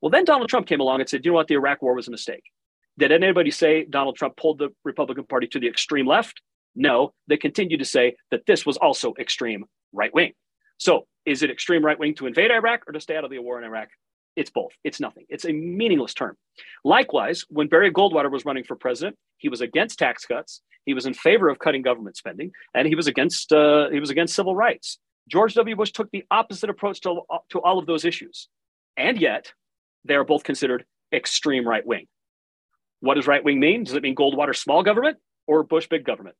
Well, 0.00 0.10
then 0.10 0.24
Donald 0.24 0.48
Trump 0.48 0.66
came 0.66 0.80
along 0.80 1.00
and 1.00 1.08
said, 1.08 1.24
you 1.24 1.30
know 1.30 1.36
what, 1.36 1.48
the 1.48 1.54
Iraq 1.54 1.82
war 1.82 1.94
was 1.94 2.08
a 2.08 2.10
mistake. 2.10 2.44
Did 2.98 3.12
anybody 3.12 3.52
say 3.52 3.84
Donald 3.84 4.16
Trump 4.16 4.36
pulled 4.36 4.58
the 4.58 4.70
Republican 4.84 5.24
Party 5.24 5.46
to 5.48 5.60
the 5.60 5.68
extreme 5.68 6.06
left? 6.06 6.42
No, 6.74 7.14
they 7.28 7.36
continue 7.36 7.78
to 7.78 7.84
say 7.84 8.16
that 8.32 8.44
this 8.46 8.66
was 8.66 8.76
also 8.76 9.14
extreme 9.20 9.64
right 9.92 10.12
wing. 10.12 10.32
So, 10.78 11.06
is 11.24 11.42
it 11.42 11.50
extreme 11.50 11.84
right 11.84 11.98
wing 11.98 12.14
to 12.16 12.26
invade 12.26 12.50
Iraq 12.50 12.88
or 12.88 12.92
to 12.92 13.00
stay 13.00 13.16
out 13.16 13.24
of 13.24 13.30
the 13.30 13.38
war 13.38 13.58
in 13.58 13.64
Iraq? 13.64 13.88
It's 14.34 14.50
both. 14.50 14.72
It's 14.82 15.00
nothing. 15.00 15.26
It's 15.28 15.44
a 15.44 15.52
meaningless 15.52 16.14
term. 16.14 16.36
Likewise, 16.84 17.44
when 17.48 17.68
Barry 17.68 17.92
Goldwater 17.92 18.30
was 18.30 18.44
running 18.44 18.64
for 18.64 18.76
president, 18.76 19.16
he 19.36 19.48
was 19.48 19.60
against 19.60 19.98
tax 19.98 20.24
cuts. 20.24 20.60
He 20.84 20.94
was 20.94 21.06
in 21.06 21.14
favor 21.14 21.48
of 21.48 21.58
cutting 21.58 21.82
government 21.82 22.16
spending, 22.16 22.50
and 22.74 22.88
he 22.88 22.94
was 22.94 23.06
against 23.06 23.52
uh, 23.52 23.90
he 23.90 24.00
was 24.00 24.10
against 24.10 24.34
civil 24.34 24.56
rights. 24.56 24.98
George 25.28 25.54
W. 25.54 25.76
Bush 25.76 25.92
took 25.92 26.10
the 26.10 26.24
opposite 26.30 26.70
approach 26.70 27.00
to, 27.02 27.20
to 27.50 27.60
all 27.60 27.78
of 27.78 27.86
those 27.86 28.04
issues, 28.04 28.48
and 28.96 29.20
yet 29.20 29.52
they 30.04 30.14
are 30.14 30.24
both 30.24 30.42
considered 30.42 30.84
extreme 31.12 31.66
right 31.68 31.86
wing. 31.86 32.06
What 33.00 33.14
does 33.14 33.26
right 33.26 33.44
wing 33.44 33.60
mean? 33.60 33.84
Does 33.84 33.94
it 33.94 34.02
mean 34.02 34.14
Goldwater 34.14 34.56
small 34.56 34.82
government 34.82 35.18
or 35.46 35.62
Bush 35.62 35.86
big 35.88 36.04
government? 36.04 36.36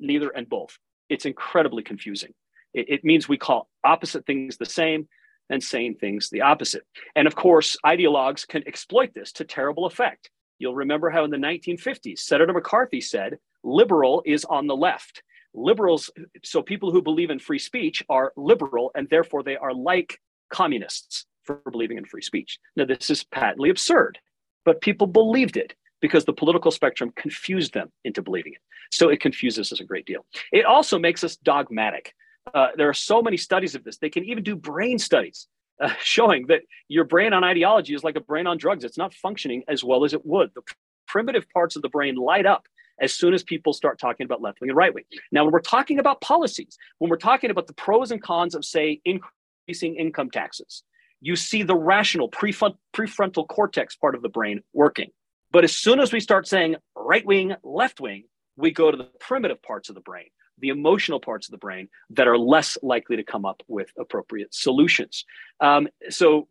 Neither 0.00 0.30
and 0.30 0.48
both. 0.48 0.78
It's 1.08 1.26
incredibly 1.26 1.82
confusing. 1.82 2.32
It, 2.74 2.86
it 2.88 3.04
means 3.04 3.28
we 3.28 3.38
call 3.38 3.68
opposite 3.84 4.26
things 4.26 4.56
the 4.56 4.66
same 4.66 5.08
and 5.50 5.62
same 5.62 5.94
things 5.94 6.30
the 6.30 6.40
opposite. 6.40 6.82
And 7.14 7.26
of 7.26 7.36
course, 7.36 7.76
ideologues 7.84 8.46
can 8.46 8.66
exploit 8.66 9.12
this 9.14 9.32
to 9.32 9.44
terrible 9.44 9.86
effect. 9.86 10.30
You'll 10.58 10.74
remember 10.74 11.10
how 11.10 11.24
in 11.24 11.30
the 11.30 11.36
1950s, 11.36 12.20
Senator 12.20 12.52
McCarthy 12.52 13.00
said, 13.00 13.38
liberal 13.62 14.22
is 14.24 14.44
on 14.44 14.66
the 14.66 14.76
left. 14.76 15.22
Liberals, 15.54 16.10
so 16.42 16.62
people 16.62 16.90
who 16.90 17.02
believe 17.02 17.30
in 17.30 17.38
free 17.38 17.58
speech 17.58 18.02
are 18.08 18.32
liberal, 18.36 18.90
and 18.94 19.08
therefore 19.10 19.42
they 19.42 19.56
are 19.56 19.74
like 19.74 20.18
communists 20.50 21.26
for 21.44 21.60
believing 21.70 21.98
in 21.98 22.04
free 22.04 22.22
speech. 22.22 22.58
Now, 22.76 22.84
this 22.84 23.10
is 23.10 23.24
patently 23.24 23.68
absurd, 23.68 24.18
but 24.64 24.80
people 24.80 25.06
believed 25.06 25.56
it 25.56 25.74
because 26.02 26.26
the 26.26 26.32
political 26.32 26.70
spectrum 26.70 27.12
confused 27.16 27.72
them 27.72 27.90
into 28.04 28.20
believing 28.20 28.52
it. 28.52 28.60
So 28.90 29.08
it 29.08 29.20
confuses 29.20 29.72
us 29.72 29.80
a 29.80 29.84
great 29.84 30.04
deal. 30.04 30.26
It 30.52 30.66
also 30.66 30.98
makes 30.98 31.24
us 31.24 31.36
dogmatic. 31.36 32.12
Uh, 32.52 32.68
there 32.76 32.88
are 32.88 32.94
so 32.94 33.22
many 33.22 33.38
studies 33.38 33.74
of 33.74 33.84
this. 33.84 33.96
They 33.96 34.10
can 34.10 34.24
even 34.24 34.42
do 34.42 34.54
brain 34.54 34.98
studies 34.98 35.46
uh, 35.80 35.94
showing 36.02 36.46
that 36.48 36.62
your 36.88 37.04
brain 37.04 37.32
on 37.32 37.44
ideology 37.44 37.94
is 37.94 38.04
like 38.04 38.16
a 38.16 38.20
brain 38.20 38.46
on 38.46 38.58
drugs. 38.58 38.84
It's 38.84 38.98
not 38.98 39.14
functioning 39.14 39.62
as 39.68 39.82
well 39.82 40.04
as 40.04 40.12
it 40.12 40.26
would. 40.26 40.50
The 40.54 40.62
primitive 41.06 41.48
parts 41.50 41.76
of 41.76 41.82
the 41.82 41.88
brain 41.88 42.16
light 42.16 42.44
up 42.44 42.66
as 43.00 43.14
soon 43.14 43.32
as 43.32 43.42
people 43.42 43.72
start 43.72 43.98
talking 43.98 44.24
about 44.24 44.42
left 44.42 44.60
wing 44.60 44.70
and 44.70 44.76
right 44.76 44.92
wing. 44.92 45.04
Now, 45.30 45.44
when 45.44 45.52
we're 45.52 45.60
talking 45.60 45.98
about 45.98 46.20
policies, 46.20 46.76
when 46.98 47.10
we're 47.10 47.16
talking 47.16 47.50
about 47.50 47.66
the 47.66 47.74
pros 47.74 48.10
and 48.10 48.22
cons 48.22 48.54
of, 48.54 48.64
say, 48.64 49.00
increasing 49.04 49.96
income 49.96 50.30
taxes, 50.30 50.82
you 51.20 51.36
see 51.36 51.62
the 51.62 51.76
rational 51.76 52.28
prefrontal 52.28 53.48
cortex 53.48 53.96
part 53.96 54.14
of 54.14 54.22
the 54.22 54.28
brain 54.28 54.60
working. 54.72 55.10
But 55.52 55.64
as 55.64 55.76
soon 55.76 56.00
as 56.00 56.12
we 56.12 56.20
start 56.20 56.48
saying 56.48 56.76
right 56.96 57.24
wing, 57.24 57.54
left 57.62 58.00
wing, 58.00 58.24
we 58.56 58.70
go 58.70 58.90
to 58.90 58.96
the 58.96 59.08
primitive 59.20 59.62
parts 59.62 59.90
of 59.90 59.94
the 59.94 60.00
brain, 60.00 60.28
the 60.58 60.70
emotional 60.70 61.20
parts 61.20 61.46
of 61.46 61.52
the 61.52 61.58
brain 61.58 61.88
that 62.10 62.26
are 62.26 62.38
less 62.38 62.78
likely 62.82 63.16
to 63.16 63.22
come 63.22 63.44
up 63.44 63.62
with 63.68 63.90
appropriate 63.98 64.54
solutions. 64.54 65.24
Um, 65.60 65.88
so 66.08 66.48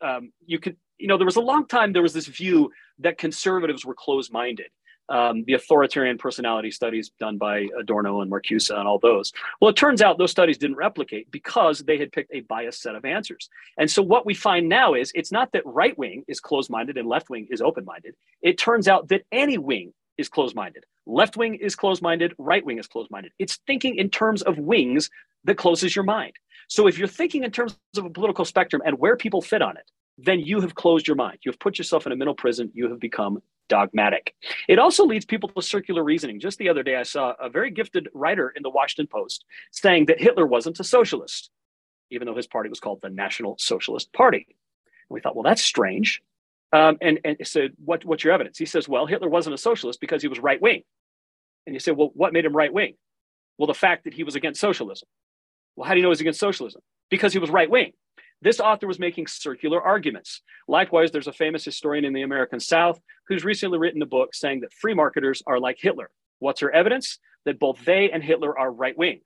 um, 0.00 0.32
you 0.46 0.58
could, 0.58 0.76
you 0.98 1.08
know, 1.08 1.18
there 1.18 1.26
was 1.26 1.36
a 1.36 1.40
long 1.40 1.66
time 1.66 1.92
there 1.92 2.02
was 2.02 2.14
this 2.14 2.26
view 2.26 2.70
that 3.00 3.18
conservatives 3.18 3.84
were 3.84 3.94
closed 3.94 4.32
minded 4.32 4.68
um, 5.08 5.44
the 5.44 5.54
authoritarian 5.54 6.18
personality 6.18 6.70
studies 6.70 7.10
done 7.18 7.38
by 7.38 7.66
Adorno 7.78 8.20
and 8.20 8.30
Marcuse 8.30 8.70
and 8.70 8.86
all 8.86 8.98
those. 8.98 9.32
Well, 9.60 9.70
it 9.70 9.76
turns 9.76 10.02
out 10.02 10.18
those 10.18 10.30
studies 10.30 10.58
didn't 10.58 10.76
replicate 10.76 11.30
because 11.30 11.80
they 11.80 11.98
had 11.98 12.12
picked 12.12 12.34
a 12.34 12.40
biased 12.40 12.82
set 12.82 12.94
of 12.94 13.04
answers. 13.04 13.48
And 13.78 13.90
so 13.90 14.02
what 14.02 14.26
we 14.26 14.34
find 14.34 14.68
now 14.68 14.94
is 14.94 15.12
it's 15.14 15.32
not 15.32 15.52
that 15.52 15.62
right 15.64 15.96
wing 15.98 16.24
is 16.28 16.40
closed 16.40 16.70
minded 16.70 16.96
and 16.96 17.08
left 17.08 17.30
wing 17.30 17.48
is 17.50 17.60
open 17.60 17.84
minded. 17.84 18.14
It 18.42 18.58
turns 18.58 18.88
out 18.88 19.08
that 19.08 19.22
any 19.32 19.58
wing 19.58 19.92
is 20.18 20.28
closed 20.28 20.54
minded. 20.54 20.84
Left 21.06 21.36
wing 21.36 21.54
is 21.54 21.74
closed 21.74 22.02
minded, 22.02 22.34
right 22.38 22.64
wing 22.64 22.78
is 22.78 22.86
closed 22.86 23.10
minded. 23.10 23.32
It's 23.38 23.58
thinking 23.66 23.96
in 23.96 24.10
terms 24.10 24.42
of 24.42 24.58
wings 24.58 25.08
that 25.44 25.56
closes 25.56 25.96
your 25.96 26.04
mind. 26.04 26.32
So 26.68 26.86
if 26.86 26.98
you're 26.98 27.08
thinking 27.08 27.44
in 27.44 27.50
terms 27.50 27.78
of 27.96 28.04
a 28.04 28.10
political 28.10 28.44
spectrum 28.44 28.82
and 28.84 28.98
where 28.98 29.16
people 29.16 29.40
fit 29.40 29.62
on 29.62 29.76
it, 29.76 29.90
then 30.18 30.40
you 30.40 30.60
have 30.60 30.74
closed 30.74 31.06
your 31.06 31.16
mind. 31.16 31.38
You 31.42 31.52
have 31.52 31.60
put 31.60 31.78
yourself 31.78 32.04
in 32.04 32.12
a 32.12 32.16
mental 32.16 32.34
prison. 32.34 32.70
You 32.74 32.90
have 32.90 33.00
become 33.00 33.40
dogmatic. 33.68 34.34
It 34.68 34.78
also 34.78 35.04
leads 35.04 35.24
people 35.24 35.48
to 35.50 35.62
circular 35.62 36.02
reasoning. 36.02 36.40
Just 36.40 36.58
the 36.58 36.68
other 36.68 36.82
day, 36.82 36.96
I 36.96 37.02
saw 37.02 37.34
a 37.38 37.48
very 37.48 37.70
gifted 37.70 38.08
writer 38.14 38.50
in 38.50 38.62
the 38.62 38.70
Washington 38.70 39.06
Post 39.06 39.44
saying 39.70 40.06
that 40.06 40.20
Hitler 40.20 40.46
wasn't 40.46 40.80
a 40.80 40.84
socialist, 40.84 41.50
even 42.10 42.26
though 42.26 42.36
his 42.36 42.46
party 42.46 42.68
was 42.68 42.80
called 42.80 43.00
the 43.02 43.10
National 43.10 43.56
Socialist 43.58 44.12
Party. 44.12 44.46
And 44.48 45.14
we 45.14 45.20
thought, 45.20 45.36
well, 45.36 45.44
that's 45.44 45.64
strange. 45.64 46.22
Um, 46.70 46.98
and, 47.00 47.18
and 47.24 47.36
said, 47.44 47.72
what, 47.82 48.04
what's 48.04 48.24
your 48.24 48.34
evidence? 48.34 48.58
He 48.58 48.66
says, 48.66 48.88
well, 48.88 49.06
Hitler 49.06 49.28
wasn't 49.28 49.54
a 49.54 49.58
socialist 49.58 50.00
because 50.00 50.20
he 50.20 50.28
was 50.28 50.38
right 50.38 50.60
wing. 50.60 50.82
And 51.66 51.74
you 51.74 51.80
say, 51.80 51.92
well, 51.92 52.10
what 52.14 52.32
made 52.32 52.44
him 52.44 52.54
right 52.54 52.72
wing? 52.72 52.94
Well, 53.56 53.66
the 53.66 53.74
fact 53.74 54.04
that 54.04 54.14
he 54.14 54.22
was 54.22 54.36
against 54.36 54.60
socialism. 54.60 55.08
Well, 55.76 55.86
how 55.86 55.94
do 55.94 56.00
you 56.00 56.02
know 56.02 56.10
he's 56.10 56.20
against 56.20 56.40
socialism? 56.40 56.82
Because 57.10 57.32
he 57.32 57.38
was 57.38 57.50
right 57.50 57.70
wing. 57.70 57.92
This 58.40 58.60
author 58.60 58.86
was 58.86 58.98
making 58.98 59.26
circular 59.26 59.82
arguments. 59.82 60.42
Likewise, 60.68 61.10
there's 61.10 61.26
a 61.26 61.32
famous 61.32 61.64
historian 61.64 62.04
in 62.04 62.12
the 62.12 62.22
American 62.22 62.60
South 62.60 63.00
who's 63.28 63.44
recently 63.44 63.78
written 63.78 64.02
a 64.02 64.06
book 64.06 64.34
saying 64.34 64.60
that 64.60 64.72
free 64.72 64.94
marketers 64.94 65.42
are 65.46 65.60
like 65.60 65.78
Hitler. 65.80 66.10
What's 66.38 66.60
her 66.60 66.70
evidence? 66.70 67.18
That 67.44 67.58
both 67.58 67.84
they 67.84 68.10
and 68.10 68.22
Hitler 68.22 68.58
are 68.58 68.72
right 68.72 68.96
wing. 68.96 69.20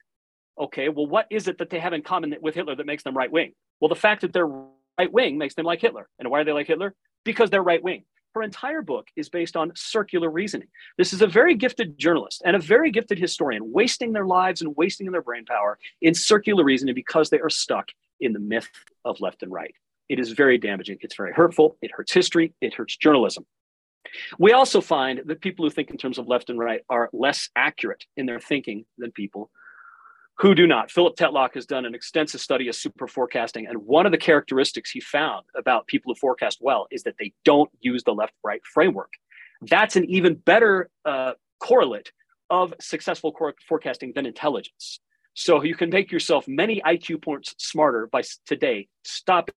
Okay, 0.60 0.88
well, 0.88 1.06
what 1.06 1.26
is 1.30 1.48
it 1.48 1.58
that 1.58 1.70
they 1.70 1.78
have 1.78 1.92
in 1.92 2.02
common 2.02 2.34
with 2.40 2.54
Hitler 2.54 2.76
that 2.76 2.86
makes 2.86 3.02
them 3.02 3.16
right 3.16 3.30
wing? 3.30 3.52
Well, 3.80 3.88
the 3.88 3.94
fact 3.94 4.20
that 4.20 4.32
they're 4.32 4.46
right 4.46 5.12
wing 5.12 5.38
makes 5.38 5.54
them 5.54 5.64
like 5.64 5.80
Hitler. 5.80 6.08
And 6.18 6.30
why 6.30 6.40
are 6.40 6.44
they 6.44 6.52
like 6.52 6.66
Hitler? 6.66 6.94
Because 7.24 7.50
they're 7.50 7.62
right 7.62 7.82
wing. 7.82 8.04
Her 8.34 8.42
entire 8.42 8.80
book 8.80 9.08
is 9.14 9.28
based 9.28 9.56
on 9.56 9.72
circular 9.74 10.30
reasoning. 10.30 10.68
This 10.96 11.12
is 11.12 11.20
a 11.20 11.26
very 11.26 11.54
gifted 11.54 11.98
journalist 11.98 12.42
and 12.44 12.56
a 12.56 12.58
very 12.58 12.90
gifted 12.90 13.18
historian 13.18 13.72
wasting 13.72 14.12
their 14.12 14.26
lives 14.26 14.62
and 14.62 14.74
wasting 14.76 15.10
their 15.10 15.20
brain 15.20 15.44
power 15.44 15.78
in 16.00 16.14
circular 16.14 16.64
reasoning 16.64 16.94
because 16.94 17.28
they 17.28 17.40
are 17.40 17.50
stuck 17.50 17.90
in 18.20 18.32
the 18.32 18.38
myth 18.38 18.70
of 19.04 19.20
left 19.20 19.42
and 19.42 19.52
right. 19.52 19.74
It 20.08 20.18
is 20.18 20.32
very 20.32 20.58
damaging. 20.58 20.98
It's 21.02 21.16
very 21.16 21.32
hurtful. 21.32 21.76
It 21.82 21.90
hurts 21.90 22.12
history. 22.12 22.54
It 22.60 22.74
hurts 22.74 22.96
journalism. 22.96 23.44
We 24.38 24.52
also 24.52 24.80
find 24.80 25.22
that 25.26 25.40
people 25.40 25.64
who 25.64 25.70
think 25.70 25.90
in 25.90 25.96
terms 25.96 26.18
of 26.18 26.26
left 26.26 26.50
and 26.50 26.58
right 26.58 26.82
are 26.90 27.08
less 27.12 27.48
accurate 27.56 28.04
in 28.16 28.26
their 28.26 28.40
thinking 28.40 28.84
than 28.98 29.12
people 29.12 29.50
who 30.38 30.54
do 30.54 30.66
not. 30.66 30.90
Philip 30.90 31.16
Tetlock 31.16 31.54
has 31.54 31.66
done 31.66 31.84
an 31.84 31.94
extensive 31.94 32.40
study 32.40 32.68
of 32.68 32.74
super 32.74 33.06
forecasting, 33.06 33.66
and 33.66 33.78
one 33.78 34.06
of 34.06 34.12
the 34.12 34.18
characteristics 34.18 34.90
he 34.90 35.00
found 35.00 35.44
about 35.56 35.86
people 35.86 36.12
who 36.12 36.18
forecast 36.18 36.58
well 36.60 36.86
is 36.90 37.02
that 37.04 37.14
they 37.18 37.32
don't 37.44 37.70
use 37.80 38.02
the 38.02 38.14
left 38.14 38.34
right 38.42 38.60
framework. 38.64 39.12
That's 39.62 39.96
an 39.96 40.04
even 40.06 40.34
better 40.34 40.90
uh, 41.04 41.32
correlate 41.60 42.12
of 42.50 42.74
successful 42.80 43.34
forecasting 43.68 44.12
than 44.14 44.26
intelligence. 44.26 45.00
So 45.34 45.62
you 45.62 45.74
can 45.74 45.90
make 45.90 46.12
yourself 46.12 46.46
many 46.46 46.82
IQ 46.84 47.22
points 47.22 47.54
smarter 47.58 48.08
by 48.10 48.22
today 48.44 48.88
stopping 49.04 49.54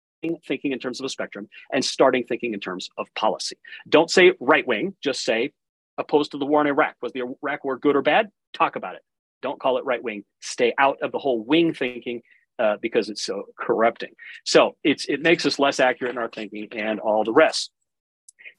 thinking 0.48 0.72
in 0.72 0.80
terms 0.80 1.00
of 1.00 1.06
a 1.06 1.10
spectrum 1.10 1.48
and 1.72 1.84
starting 1.84 2.24
thinking 2.26 2.54
in 2.54 2.60
terms 2.60 2.90
of 2.98 3.08
policy. 3.16 3.58
Don't 3.88 4.10
say 4.10 4.34
right 4.40 4.66
wing, 4.68 4.96
just 5.04 5.24
say 5.24 5.54
opposed 5.98 6.32
to 6.32 6.38
the 6.38 6.46
war 6.46 6.62
in 6.62 6.68
Iraq. 6.68 6.96
Was 7.02 7.14
the 7.14 7.24
Iraq 7.42 7.64
war 7.64 7.78
good 7.78 7.96
or 7.96 8.02
bad? 8.02 8.30
Talk 8.54 8.76
about 8.76 8.96
it. 8.96 9.02
Don't 9.42 9.60
call 9.60 9.78
it 9.78 9.86
right 9.86 10.02
wing. 10.02 10.24
Stay 10.42 10.74
out 10.78 10.98
of 11.02 11.12
the 11.12 11.20
whole 11.20 11.44
wing 11.44 11.74
thinking 11.74 12.22
uh, 12.60 12.78
because 12.82 13.10
it's 13.10 13.26
so 13.26 13.44
corrupting. 13.60 14.14
So 14.46 14.76
it's 14.84 15.06
it 15.06 15.22
makes 15.22 15.46
us 15.46 15.60
less 15.60 15.80
accurate 15.80 16.14
in 16.14 16.18
our 16.18 16.30
thinking 16.30 16.68
and 16.72 17.00
all 17.00 17.24
the 17.24 17.34
rest. 17.34 17.72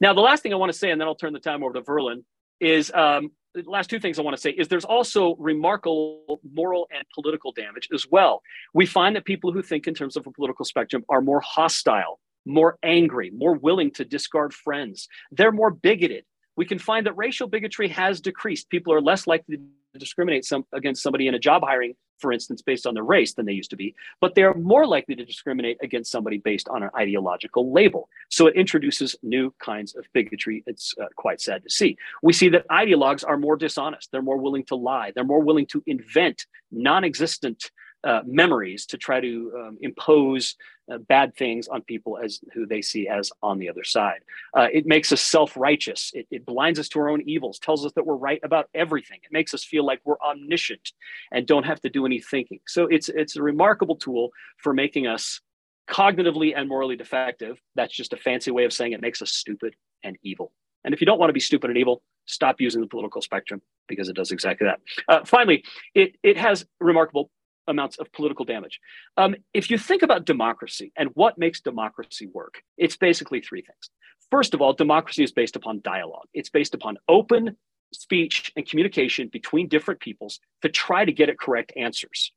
Now, 0.00 0.12
the 0.12 0.20
last 0.20 0.42
thing 0.42 0.52
I 0.52 0.56
want 0.56 0.72
to 0.72 0.78
say, 0.78 0.90
and 0.90 1.00
then 1.00 1.08
I'll 1.08 1.14
turn 1.14 1.32
the 1.32 1.38
time 1.38 1.62
over 1.62 1.72
to 1.74 1.82
Verlan, 1.82 2.24
is 2.60 2.92
um, 2.92 3.30
last 3.66 3.90
two 3.90 4.00
things 4.00 4.18
I 4.18 4.22
want 4.22 4.36
to 4.36 4.40
say 4.40 4.50
is 4.50 4.68
there's 4.68 4.84
also 4.84 5.36
remarkable 5.36 6.40
moral 6.52 6.88
and 6.94 7.04
political 7.14 7.52
damage 7.52 7.88
as 7.92 8.06
well. 8.10 8.42
We 8.72 8.86
find 8.86 9.16
that 9.16 9.24
people 9.24 9.52
who 9.52 9.62
think 9.62 9.86
in 9.86 9.94
terms 9.94 10.16
of 10.16 10.26
a 10.26 10.30
political 10.30 10.64
spectrum 10.64 11.04
are 11.08 11.20
more 11.20 11.40
hostile, 11.40 12.20
more 12.44 12.78
angry, 12.82 13.30
more 13.30 13.54
willing 13.54 13.90
to 13.92 14.04
discard 14.04 14.52
friends. 14.52 15.08
They're 15.30 15.52
more 15.52 15.70
bigoted. 15.70 16.24
We 16.56 16.66
can 16.66 16.78
find 16.78 17.06
that 17.06 17.16
racial 17.16 17.48
bigotry 17.48 17.88
has 17.88 18.20
decreased. 18.20 18.68
People 18.70 18.92
are 18.92 19.00
less 19.00 19.26
likely 19.26 19.56
to 19.56 19.98
discriminate 19.98 20.44
some, 20.44 20.64
against 20.72 21.02
somebody 21.02 21.26
in 21.26 21.34
a 21.34 21.38
job 21.38 21.62
hiring, 21.64 21.94
for 22.18 22.32
instance, 22.32 22.62
based 22.62 22.86
on 22.86 22.94
their 22.94 23.04
race 23.04 23.34
than 23.34 23.46
they 23.46 23.52
used 23.52 23.70
to 23.70 23.76
be, 23.76 23.94
but 24.20 24.34
they're 24.34 24.54
more 24.54 24.86
likely 24.86 25.14
to 25.14 25.24
discriminate 25.24 25.78
against 25.82 26.10
somebody 26.10 26.38
based 26.38 26.68
on 26.68 26.82
an 26.82 26.90
ideological 26.96 27.72
label. 27.72 28.08
So 28.30 28.46
it 28.46 28.56
introduces 28.56 29.16
new 29.22 29.54
kinds 29.58 29.94
of 29.94 30.04
bigotry. 30.12 30.62
It's 30.66 30.94
uh, 31.00 31.06
quite 31.16 31.40
sad 31.40 31.62
to 31.64 31.70
see. 31.70 31.96
We 32.22 32.32
see 32.32 32.48
that 32.50 32.68
ideologues 32.68 33.24
are 33.26 33.36
more 33.36 33.56
dishonest. 33.56 34.10
They're 34.10 34.22
more 34.22 34.38
willing 34.38 34.64
to 34.66 34.74
lie. 34.74 35.12
They're 35.14 35.24
more 35.24 35.42
willing 35.42 35.66
to 35.66 35.82
invent 35.86 36.46
non 36.70 37.04
existent 37.04 37.70
uh, 38.04 38.20
memories 38.26 38.86
to 38.86 38.98
try 38.98 39.20
to 39.20 39.52
um, 39.58 39.78
impose 39.80 40.56
uh, 40.92 40.98
bad 40.98 41.34
things 41.34 41.66
on 41.68 41.80
people 41.82 42.18
as 42.22 42.40
who 42.52 42.66
they 42.66 42.82
see 42.82 43.08
as 43.08 43.32
on 43.42 43.58
the 43.58 43.68
other 43.68 43.84
side. 43.84 44.20
Uh, 44.54 44.68
it 44.72 44.86
makes 44.86 45.10
us 45.12 45.22
self-righteous. 45.22 46.10
It, 46.14 46.26
it, 46.30 46.44
blinds 46.44 46.78
us 46.78 46.88
to 46.90 47.00
our 47.00 47.08
own 47.08 47.22
evils. 47.22 47.58
Tells 47.58 47.86
us 47.86 47.92
that 47.92 48.04
we're 48.04 48.16
right 48.16 48.40
about 48.44 48.68
everything. 48.74 49.20
It 49.22 49.32
makes 49.32 49.54
us 49.54 49.64
feel 49.64 49.86
like 49.86 50.00
we're 50.04 50.20
omniscient 50.20 50.92
and 51.32 51.46
don't 51.46 51.64
have 51.64 51.80
to 51.80 51.88
do 51.88 52.04
any 52.04 52.20
thinking. 52.20 52.60
So 52.66 52.86
it's 52.86 53.08
it's 53.08 53.36
a 53.36 53.42
remarkable 53.42 53.96
tool 53.96 54.30
for 54.58 54.74
making 54.74 55.06
us 55.06 55.40
cognitively 55.88 56.52
and 56.56 56.68
morally 56.68 56.96
defective. 56.96 57.58
That's 57.74 57.94
just 57.94 58.12
a 58.12 58.16
fancy 58.16 58.50
way 58.50 58.64
of 58.64 58.72
saying 58.72 58.92
it 58.92 59.00
makes 59.00 59.22
us 59.22 59.32
stupid 59.32 59.74
and 60.02 60.16
evil. 60.22 60.52
And 60.84 60.92
if 60.92 61.00
you 61.00 61.06
don't 61.06 61.18
want 61.18 61.30
to 61.30 61.34
be 61.34 61.40
stupid 61.40 61.70
and 61.70 61.78
evil, 61.78 62.02
stop 62.26 62.60
using 62.60 62.80
the 62.80 62.86
political 62.86 63.22
spectrum 63.22 63.62
because 63.88 64.08
it 64.08 64.16
does 64.16 64.30
exactly 64.30 64.66
that. 64.66 64.80
Uh, 65.08 65.24
finally, 65.24 65.64
it, 65.94 66.16
it 66.22 66.36
has 66.36 66.66
remarkable 66.80 67.30
amounts 67.66 67.98
of 67.98 68.12
political 68.12 68.44
damage. 68.44 68.80
Um, 69.16 69.36
if 69.52 69.70
you 69.70 69.78
think 69.78 70.02
about 70.02 70.24
democracy 70.24 70.92
and 70.96 71.10
what 71.14 71.38
makes 71.38 71.60
democracy 71.60 72.26
work, 72.32 72.62
it's 72.76 72.96
basically 72.96 73.40
three 73.40 73.62
things. 73.62 73.90
First 74.30 74.54
of 74.54 74.60
all, 74.60 74.72
democracy 74.72 75.22
is 75.22 75.32
based 75.32 75.56
upon 75.56 75.80
dialogue, 75.82 76.28
it's 76.32 76.50
based 76.50 76.74
upon 76.74 76.98
open 77.08 77.56
speech 77.92 78.52
and 78.56 78.68
communication 78.68 79.28
between 79.28 79.68
different 79.68 80.00
peoples 80.00 80.40
to 80.62 80.68
try 80.68 81.04
to 81.04 81.12
get 81.12 81.28
at 81.28 81.38
correct 81.38 81.72
answers. 81.76 82.32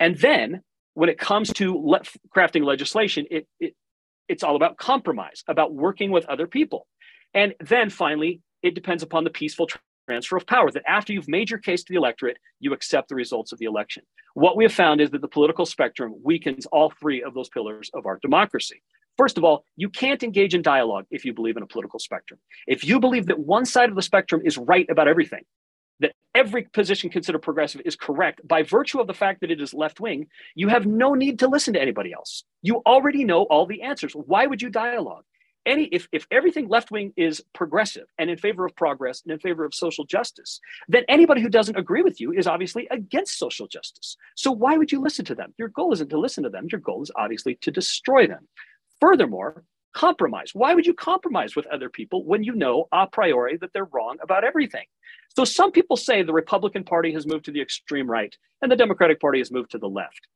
And 0.00 0.16
then 0.16 0.62
when 0.94 1.08
it 1.08 1.18
comes 1.18 1.52
to 1.54 1.76
le- 1.76 2.02
crafting 2.34 2.64
legislation, 2.64 3.26
it, 3.30 3.46
it, 3.60 3.74
it's 4.28 4.42
all 4.42 4.56
about 4.56 4.78
compromise, 4.78 5.44
about 5.46 5.74
working 5.74 6.10
with 6.10 6.24
other 6.26 6.46
people. 6.46 6.86
And 7.34 7.54
then 7.60 7.90
finally, 7.90 8.40
it 8.62 8.74
depends 8.74 9.02
upon 9.02 9.24
the 9.24 9.30
peaceful 9.30 9.66
transfer 10.08 10.36
of 10.38 10.46
power, 10.46 10.70
that 10.70 10.82
after 10.88 11.12
you've 11.12 11.28
made 11.28 11.50
your 11.50 11.58
case 11.58 11.84
to 11.84 11.92
the 11.92 11.98
electorate, 11.98 12.38
you 12.60 12.72
accept 12.72 13.10
the 13.10 13.14
results 13.14 13.52
of 13.52 13.58
the 13.58 13.66
election. 13.66 14.02
What 14.32 14.56
we 14.56 14.64
have 14.64 14.72
found 14.72 15.02
is 15.02 15.10
that 15.10 15.20
the 15.20 15.28
political 15.28 15.66
spectrum 15.66 16.14
weakens 16.22 16.64
all 16.66 16.90
three 16.90 17.22
of 17.22 17.34
those 17.34 17.50
pillars 17.50 17.90
of 17.92 18.06
our 18.06 18.18
democracy. 18.22 18.82
First 19.18 19.36
of 19.36 19.44
all, 19.44 19.64
you 19.76 19.90
can't 19.90 20.22
engage 20.22 20.54
in 20.54 20.62
dialogue 20.62 21.04
if 21.10 21.24
you 21.26 21.34
believe 21.34 21.58
in 21.58 21.62
a 21.62 21.66
political 21.66 21.98
spectrum. 21.98 22.40
If 22.66 22.84
you 22.84 23.00
believe 23.00 23.26
that 23.26 23.38
one 23.38 23.66
side 23.66 23.90
of 23.90 23.96
the 23.96 24.02
spectrum 24.02 24.40
is 24.44 24.56
right 24.56 24.86
about 24.88 25.08
everything, 25.08 25.42
that 26.00 26.12
every 26.34 26.62
position 26.62 27.10
considered 27.10 27.40
progressive 27.40 27.82
is 27.84 27.96
correct 27.96 28.40
by 28.46 28.62
virtue 28.62 29.00
of 29.00 29.08
the 29.08 29.14
fact 29.14 29.40
that 29.40 29.50
it 29.50 29.60
is 29.60 29.74
left 29.74 30.00
wing, 30.00 30.28
you 30.54 30.68
have 30.68 30.86
no 30.86 31.14
need 31.14 31.40
to 31.40 31.48
listen 31.48 31.74
to 31.74 31.82
anybody 31.82 32.12
else. 32.12 32.44
You 32.62 32.76
already 32.86 33.24
know 33.24 33.42
all 33.42 33.66
the 33.66 33.82
answers. 33.82 34.12
Why 34.14 34.46
would 34.46 34.62
you 34.62 34.70
dialogue? 34.70 35.24
Any 35.68 35.84
if, 35.84 36.08
if 36.10 36.26
everything 36.30 36.68
left 36.68 36.90
wing 36.90 37.12
is 37.16 37.42
progressive 37.54 38.06
and 38.18 38.30
in 38.30 38.38
favor 38.38 38.64
of 38.66 38.74
progress 38.74 39.22
and 39.22 39.32
in 39.32 39.38
favor 39.38 39.64
of 39.64 39.74
social 39.74 40.04
justice 40.04 40.60
then 40.88 41.04
anybody 41.08 41.42
who 41.42 41.48
doesn't 41.48 41.76
agree 41.76 42.02
with 42.02 42.20
you 42.20 42.32
is 42.32 42.46
obviously 42.46 42.88
against 42.90 43.38
social 43.38 43.66
justice. 43.68 44.16
So 44.34 44.50
why 44.50 44.76
would 44.76 44.90
you 44.90 45.00
listen 45.00 45.24
to 45.26 45.34
them? 45.34 45.54
Your 45.58 45.68
goal 45.68 45.92
isn't 45.92 46.08
to 46.08 46.18
listen 46.18 46.44
to 46.44 46.50
them. 46.50 46.66
Your 46.72 46.80
goal 46.80 47.02
is 47.02 47.10
obviously 47.14 47.56
to 47.62 47.70
destroy 47.70 48.26
them. 48.26 48.48
Furthermore 49.00 49.64
compromise. 49.94 50.50
Why 50.54 50.74
would 50.74 50.86
you 50.86 50.94
compromise 50.94 51.56
with 51.56 51.66
other 51.66 51.88
people 51.88 52.24
when 52.24 52.44
you 52.44 52.54
know 52.54 52.86
a 52.92 53.06
priori 53.06 53.56
that 53.56 53.72
they're 53.72 53.86
wrong 53.86 54.18
about 54.22 54.44
everything? 54.44 54.84
So 55.36 55.44
some 55.44 55.72
people 55.72 55.96
say 55.96 56.22
the 56.22 56.32
republican 56.32 56.84
party 56.84 57.12
has 57.12 57.26
moved 57.26 57.46
to 57.46 57.52
the 57.52 57.62
extreme 57.62 58.08
right 58.08 58.34
and 58.62 58.70
the 58.70 58.76
democratic 58.76 59.20
party 59.20 59.38
has 59.38 59.50
moved 59.50 59.72
to 59.72 59.78
the 59.78 59.88
left. 59.88 60.28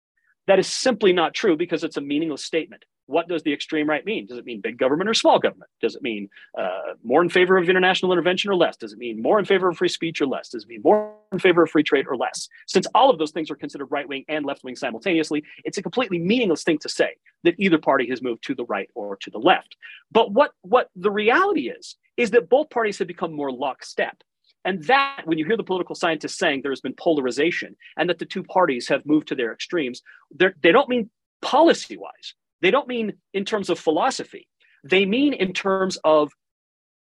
That 0.47 0.59
is 0.59 0.67
simply 0.67 1.13
not 1.13 1.35
true 1.35 1.57
because 1.57 1.85
it's 1.85 1.97
a 1.97 2.01
meaningless 2.01 2.45
statement 2.45 2.85
what 3.07 3.29
does 3.29 3.43
the 3.43 3.53
extreme 3.53 3.89
right 3.89 4.05
mean? 4.05 4.27
Does 4.27 4.39
it 4.39 4.45
mean 4.45 4.61
big 4.61 4.79
government 4.79 5.09
or 5.11 5.15
small 5.15 5.39
government? 5.39 5.71
Does 5.81 5.95
it 5.97 6.03
mean 6.03 6.29
uh, 6.59 6.95
more 7.03 7.23
in 7.23 7.29
favor 7.29 7.57
of 7.57 7.69
international 7.69 8.13
intervention 8.13 8.51
or 8.51 8.57
less? 8.57 8.77
Does 8.77 8.93
it 8.93 8.99
mean 8.99 9.21
more 9.21 9.39
in 9.39 9.45
favor 9.45 9.69
of 9.69 9.77
free 9.77 9.89
speech 9.89 10.21
or 10.21 10.27
less? 10.27 10.49
Does 10.49 10.65
it 10.65 10.69
mean 10.69 10.83
more 10.83 11.15
in 11.33 11.39
favor 11.39 11.63
of 11.63 11.71
free 11.71 11.83
trade 11.83 12.07
or 12.09 12.17
less? 12.17 12.49
Since 12.67 12.87
all 12.95 13.11
of 13.11 13.19
those 13.19 13.33
things 13.33 13.51
are 13.51 13.57
considered 13.57 13.87
right 13.87 14.09
wing 14.09 14.25
and 14.29 14.45
left 14.45 14.65
wing 14.65 14.77
simultaneously, 14.77 15.43
it's 15.65 15.79
a 15.79 15.83
completely 15.83 16.19
meaningless 16.19 16.63
thing 16.63 16.79
to 16.79 16.89
say 16.89 17.17
that 17.45 17.55
either 17.59 17.79
party 17.79 18.09
has 18.09 18.23
moved 18.23 18.45
to 18.45 18.55
the 18.55 18.65
right 18.65 18.89
or 18.95 19.17
to 19.17 19.31
the 19.31 19.39
left. 19.39 19.77
But 20.11 20.33
what, 20.33 20.53
what 20.63 20.91
the 20.95 21.11
reality 21.11 21.69
is, 21.69 21.97
is 22.17 22.31
that 22.31 22.49
both 22.49 22.71
parties 22.71 22.99
have 22.99 23.09
become 23.09 23.33
more 23.33 23.51
lockstep. 23.51 24.23
And 24.65 24.85
that, 24.85 25.23
when 25.25 25.39
you 25.39 25.45
hear 25.45 25.57
the 25.57 25.65
political 25.65 25.97
scientists 25.97 26.39
saying 26.39 26.61
there 26.63 26.71
has 26.71 26.81
been 26.81 26.95
polarization 26.95 27.77
and 27.97 28.09
that 28.09 28.19
the 28.21 28.27
two 28.27 28.45
parties 28.45 28.87
have 28.89 29.05
moved 29.05 29.29
to 29.29 29.35
their 29.35 29.53
extremes, 29.53 30.03
they 30.31 30.71
don't 30.71 30.89
mean 30.89 31.11
policy 31.41 31.97
wise. 31.97 32.35
They 32.63 32.71
don't 32.71 32.89
mean 32.89 33.15
in 33.35 33.45
terms 33.45 33.69
of 33.69 33.79
philosophy. 33.79 34.49
They 34.85 35.05
mean 35.05 35.35
in 35.35 35.53
terms 35.53 35.99
of 36.05 36.33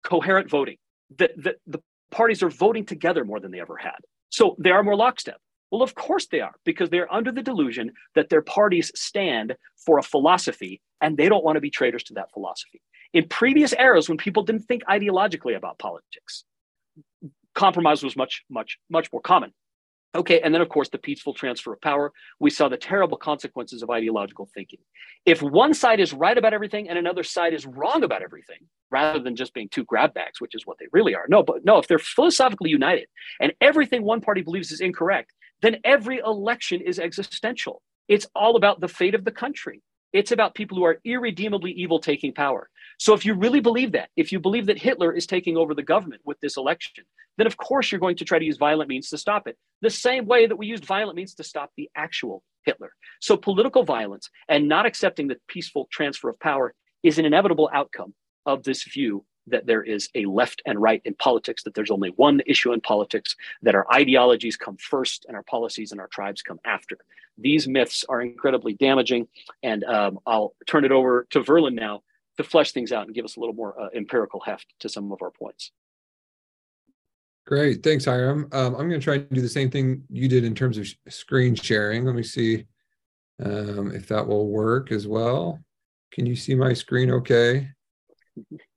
coherent 0.04 0.50
voting. 0.50 0.78
That 1.18 1.32
the, 1.38 1.56
the 1.68 1.82
parties 2.10 2.42
are 2.42 2.50
voting 2.50 2.86
together 2.86 3.24
more 3.24 3.40
than 3.40 3.52
they 3.52 3.60
ever 3.60 3.78
had. 3.78 4.00
So 4.30 4.56
they 4.58 4.72
are 4.72 4.84
more 4.84 4.96
lockstep. 4.96 5.38
Well, 5.72 5.82
of 5.82 5.96
course 5.96 6.28
they 6.28 6.40
are, 6.40 6.54
because 6.66 6.90
they're 6.90 7.12
under 7.12 7.32
the 7.32 7.42
delusion 7.42 7.92
that 8.16 8.30
their 8.30 8.42
parties 8.42 8.92
stand 8.96 9.56
for 9.86 9.98
a 9.98 10.04
philosophy 10.04 10.82
and 11.02 11.18
they 11.18 11.30
don't 11.30 11.44
want 11.44 11.56
to 11.56 11.62
be 11.62 11.72
traitors 11.72 12.04
to 12.04 12.14
that 12.14 12.32
philosophy. 12.32 12.82
In 13.14 13.28
previous 13.28 13.74
eras, 13.74 14.08
when 14.08 14.18
people 14.18 14.44
didn't 14.44 14.64
think 14.64 14.84
ideologically 14.86 15.56
about 15.56 15.80
politics, 15.80 16.46
compromise 17.56 18.04
was 18.04 18.16
much, 18.16 18.44
much, 18.50 18.78
much 18.90 19.12
more 19.12 19.22
common. 19.22 19.52
Okay, 20.16 20.42
and 20.42 20.54
then 20.54 20.62
of 20.62 20.70
course 20.70 20.90
the 20.90 20.98
peaceful 20.98 21.34
transfer 21.34 21.74
of 21.74 21.82
power. 21.82 22.12
We 22.40 22.50
saw 22.50 22.70
the 22.70 22.78
terrible 22.78 23.18
consequences 23.18 23.82
of 23.82 23.90
ideological 23.90 24.48
thinking. 24.54 24.80
If 25.26 25.42
one 25.42 25.74
side 25.74 26.00
is 26.00 26.14
right 26.14 26.38
about 26.38 26.54
everything 26.54 26.90
and 26.90 26.98
another 26.98 27.24
side 27.24 27.54
is 27.54 27.66
wrong 27.66 28.04
about 28.04 28.22
everything, 28.22 28.60
rather 28.94 29.20
than 29.20 29.36
just 29.36 29.56
being 29.56 29.68
two 29.70 29.84
grab 29.86 30.14
bags, 30.14 30.40
which 30.40 30.54
is 30.54 30.68
what 30.68 30.78
they 30.78 30.86
really 30.94 31.16
are. 31.16 31.26
No, 31.28 31.42
but 31.42 31.66
no, 31.66 31.80
if 31.80 31.88
they're 31.88 31.98
philosophically 31.98 32.70
united 32.70 33.08
and 33.42 33.52
everything 33.60 34.04
one 34.04 34.22
party 34.22 34.42
believes 34.42 34.72
is 34.72 34.82
incorrect, 34.82 35.34
then 35.64 35.78
every 35.84 36.20
election 36.20 36.80
is 36.80 37.00
existential. 37.00 37.82
It's 38.08 38.28
all 38.36 38.56
about 38.56 38.82
the 38.82 38.88
fate 38.88 39.16
of 39.16 39.26
the 39.26 39.32
country. 39.32 39.82
It's 40.14 40.32
about 40.32 40.56
people 40.56 40.78
who 40.78 40.86
are 40.86 41.00
irredeemably 41.04 41.72
evil 41.72 42.00
taking 42.00 42.34
power. 42.34 42.70
So 43.00 43.14
if 43.14 43.26
you 43.26 43.34
really 43.34 43.60
believe 43.60 43.94
that, 43.94 44.10
if 44.16 44.32
you 44.32 44.40
believe 44.40 44.68
that 44.68 44.78
Hitler 44.78 45.12
is 45.12 45.26
taking 45.26 45.58
over 45.58 45.74
the 45.74 45.84
government 45.84 46.22
with 46.24 46.40
this 46.40 46.56
election, 46.56 47.04
then 47.38 47.48
of 47.48 47.58
course 47.58 47.92
you're 47.92 48.00
going 48.00 48.18
to 48.18 48.26
try 48.26 48.38
to 48.38 48.46
use 48.46 48.58
violent 48.58 48.90
means 48.90 49.10
to 49.10 49.18
stop 49.18 49.48
it, 49.48 49.58
the 49.82 49.90
same 49.90 50.28
way 50.28 50.46
that 50.46 50.56
we 50.56 50.68
used 50.68 50.86
violent 50.86 51.16
means 51.16 51.34
to 51.36 51.44
stop 51.44 51.72
the 51.76 51.90
actual 51.96 52.44
Hitler. 52.64 52.94
So 53.20 53.36
political 53.36 53.84
violence 53.84 54.30
and 54.48 54.70
not 54.70 54.86
accepting 54.86 55.28
the 55.28 55.38
peaceful 55.48 55.88
transfer 55.92 56.30
of 56.30 56.40
power 56.40 56.74
is 57.02 57.18
an 57.18 57.26
inevitable 57.26 57.70
outcome 57.74 58.14
of 58.46 58.64
this 58.64 58.84
view 58.84 59.26
that 59.48 59.66
there 59.66 59.84
is 59.84 60.10
a 60.16 60.26
left 60.26 60.62
and 60.66 60.82
right 60.82 61.02
in 61.06 61.14
politics, 61.16 61.64
that 61.64 61.74
there's 61.74 61.92
only 61.92 62.10
one 62.12 62.42
issue 62.46 62.72
in 62.72 62.82
politics, 62.82 63.36
that 63.62 63.76
our 63.76 63.86
ideologies 63.94 64.58
come 64.58 64.78
first 64.78 65.26
and 65.28 65.36
our 65.36 65.44
policies 65.44 65.92
and 65.92 66.00
our 66.00 66.08
tribes 66.08 66.42
come 66.42 66.60
after. 66.66 66.98
These 67.38 67.68
myths 67.68 68.06
are 68.08 68.22
incredibly 68.22 68.74
damaging. 68.74 69.28
And 69.62 69.84
um, 69.84 70.20
I'll 70.26 70.54
turn 70.68 70.86
it 70.86 70.92
over 70.92 71.28
to 71.32 71.42
Verlan 71.42 71.74
now 71.74 72.04
to 72.38 72.44
flesh 72.44 72.72
things 72.72 72.92
out 72.92 73.06
and 73.06 73.16
give 73.16 73.26
us 73.26 73.36
a 73.36 73.40
little 73.40 73.56
more 73.56 73.80
uh, 73.80 73.90
empirical 73.94 74.40
heft 74.40 74.74
to 74.80 74.90
some 74.90 75.12
of 75.12 75.22
our 75.22 75.32
points. 75.32 75.72
Great. 77.46 77.84
Thanks, 77.84 78.06
Hyrum. 78.06 78.48
Um, 78.54 78.76
I'm 78.76 78.88
going 78.88 79.00
to 79.00 79.04
try 79.04 79.16
and 79.16 79.30
do 79.30 79.42
the 79.42 79.50
same 79.50 79.70
thing 79.70 80.04
you 80.10 80.30
did 80.30 80.46
in 80.46 80.56
terms 80.56 80.78
of 80.78 80.88
sh- 80.88 80.96
screen 81.10 81.56
sharing. 81.56 82.06
Let 82.06 82.16
me 82.16 82.24
see 82.24 82.66
um, 83.44 83.92
if 83.94 84.08
that 84.08 84.26
will 84.26 84.48
work 84.48 84.92
as 84.92 85.08
well. 85.08 85.60
Can 86.12 86.26
you 86.26 86.36
see 86.36 86.56
my 86.56 86.74
screen 86.74 87.12
okay? 87.12 87.70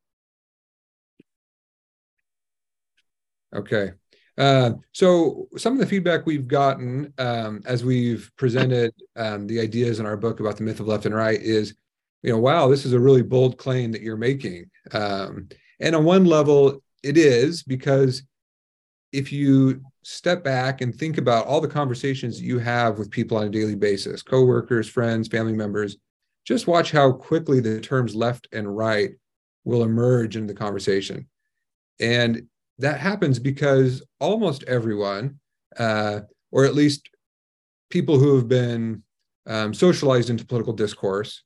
Okay. 3.57 3.93
Uh, 4.39 4.73
so 4.93 5.49
some 5.57 5.73
of 5.73 5.79
the 5.79 5.87
feedback 5.87 6.27
we've 6.27 6.47
gotten 6.47 7.13
um, 7.19 7.63
as 7.65 7.85
we've 7.85 8.31
presented 8.37 8.93
um, 9.17 9.47
the 9.47 9.59
ideas 9.59 9.99
in 9.99 10.07
our 10.07 10.17
book 10.17 10.41
about 10.41 10.57
the 10.57 10.63
myth 10.63 10.79
of 10.79 10.87
left 10.87 11.07
and 11.07 11.15
right 11.15 11.41
is, 11.41 11.75
you 12.23 12.31
know, 12.31 12.39
wow, 12.39 12.69
this 12.69 12.85
is 12.85 12.93
a 12.93 13.01
really 13.01 13.23
bold 13.23 13.57
claim 13.57 13.93
that 13.93 14.03
you're 14.03 14.17
making. 14.17 14.71
Um, 14.93 15.49
and 15.81 15.97
on 15.97 16.05
one 16.05 16.25
level, 16.27 16.83
it 17.03 17.17
is 17.17 17.63
because 17.63 18.25
if 19.13 19.33
you 19.33 19.81
step 20.03 20.45
back 20.45 20.83
and 20.83 20.95
think 20.95 21.17
about 21.17 21.47
all 21.47 21.61
the 21.61 21.69
conversations 21.69 22.41
you 22.41 22.59
have 22.59 22.99
with 22.99 23.11
people 23.11 23.39
on 23.39 23.47
a 23.47 23.51
daily 23.51 23.75
basis, 23.75 24.23
coworkers, 24.23 24.89
friends, 24.89 25.29
family 25.29 25.55
members, 25.55 25.97
just 26.45 26.67
watch 26.67 26.91
how 26.91 27.11
quickly 27.11 27.61
the 27.61 27.81
terms 27.81 28.15
left 28.15 28.49
and 28.53 28.77
right 28.77 29.11
will 29.65 29.83
emerge 29.83 30.37
in 30.37 30.47
the 30.47 30.55
conversation. 30.55 31.27
And 31.99 32.47
that 32.79 33.01
happens 33.01 33.39
because 33.39 34.03
almost 34.21 34.63
everyone, 34.65 35.39
uh, 35.79 36.21
or 36.51 36.65
at 36.65 36.75
least 36.75 37.09
people 37.91 38.19
who 38.19 38.37
have 38.37 38.49
been 38.49 39.03
um, 39.47 39.73
socialized 39.73 40.31
into 40.31 40.45
political 40.45 40.73
discourse, 40.73 41.43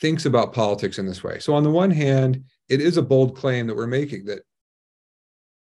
thinks 0.00 0.24
about 0.24 0.52
politics 0.52 0.98
in 0.98 1.06
this 1.06 1.22
way. 1.22 1.38
So, 1.38 1.54
on 1.54 1.62
the 1.62 1.70
one 1.70 1.90
hand, 1.90 2.44
it 2.68 2.80
is 2.80 2.96
a 2.96 3.02
bold 3.02 3.36
claim 3.36 3.66
that 3.66 3.76
we're 3.76 3.86
making 3.86 4.24
that 4.26 4.42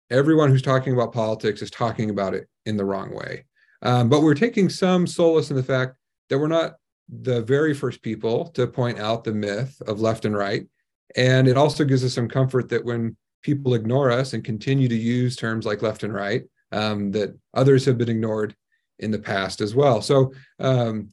everyone 0.10 0.50
who's 0.50 0.62
talking 0.62 0.94
about 0.94 1.14
politics 1.14 1.62
is 1.62 1.70
talking 1.70 2.10
about 2.10 2.34
it 2.34 2.48
in 2.66 2.78
the 2.78 2.86
wrong 2.86 3.14
way. 3.14 3.46
Um, 3.82 4.10
but 4.10 4.22
we're 4.22 4.34
taking 4.34 4.70
some 4.70 5.06
solace 5.06 5.50
in 5.50 5.56
the 5.56 5.64
fact 5.64 5.96
that 6.30 6.40
we're 6.40 6.48
not 6.48 6.76
the 7.08 7.42
very 7.42 7.74
first 7.74 8.02
people 8.02 8.48
to 8.50 8.68
point 8.68 9.00
out 9.00 9.24
the 9.24 9.34
myth 9.34 9.82
of 9.88 10.02
left 10.02 10.26
and 10.26 10.36
right. 10.36 10.68
And 11.16 11.48
it 11.48 11.58
also 11.58 11.84
gives 11.84 12.04
us 12.04 12.14
some 12.14 12.28
comfort 12.28 12.70
that 12.70 12.86
when 12.86 13.18
people 13.42 13.74
ignore 13.74 14.12
us 14.12 14.34
and 14.34 14.44
continue 14.44 14.88
to 14.88 14.96
use 14.96 15.36
terms 15.36 15.66
like 15.66 15.82
left 15.82 16.04
and 16.04 16.14
right, 16.14 16.44
um, 16.72 17.12
that 17.12 17.38
others 17.54 17.86
have 17.86 17.98
been 17.98 18.10
ignored 18.10 18.56
in 19.00 19.12
the 19.12 19.20
past 19.20 19.62
as 19.62 19.74
well. 19.74 20.02
So 20.02 20.34
um, 20.60 21.12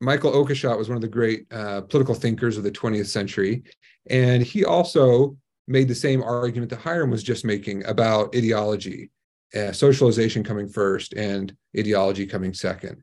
Michael 0.00 0.32
Oakeshott 0.32 0.78
was 0.78 0.88
one 0.88 0.96
of 0.96 1.02
the 1.02 1.08
great 1.08 1.46
uh, 1.52 1.82
political 1.82 2.14
thinkers 2.14 2.56
of 2.56 2.64
the 2.64 2.70
20th 2.70 3.06
century. 3.06 3.62
And 4.08 4.42
he 4.42 4.64
also 4.64 5.36
made 5.68 5.88
the 5.88 5.94
same 5.94 6.22
argument 6.22 6.70
that 6.70 6.80
Hyrum 6.80 7.10
was 7.10 7.22
just 7.22 7.44
making 7.44 7.84
about 7.84 8.34
ideology, 8.34 9.10
uh, 9.54 9.72
socialization 9.72 10.42
coming 10.42 10.68
first 10.68 11.12
and 11.14 11.54
ideology 11.78 12.26
coming 12.26 12.54
second. 12.54 13.02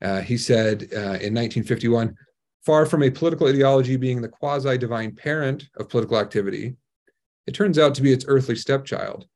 Uh, 0.00 0.20
he 0.20 0.38
said 0.38 0.84
uh, 0.92 1.18
in 1.18 1.34
1951 1.34 2.14
far 2.64 2.86
from 2.86 3.02
a 3.02 3.10
political 3.10 3.48
ideology 3.48 3.96
being 3.96 4.20
the 4.20 4.28
quasi 4.28 4.78
divine 4.78 5.14
parent 5.14 5.64
of 5.78 5.88
political 5.88 6.18
activity, 6.18 6.76
it 7.48 7.54
turns 7.54 7.78
out 7.78 7.94
to 7.94 8.02
be 8.02 8.12
its 8.12 8.26
earthly 8.28 8.54
stepchild. 8.54 9.26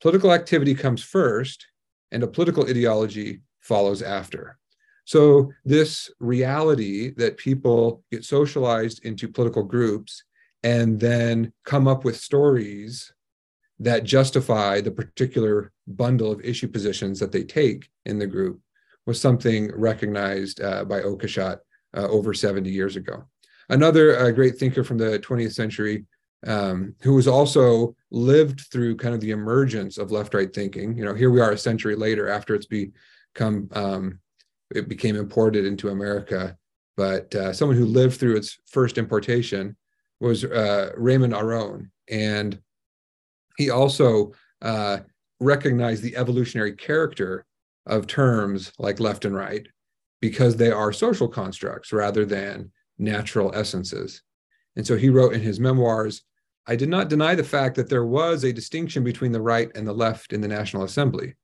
Political 0.00 0.32
activity 0.32 0.76
comes 0.76 1.02
first, 1.02 1.66
and 2.12 2.22
a 2.22 2.28
political 2.28 2.64
ideology 2.70 3.40
follows 3.58 4.00
after. 4.00 4.60
So, 5.04 5.50
this 5.64 6.08
reality 6.20 7.10
that 7.16 7.36
people 7.36 8.04
get 8.12 8.24
socialized 8.24 9.04
into 9.04 9.26
political 9.26 9.64
groups 9.64 10.22
and 10.62 11.00
then 11.00 11.52
come 11.64 11.88
up 11.88 12.04
with 12.04 12.16
stories 12.16 13.12
that 13.80 14.04
justify 14.04 14.80
the 14.80 14.92
particular 14.92 15.72
bundle 15.88 16.30
of 16.30 16.40
issue 16.42 16.68
positions 16.68 17.18
that 17.18 17.32
they 17.32 17.42
take 17.42 17.90
in 18.06 18.20
the 18.20 18.26
group 18.28 18.60
was 19.04 19.20
something 19.20 19.72
recognized 19.74 20.62
uh, 20.62 20.84
by 20.84 21.00
Oakeshott 21.00 21.58
uh, 21.96 22.06
over 22.06 22.32
70 22.32 22.70
years 22.70 22.94
ago. 22.94 23.24
Another 23.68 24.16
uh, 24.16 24.30
great 24.30 24.58
thinker 24.58 24.84
from 24.84 24.98
the 24.98 25.18
20th 25.18 25.54
century 25.54 26.06
um, 26.46 26.94
who 27.00 27.14
was 27.14 27.26
also 27.26 27.94
lived 28.10 28.60
through 28.72 28.96
kind 28.96 29.14
of 29.14 29.20
the 29.20 29.32
emergence 29.32 29.98
of 29.98 30.12
left-right 30.12 30.54
thinking. 30.54 30.96
You 30.96 31.04
know, 31.04 31.14
here 31.14 31.30
we 31.30 31.40
are 31.40 31.52
a 31.52 31.58
century 31.58 31.96
later 31.96 32.28
after 32.28 32.54
it's 32.54 32.66
become 32.66 33.68
um, 33.72 34.20
it 34.74 34.88
became 34.88 35.16
imported 35.16 35.64
into 35.64 35.88
America, 35.88 36.56
but 36.96 37.34
uh, 37.34 37.52
someone 37.52 37.76
who 37.76 37.86
lived 37.86 38.20
through 38.20 38.36
its 38.36 38.58
first 38.66 38.98
importation 38.98 39.76
was 40.20 40.44
uh, 40.44 40.92
Raymond 40.96 41.34
Aron, 41.34 41.90
and 42.08 42.60
he 43.56 43.70
also 43.70 44.32
uh, 44.62 44.98
recognized 45.40 46.02
the 46.02 46.16
evolutionary 46.16 46.72
character 46.72 47.46
of 47.86 48.06
terms 48.06 48.72
like 48.78 49.00
left 49.00 49.24
and 49.24 49.34
right 49.34 49.66
because 50.20 50.56
they 50.56 50.70
are 50.70 50.92
social 50.92 51.28
constructs 51.28 51.92
rather 51.92 52.24
than 52.24 52.70
natural 52.98 53.54
essences. 53.54 54.22
And 54.78 54.86
so 54.86 54.96
he 54.96 55.10
wrote 55.10 55.34
in 55.34 55.42
his 55.42 55.60
memoirs 55.60 56.22
I 56.66 56.76
did 56.76 56.90
not 56.90 57.08
deny 57.08 57.34
the 57.34 57.44
fact 57.44 57.76
that 57.76 57.88
there 57.88 58.04
was 58.04 58.44
a 58.44 58.52
distinction 58.52 59.02
between 59.02 59.32
the 59.32 59.40
right 59.40 59.70
and 59.74 59.86
the 59.86 59.92
left 59.92 60.34
in 60.34 60.42
the 60.42 60.48
National 60.48 60.84
Assembly. 60.84 61.34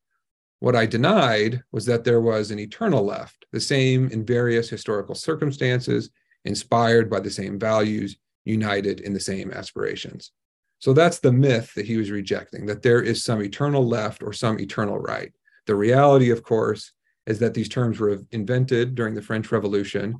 What 0.60 0.76
I 0.76 0.84
denied 0.84 1.62
was 1.72 1.86
that 1.86 2.04
there 2.04 2.20
was 2.20 2.50
an 2.50 2.58
eternal 2.58 3.02
left, 3.02 3.46
the 3.50 3.60
same 3.60 4.08
in 4.08 4.26
various 4.26 4.68
historical 4.68 5.14
circumstances, 5.14 6.10
inspired 6.44 7.08
by 7.08 7.20
the 7.20 7.30
same 7.30 7.58
values, 7.58 8.18
united 8.44 9.00
in 9.00 9.14
the 9.14 9.20
same 9.20 9.50
aspirations. 9.50 10.32
So 10.78 10.92
that's 10.92 11.20
the 11.20 11.32
myth 11.32 11.72
that 11.74 11.86
he 11.86 11.96
was 11.96 12.10
rejecting 12.10 12.66
that 12.66 12.82
there 12.82 13.00
is 13.00 13.24
some 13.24 13.42
eternal 13.42 13.88
left 13.88 14.22
or 14.22 14.34
some 14.34 14.60
eternal 14.60 14.98
right. 14.98 15.32
The 15.66 15.74
reality, 15.74 16.30
of 16.30 16.42
course, 16.42 16.92
is 17.26 17.38
that 17.38 17.54
these 17.54 17.70
terms 17.70 17.98
were 17.98 18.20
invented 18.30 18.94
during 18.94 19.14
the 19.14 19.22
French 19.22 19.50
Revolution 19.50 20.18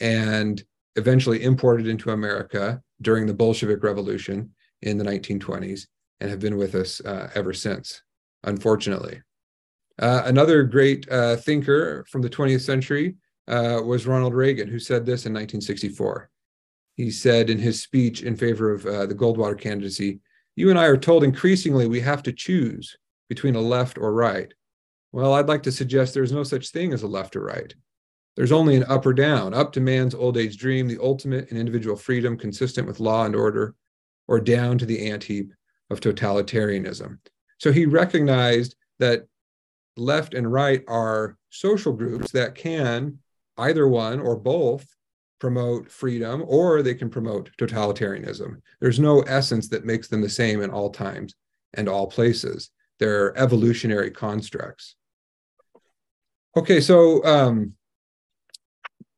and 0.00 0.64
eventually 0.96 1.42
imported 1.42 1.86
into 1.86 2.10
America 2.10 2.82
during 3.02 3.26
the 3.26 3.34
Bolshevik 3.34 3.82
Revolution 3.82 4.50
in 4.82 4.98
the 4.98 5.04
1920s 5.04 5.86
and 6.20 6.30
have 6.30 6.40
been 6.40 6.56
with 6.56 6.74
us 6.74 7.00
uh, 7.02 7.30
ever 7.34 7.52
since, 7.52 8.02
unfortunately. 8.44 9.22
Uh, 9.98 10.22
another 10.26 10.62
great 10.62 11.10
uh, 11.10 11.36
thinker 11.36 12.04
from 12.10 12.22
the 12.22 12.30
20th 12.30 12.60
century 12.60 13.16
uh, 13.48 13.80
was 13.84 14.06
Ronald 14.06 14.34
Reagan, 14.34 14.68
who 14.68 14.78
said 14.78 15.06
this 15.06 15.26
in 15.26 15.32
1964 15.32 16.30
he 16.96 17.10
said 17.10 17.50
in 17.50 17.58
his 17.58 17.82
speech 17.82 18.22
in 18.22 18.36
favor 18.36 18.72
of 18.72 18.86
uh, 18.86 19.06
the 19.06 19.14
Goldwater 19.14 19.58
candidacy, 19.58 20.20
you 20.56 20.70
and 20.70 20.78
I 20.78 20.86
are 20.86 20.96
told 20.96 21.24
increasingly 21.24 21.86
we 21.86 22.00
have 22.00 22.22
to 22.24 22.32
choose 22.32 22.96
between 23.28 23.54
a 23.54 23.60
left 23.60 23.98
or 23.98 24.12
right. 24.12 24.52
Well, 25.12 25.34
I'd 25.34 25.48
like 25.48 25.62
to 25.64 25.72
suggest 25.72 26.14
there's 26.14 26.32
no 26.32 26.42
such 26.42 26.70
thing 26.70 26.92
as 26.92 27.02
a 27.02 27.06
left 27.06 27.36
or 27.36 27.42
right. 27.42 27.74
There's 28.36 28.52
only 28.52 28.76
an 28.76 28.84
up 28.84 29.06
or 29.06 29.14
down. 29.14 29.54
Up 29.54 29.72
to 29.72 29.80
man's 29.80 30.14
old 30.14 30.36
age 30.36 30.58
dream, 30.58 30.86
the 30.86 30.98
ultimate 31.02 31.48
in 31.50 31.56
individual 31.56 31.96
freedom 31.96 32.36
consistent 32.36 32.86
with 32.86 33.00
law 33.00 33.24
and 33.24 33.34
order, 33.34 33.74
or 34.28 34.40
down 34.40 34.78
to 34.78 34.86
the 34.86 35.10
ant 35.10 35.24
heap 35.24 35.52
of 35.90 36.00
totalitarianism. 36.00 37.18
So 37.58 37.72
he 37.72 37.86
recognized 37.86 38.76
that 38.98 39.26
left 39.96 40.34
and 40.34 40.52
right 40.52 40.82
are 40.88 41.38
social 41.50 41.92
groups 41.92 42.30
that 42.32 42.54
can 42.54 43.18
either 43.56 43.88
one 43.88 44.20
or 44.20 44.36
both 44.36 44.86
promote 45.38 45.90
freedom 45.90 46.44
or 46.46 46.82
they 46.82 46.94
can 46.94 47.08
promote 47.08 47.50
totalitarianism. 47.58 48.60
There's 48.80 48.98
no 48.98 49.20
essence 49.22 49.68
that 49.68 49.84
makes 49.84 50.08
them 50.08 50.20
the 50.20 50.28
same 50.28 50.60
in 50.60 50.70
all 50.70 50.90
times 50.90 51.34
and 51.74 51.88
all 51.88 52.06
places. 52.06 52.70
They're 52.98 53.36
evolutionary 53.38 54.10
constructs. 54.10 54.96
Okay, 56.56 56.80
so 56.80 57.22
um, 57.24 57.75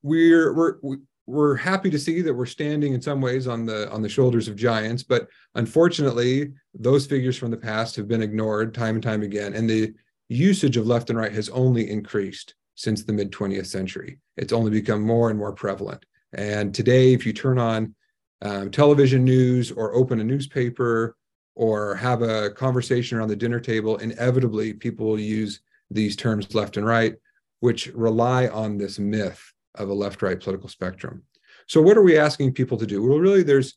we're 0.09 0.53
we're 0.83 0.99
we're 1.27 1.57
happy 1.57 1.91
to 1.91 1.99
see 1.99 2.23
that 2.23 2.33
we're 2.33 2.47
standing 2.47 2.95
in 2.95 3.03
some 3.03 3.21
ways 3.21 3.47
on 3.47 3.67
the 3.67 3.91
on 3.91 4.01
the 4.01 4.09
shoulders 4.09 4.49
of 4.49 4.57
giants, 4.57 5.03
but 5.03 5.29
unfortunately, 5.57 6.53
those 6.73 7.07
figures 7.07 7.37
from 7.37 7.51
the 7.51 7.57
past 7.57 7.97
have 7.97 8.09
been 8.09 8.23
ignored 8.23 8.73
time 8.73 8.95
and 8.95 9.03
time 9.03 9.23
again, 9.23 9.55
and 9.55 9.69
the 9.69 9.93
usage 10.31 10.79
of 10.79 10.87
left 10.87 11.11
and 11.11 11.19
right 11.19 11.33
has 11.33 11.51
only 11.51 11.91
increased 11.91 12.55
since 12.77 13.05
the 13.05 13.13
mid 13.13 13.31
20th 13.31 13.67
century. 13.67 14.19
It's 14.39 14.55
only 14.55 14.71
become 14.71 15.03
more 15.03 15.29
and 15.29 15.39
more 15.39 15.53
prevalent. 15.53 16.05
And 16.33 16.75
today, 16.75 17.13
if 17.13 17.27
you 17.27 17.35
turn 17.35 17.59
on 17.59 17.95
um, 18.41 18.71
television 18.71 19.25
news 19.25 19.71
or 19.71 19.95
open 19.95 20.21
a 20.21 20.25
newspaper 20.25 21.17
or 21.55 21.95
have 21.97 22.23
a 22.23 22.51
conversation 22.51 23.19
around 23.19 23.29
the 23.29 23.37
dinner 23.37 23.61
table, 23.61 23.97
inevitably 23.97 24.73
people 24.73 25.07
will 25.07 25.21
use 25.21 25.61
these 25.91 26.17
terms 26.17 26.55
left 26.55 26.77
and 26.77 26.87
right, 26.87 27.17
which 27.61 27.89
rely 27.89 28.47
on 28.49 28.79
this 28.79 28.99
myth 28.99 29.53
of 29.75 29.89
a 29.89 29.95
left-right 29.95 30.41
political 30.41 30.69
spectrum. 30.69 31.23
So 31.67 31.83
what 31.83 31.97
are 31.97 32.03
we 32.03 32.19
asking 32.19 32.55
people 32.55 32.79
to 32.79 32.87
do? 32.87 33.03
Well, 33.03 33.19
really, 33.19 33.43
there's 33.43 33.77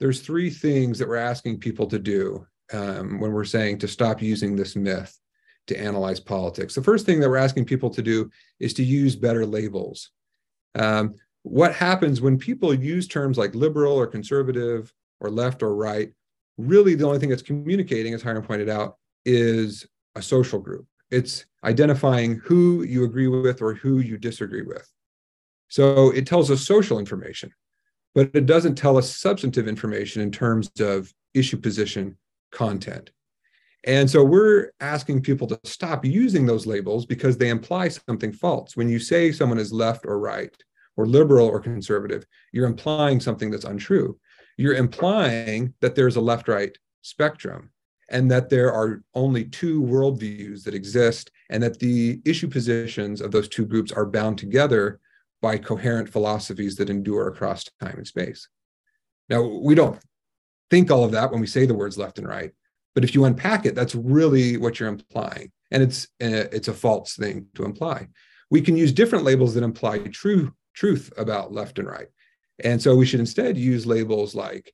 there's 0.00 0.20
three 0.20 0.50
things 0.50 0.98
that 0.98 1.08
we're 1.08 1.16
asking 1.16 1.60
people 1.60 1.86
to 1.86 1.98
do 1.98 2.46
um, 2.72 3.20
when 3.20 3.32
we're 3.32 3.44
saying 3.44 3.78
to 3.78 3.88
stop 3.88 4.20
using 4.20 4.56
this 4.56 4.74
myth 4.74 5.16
to 5.68 5.78
analyze 5.78 6.18
politics. 6.18 6.74
The 6.74 6.82
first 6.82 7.06
thing 7.06 7.20
that 7.20 7.28
we're 7.28 7.36
asking 7.36 7.66
people 7.66 7.90
to 7.90 8.02
do 8.02 8.30
is 8.58 8.74
to 8.74 8.82
use 8.82 9.14
better 9.14 9.46
labels. 9.46 10.10
Um, 10.74 11.14
what 11.42 11.74
happens 11.74 12.20
when 12.20 12.38
people 12.38 12.74
use 12.74 13.06
terms 13.06 13.38
like 13.38 13.54
liberal 13.54 13.94
or 13.94 14.06
conservative 14.06 14.92
or 15.20 15.30
left 15.30 15.62
or 15.62 15.76
right? 15.76 16.12
Really, 16.58 16.94
the 16.94 17.06
only 17.06 17.18
thing 17.18 17.28
that's 17.28 17.42
communicating, 17.42 18.14
as 18.14 18.22
Hyrum 18.22 18.44
pointed 18.44 18.68
out, 18.68 18.96
is 19.24 19.86
a 20.14 20.22
social 20.22 20.58
group. 20.58 20.86
It's 21.10 21.46
identifying 21.64 22.40
who 22.44 22.82
you 22.82 23.04
agree 23.04 23.28
with 23.28 23.62
or 23.62 23.74
who 23.74 23.98
you 23.98 24.18
disagree 24.18 24.62
with. 24.62 24.88
So 25.72 26.10
it 26.10 26.26
tells 26.26 26.50
us 26.50 26.66
social 26.66 26.98
information, 26.98 27.50
but 28.14 28.28
it 28.34 28.44
doesn't 28.44 28.74
tell 28.74 28.98
us 28.98 29.16
substantive 29.16 29.66
information 29.66 30.20
in 30.20 30.30
terms 30.30 30.70
of 30.78 31.10
issue 31.32 31.56
position 31.56 32.18
content. 32.50 33.08
And 33.84 34.10
so 34.10 34.22
we're 34.22 34.72
asking 34.80 35.22
people 35.22 35.46
to 35.46 35.58
stop 35.64 36.04
using 36.04 36.44
those 36.44 36.66
labels 36.66 37.06
because 37.06 37.38
they 37.38 37.48
imply 37.48 37.88
something 37.88 38.34
false. 38.34 38.76
When 38.76 38.90
you 38.90 38.98
say 38.98 39.32
someone 39.32 39.58
is 39.58 39.72
left 39.72 40.04
or 40.04 40.18
right, 40.18 40.54
or 40.98 41.06
liberal 41.06 41.46
or 41.46 41.58
conservative, 41.58 42.26
you're 42.52 42.66
implying 42.66 43.18
something 43.18 43.50
that's 43.50 43.64
untrue. 43.64 44.18
You're 44.58 44.74
implying 44.74 45.72
that 45.80 45.94
there's 45.94 46.16
a 46.16 46.20
left 46.20 46.48
right 46.48 46.76
spectrum 47.00 47.70
and 48.10 48.30
that 48.30 48.50
there 48.50 48.70
are 48.74 49.02
only 49.14 49.46
two 49.46 49.82
worldviews 49.82 50.64
that 50.64 50.74
exist 50.74 51.30
and 51.48 51.62
that 51.62 51.78
the 51.78 52.20
issue 52.26 52.48
positions 52.48 53.22
of 53.22 53.30
those 53.30 53.48
two 53.48 53.64
groups 53.64 53.90
are 53.90 54.04
bound 54.04 54.36
together 54.36 55.00
by 55.42 55.58
coherent 55.58 56.08
philosophies 56.08 56.76
that 56.76 56.88
endure 56.88 57.28
across 57.28 57.64
time 57.80 57.96
and 57.98 58.06
space. 58.06 58.48
Now, 59.28 59.42
we 59.42 59.74
don't 59.74 60.00
think 60.70 60.90
all 60.90 61.04
of 61.04 61.12
that 61.12 61.30
when 61.30 61.40
we 61.40 61.46
say 61.46 61.66
the 61.66 61.74
words 61.74 61.98
left 61.98 62.18
and 62.18 62.26
right, 62.26 62.52
but 62.94 63.04
if 63.04 63.14
you 63.14 63.24
unpack 63.24 63.66
it, 63.66 63.74
that's 63.74 63.94
really 63.94 64.56
what 64.56 64.78
you're 64.78 64.88
implying. 64.88 65.50
And 65.70 65.82
it's, 65.82 66.08
a, 66.20 66.54
it's 66.54 66.68
a 66.68 66.72
false 66.72 67.16
thing 67.16 67.46
to 67.54 67.64
imply. 67.64 68.08
We 68.50 68.60
can 68.60 68.76
use 68.76 68.92
different 68.92 69.24
labels 69.24 69.54
that 69.54 69.64
imply 69.64 69.98
true 69.98 70.54
truth 70.74 71.12
about 71.16 71.52
left 71.52 71.78
and 71.78 71.88
right. 71.88 72.08
And 72.64 72.80
so 72.80 72.94
we 72.94 73.06
should 73.06 73.20
instead 73.20 73.58
use 73.58 73.86
labels 73.86 74.34
like 74.34 74.72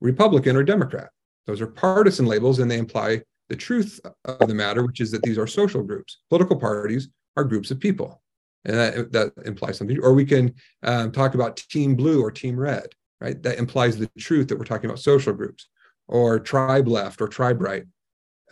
Republican 0.00 0.56
or 0.56 0.62
Democrat. 0.62 1.10
Those 1.46 1.60
are 1.60 1.66
partisan 1.66 2.26
labels 2.26 2.58
and 2.58 2.70
they 2.70 2.78
imply 2.78 3.22
the 3.48 3.56
truth 3.56 3.98
of 4.24 4.46
the 4.46 4.54
matter, 4.54 4.84
which 4.84 5.00
is 5.00 5.10
that 5.10 5.22
these 5.22 5.38
are 5.38 5.46
social 5.46 5.82
groups. 5.82 6.18
Political 6.28 6.56
parties 6.56 7.08
are 7.36 7.44
groups 7.44 7.70
of 7.70 7.80
people. 7.80 8.22
And 8.68 8.76
that, 8.76 9.12
that 9.12 9.32
implies 9.46 9.78
something. 9.78 9.98
Or 10.00 10.12
we 10.12 10.24
can 10.24 10.54
um, 10.84 11.10
talk 11.10 11.34
about 11.34 11.56
team 11.56 11.96
blue 11.96 12.22
or 12.22 12.30
team 12.30 12.60
red, 12.60 12.86
right? 13.20 13.42
That 13.42 13.58
implies 13.58 13.96
the 13.96 14.10
truth 14.18 14.46
that 14.48 14.58
we're 14.58 14.64
talking 14.64 14.88
about 14.88 15.00
social 15.00 15.32
groups. 15.32 15.68
Or 16.06 16.38
tribe 16.38 16.86
left 16.86 17.20
or 17.20 17.28
tribe 17.28 17.60
right. 17.60 17.84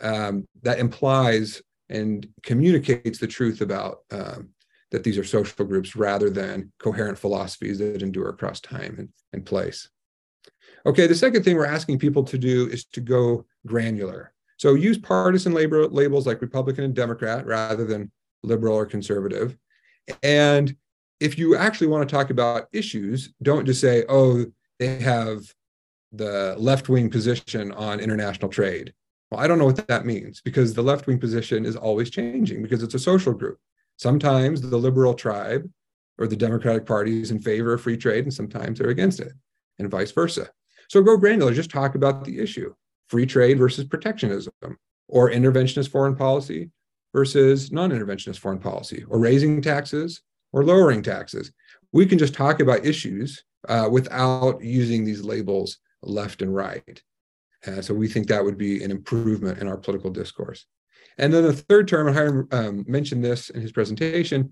Um, 0.01 0.45
that 0.63 0.79
implies 0.79 1.61
and 1.89 2.27
communicates 2.43 3.19
the 3.19 3.27
truth 3.27 3.61
about 3.61 3.99
um, 4.11 4.49
that 4.91 5.03
these 5.03 5.17
are 5.17 5.23
social 5.23 5.65
groups 5.65 5.95
rather 5.95 6.29
than 6.29 6.71
coherent 6.79 7.17
philosophies 7.17 7.79
that 7.79 8.01
endure 8.01 8.29
across 8.29 8.59
time 8.59 8.95
and, 8.99 9.09
and 9.33 9.45
place. 9.45 9.89
Okay, 10.85 11.07
the 11.07 11.15
second 11.15 11.43
thing 11.43 11.55
we're 11.55 11.65
asking 11.65 11.99
people 11.99 12.23
to 12.23 12.37
do 12.37 12.67
is 12.67 12.85
to 12.85 13.01
go 13.01 13.45
granular. 13.65 14.33
So 14.57 14.73
use 14.73 14.97
partisan 14.97 15.53
label, 15.53 15.89
labels 15.89 16.25
like 16.25 16.41
Republican 16.41 16.83
and 16.83 16.95
Democrat 16.95 17.45
rather 17.45 17.85
than 17.85 18.11
liberal 18.43 18.75
or 18.75 18.85
conservative. 18.85 19.57
And 20.23 20.75
if 21.19 21.37
you 21.37 21.55
actually 21.55 21.87
want 21.87 22.07
to 22.07 22.15
talk 22.15 22.29
about 22.29 22.67
issues, 22.71 23.33
don't 23.41 23.65
just 23.65 23.81
say, 23.81 24.05
oh, 24.09 24.45
they 24.79 24.99
have 24.99 25.41
the 26.11 26.55
left 26.57 26.89
wing 26.89 27.09
position 27.09 27.71
on 27.73 27.99
international 27.99 28.49
trade. 28.49 28.93
Well, 29.29 29.41
I 29.41 29.47
don't 29.47 29.59
know 29.59 29.65
what 29.65 29.87
that 29.87 30.05
means 30.05 30.41
because 30.41 30.73
the 30.73 30.81
left 30.81 31.07
wing 31.07 31.19
position 31.19 31.65
is 31.65 31.75
always 31.75 32.09
changing 32.09 32.61
because 32.61 32.81
it's 32.81 32.93
a 32.93 32.99
social 32.99 33.33
group. 33.33 33.57
Sometimes 33.97 34.61
the 34.61 34.77
liberal 34.77 35.13
tribe 35.13 35.69
or 36.17 36.27
the 36.27 36.35
Democratic 36.35 36.85
Party 36.85 37.21
is 37.21 37.31
in 37.31 37.39
favor 37.39 37.73
of 37.73 37.81
free 37.81 37.97
trade, 37.97 38.23
and 38.23 38.33
sometimes 38.33 38.79
they're 38.79 38.89
against 38.89 39.19
it, 39.19 39.33
and 39.79 39.89
vice 39.89 40.11
versa. 40.11 40.49
So 40.87 41.01
go 41.01 41.17
granular, 41.17 41.53
just 41.53 41.69
talk 41.69 41.95
about 41.95 42.23
the 42.23 42.39
issue 42.39 42.73
free 43.09 43.25
trade 43.25 43.57
versus 43.57 43.85
protectionism, 43.85 44.51
or 45.07 45.31
interventionist 45.31 45.89
foreign 45.89 46.15
policy 46.15 46.69
versus 47.13 47.71
non 47.71 47.91
interventionist 47.91 48.39
foreign 48.39 48.59
policy, 48.59 49.03
or 49.09 49.19
raising 49.19 49.61
taxes 49.61 50.21
or 50.53 50.63
lowering 50.63 51.01
taxes. 51.01 51.51
We 51.91 52.05
can 52.05 52.17
just 52.17 52.33
talk 52.33 52.59
about 52.59 52.85
issues 52.85 53.43
uh, 53.67 53.89
without 53.91 54.61
using 54.61 55.03
these 55.03 55.23
labels 55.23 55.77
left 56.01 56.41
and 56.41 56.53
right. 56.53 57.01
Uh, 57.65 57.81
so 57.81 57.93
we 57.93 58.07
think 58.07 58.27
that 58.27 58.43
would 58.43 58.57
be 58.57 58.83
an 58.83 58.91
improvement 58.91 59.59
in 59.59 59.67
our 59.67 59.77
political 59.77 60.09
discourse. 60.09 60.65
And 61.17 61.33
then 61.33 61.43
the 61.43 61.53
third 61.53 61.87
term, 61.87 62.07
and 62.07 62.15
Hyrum 62.15 62.53
um, 62.53 62.85
mentioned 62.87 63.23
this 63.23 63.49
in 63.49 63.61
his 63.61 63.71
presentation, 63.71 64.51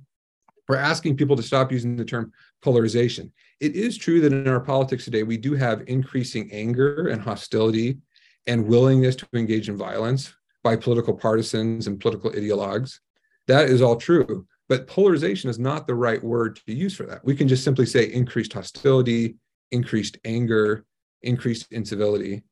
we're 0.68 0.78
asking 0.78 1.16
people 1.18 1.36
to 1.36 1.44
stop 1.44 1.72
using 1.72 1.96
the 1.96 2.06
term 2.06 2.32
polarization. 2.64 3.32
It 3.60 3.76
is 3.76 3.98
true 3.98 4.20
that 4.22 4.34
in 4.34 4.48
our 4.48 4.60
politics 4.60 5.06
today, 5.06 5.22
we 5.22 5.38
do 5.38 5.54
have 5.54 5.84
increasing 5.88 6.52
anger 6.52 7.10
and 7.10 7.22
hostility 7.22 8.00
and 8.48 8.66
willingness 8.66 9.16
to 9.18 9.28
engage 9.34 9.70
in 9.70 9.78
violence 9.78 10.34
by 10.66 10.76
political 10.76 11.14
partisans 11.14 11.88
and 11.88 12.02
political 12.02 12.32
ideologues. 12.32 13.00
That 13.48 13.70
is 13.70 13.82
all 13.82 13.96
true. 13.96 14.46
But 14.68 14.88
polarization 14.88 15.50
is 15.50 15.60
not 15.60 15.88
the 15.88 15.96
right 15.96 16.22
word 16.22 16.60
to 16.66 16.74
use 16.74 16.94
for 16.94 17.06
that. 17.06 17.24
We 17.24 17.36
can 17.36 17.48
just 17.48 17.64
simply 17.64 17.86
say 17.86 18.12
increased 18.12 18.52
hostility, 18.52 19.36
increased 19.72 20.18
anger, 20.26 20.84
increased 21.22 21.68
incivility, 21.72 22.44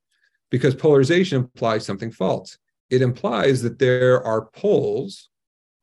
because 0.50 0.76
polarization 0.76 1.42
implies 1.42 1.86
something 1.86 2.12
false 2.12 2.58
it 2.94 3.02
implies 3.02 3.64
that 3.64 3.80
there 3.80 4.24
are 4.24 4.46
poles 4.54 5.30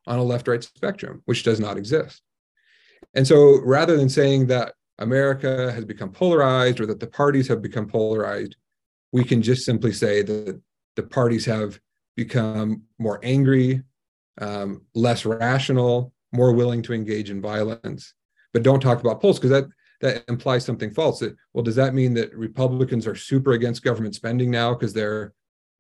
on 0.07 0.21
a 0.21 0.23
left 0.23 0.47
right 0.47 0.63
spectrum, 0.63 1.23
which 1.25 1.43
does 1.43 1.59
not 1.59 1.77
exist. 1.77 2.23
And 3.15 3.27
so 3.27 3.61
rather 3.63 3.97
than 3.97 4.09
saying 4.09 4.47
that 4.47 4.75
America 4.99 5.73
has 5.73 5.85
become 5.85 6.13
polarized 6.13 6.79
or 6.79 6.87
that 6.87 7.01
the 7.01 7.09
parties 7.09 7.49
have 7.49 7.63
become 7.63 7.89
polarized, 7.89 8.55
we 9.11 9.25
can 9.25 9.43
just 9.43 9.65
simply 9.65 9.93
say 9.93 10.23
that 10.23 10.61
the 10.95 11.03
parties 11.03 11.45
have 11.47 11.81
become 12.17 12.83
more 12.99 13.21
angry, 13.23 13.83
um, 14.41 14.83
less 14.95 15.25
rational, 15.25 16.13
more 16.33 16.53
willing 16.53 16.83
to 16.83 16.93
engage 16.93 17.31
in 17.31 17.41
violence. 17.41 18.15
But 18.53 18.63
don't 18.63 18.81
talk 18.81 19.01
about 19.01 19.21
poles 19.21 19.39
because 19.39 19.51
that 19.51 19.69
that 20.01 20.25
implies 20.29 20.65
something 20.65 20.91
false. 20.91 21.21
That 21.21 21.37
well, 21.53 21.63
does 21.63 21.77
that 21.77 21.95
mean 21.95 22.15
that 22.15 22.35
Republicans 22.35 23.07
are 23.07 23.15
super 23.15 23.53
against 23.53 23.85
government 23.85 24.15
spending 24.15 24.51
now 24.51 24.75
because 24.75 24.93
they're 24.93 25.33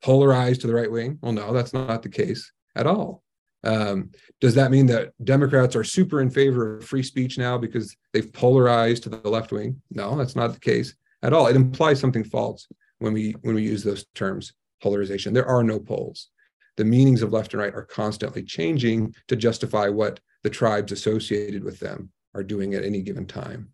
polarized 0.02 0.60
to 0.62 0.66
the 0.66 0.74
right 0.74 0.90
wing? 0.90 1.18
Well, 1.20 1.32
no, 1.32 1.52
that's 1.52 1.72
not 1.72 2.02
the 2.02 2.08
case 2.08 2.52
at 2.76 2.86
all. 2.86 3.22
Um, 3.62 4.10
does 4.40 4.54
that 4.54 4.70
mean 4.70 4.86
that 4.86 5.12
Democrats 5.22 5.76
are 5.76 5.84
super 5.84 6.20
in 6.20 6.30
favor 6.30 6.78
of 6.78 6.84
free 6.84 7.02
speech 7.02 7.36
now 7.36 7.58
because 7.58 7.94
they've 8.12 8.32
polarized 8.32 9.02
to 9.02 9.08
the 9.10 9.28
left 9.28 9.52
wing? 9.52 9.80
No, 9.90 10.16
that's 10.16 10.36
not 10.36 10.54
the 10.54 10.60
case 10.60 10.94
at 11.22 11.32
all. 11.32 11.46
It 11.46 11.56
implies 11.56 12.00
something 12.00 12.24
false 12.24 12.66
when 12.98 13.12
we 13.12 13.32
when 13.42 13.54
we 13.54 13.62
use 13.62 13.82
those 13.82 14.06
terms 14.14 14.52
polarization. 14.80 15.32
There 15.32 15.46
are 15.46 15.62
no 15.62 15.78
poles. 15.78 16.28
The 16.76 16.84
meanings 16.84 17.22
of 17.22 17.32
left 17.32 17.52
and 17.52 17.62
right 17.62 17.74
are 17.74 17.84
constantly 17.84 18.42
changing 18.42 19.14
to 19.28 19.36
justify 19.36 19.88
what 19.88 20.20
the 20.42 20.50
tribes 20.50 20.92
associated 20.92 21.62
with 21.62 21.78
them 21.78 22.10
are 22.34 22.42
doing 22.42 22.74
at 22.74 22.84
any 22.84 23.02
given 23.02 23.26
time. 23.26 23.70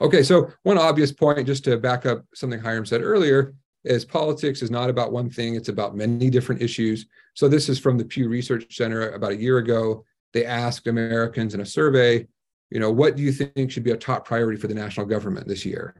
Okay, 0.00 0.22
so 0.22 0.50
one 0.62 0.78
obvious 0.78 1.12
point, 1.12 1.46
just 1.46 1.64
to 1.64 1.76
back 1.76 2.06
up 2.06 2.24
something 2.34 2.60
Hyrum 2.60 2.86
said 2.86 3.02
earlier, 3.02 3.54
is 3.84 4.04
politics 4.04 4.62
is 4.62 4.70
not 4.70 4.90
about 4.90 5.12
one 5.12 5.30
thing, 5.30 5.54
it's 5.54 5.68
about 5.68 5.96
many 5.96 6.28
different 6.28 6.60
issues. 6.60 7.06
So 7.34 7.48
this 7.48 7.68
is 7.68 7.78
from 7.78 7.98
the 7.98 8.04
Pew 8.04 8.28
Research 8.28 8.76
Center 8.76 9.10
about 9.10 9.32
a 9.32 9.36
year 9.36 9.58
ago. 9.58 10.04
They 10.32 10.44
asked 10.44 10.86
Americans 10.86 11.54
in 11.54 11.60
a 11.60 11.66
survey, 11.66 12.26
you 12.70 12.80
know, 12.80 12.90
what 12.90 13.16
do 13.16 13.22
you 13.22 13.32
think 13.32 13.70
should 13.70 13.84
be 13.84 13.92
a 13.92 13.96
top 13.96 14.26
priority 14.26 14.60
for 14.60 14.66
the 14.66 14.74
national 14.74 15.06
government 15.06 15.46
this 15.46 15.64
year? 15.64 15.94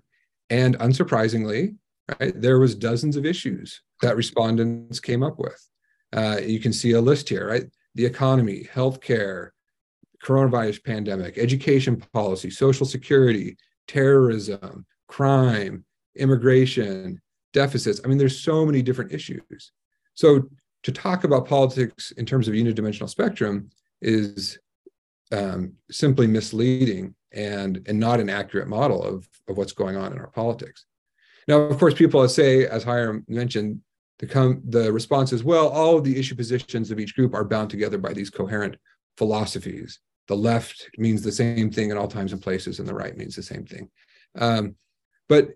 And 0.50 0.78
unsurprisingly, 0.78 1.76
right, 2.20 2.40
there 2.40 2.58
was 2.58 2.74
dozens 2.74 3.16
of 3.16 3.26
issues 3.26 3.82
that 4.02 4.16
respondents 4.16 5.00
came 5.00 5.22
up 5.22 5.38
with. 5.38 5.68
Uh, 6.12 6.38
you 6.44 6.60
can 6.60 6.72
see 6.72 6.92
a 6.92 7.00
list 7.00 7.28
here, 7.28 7.48
right? 7.48 7.64
The 7.94 8.06
economy, 8.06 8.68
healthcare, 8.72 9.50
coronavirus 10.22 10.84
pandemic, 10.84 11.38
education 11.38 11.96
policy, 12.12 12.50
social 12.50 12.86
security, 12.86 13.56
terrorism, 13.88 14.86
crime, 15.08 15.84
immigration, 16.16 17.20
deficits. 17.52 18.00
I 18.04 18.08
mean, 18.08 18.18
there's 18.18 18.40
so 18.40 18.64
many 18.64 18.82
different 18.82 19.12
issues. 19.12 19.72
So 20.14 20.48
to 20.82 20.92
talk 20.92 21.24
about 21.24 21.46
politics 21.46 22.12
in 22.12 22.26
terms 22.26 22.48
of 22.48 22.54
a 22.54 22.56
unidimensional 22.56 23.08
spectrum 23.08 23.70
is 24.00 24.58
um, 25.32 25.72
simply 25.90 26.26
misleading 26.26 27.14
and, 27.32 27.82
and 27.86 27.98
not 27.98 28.20
an 28.20 28.30
accurate 28.30 28.68
model 28.68 29.02
of, 29.02 29.28
of 29.48 29.56
what's 29.56 29.72
going 29.72 29.96
on 29.96 30.12
in 30.12 30.18
our 30.18 30.28
politics. 30.28 30.86
Now, 31.48 31.60
of 31.60 31.78
course, 31.78 31.94
people 31.94 32.26
say, 32.28 32.66
as 32.66 32.84
Hyrum 32.84 33.24
mentioned, 33.28 33.80
the, 34.18 34.26
com- 34.26 34.62
the 34.66 34.92
response 34.92 35.32
is, 35.32 35.44
well, 35.44 35.68
all 35.68 35.98
of 35.98 36.04
the 36.04 36.18
issue 36.18 36.34
positions 36.34 36.90
of 36.90 36.98
each 36.98 37.14
group 37.14 37.34
are 37.34 37.44
bound 37.44 37.70
together 37.70 37.98
by 37.98 38.12
these 38.12 38.30
coherent 38.30 38.76
philosophies. 39.16 40.00
The 40.28 40.36
left 40.36 40.90
means 40.98 41.22
the 41.22 41.30
same 41.32 41.70
thing 41.70 41.90
in 41.90 41.96
all 41.96 42.08
times 42.08 42.32
and 42.32 42.42
places, 42.42 42.78
and 42.80 42.88
the 42.88 42.94
right 42.94 43.16
means 43.16 43.36
the 43.36 43.42
same 43.42 43.64
thing. 43.64 43.88
Um, 44.36 44.74
but 45.28 45.50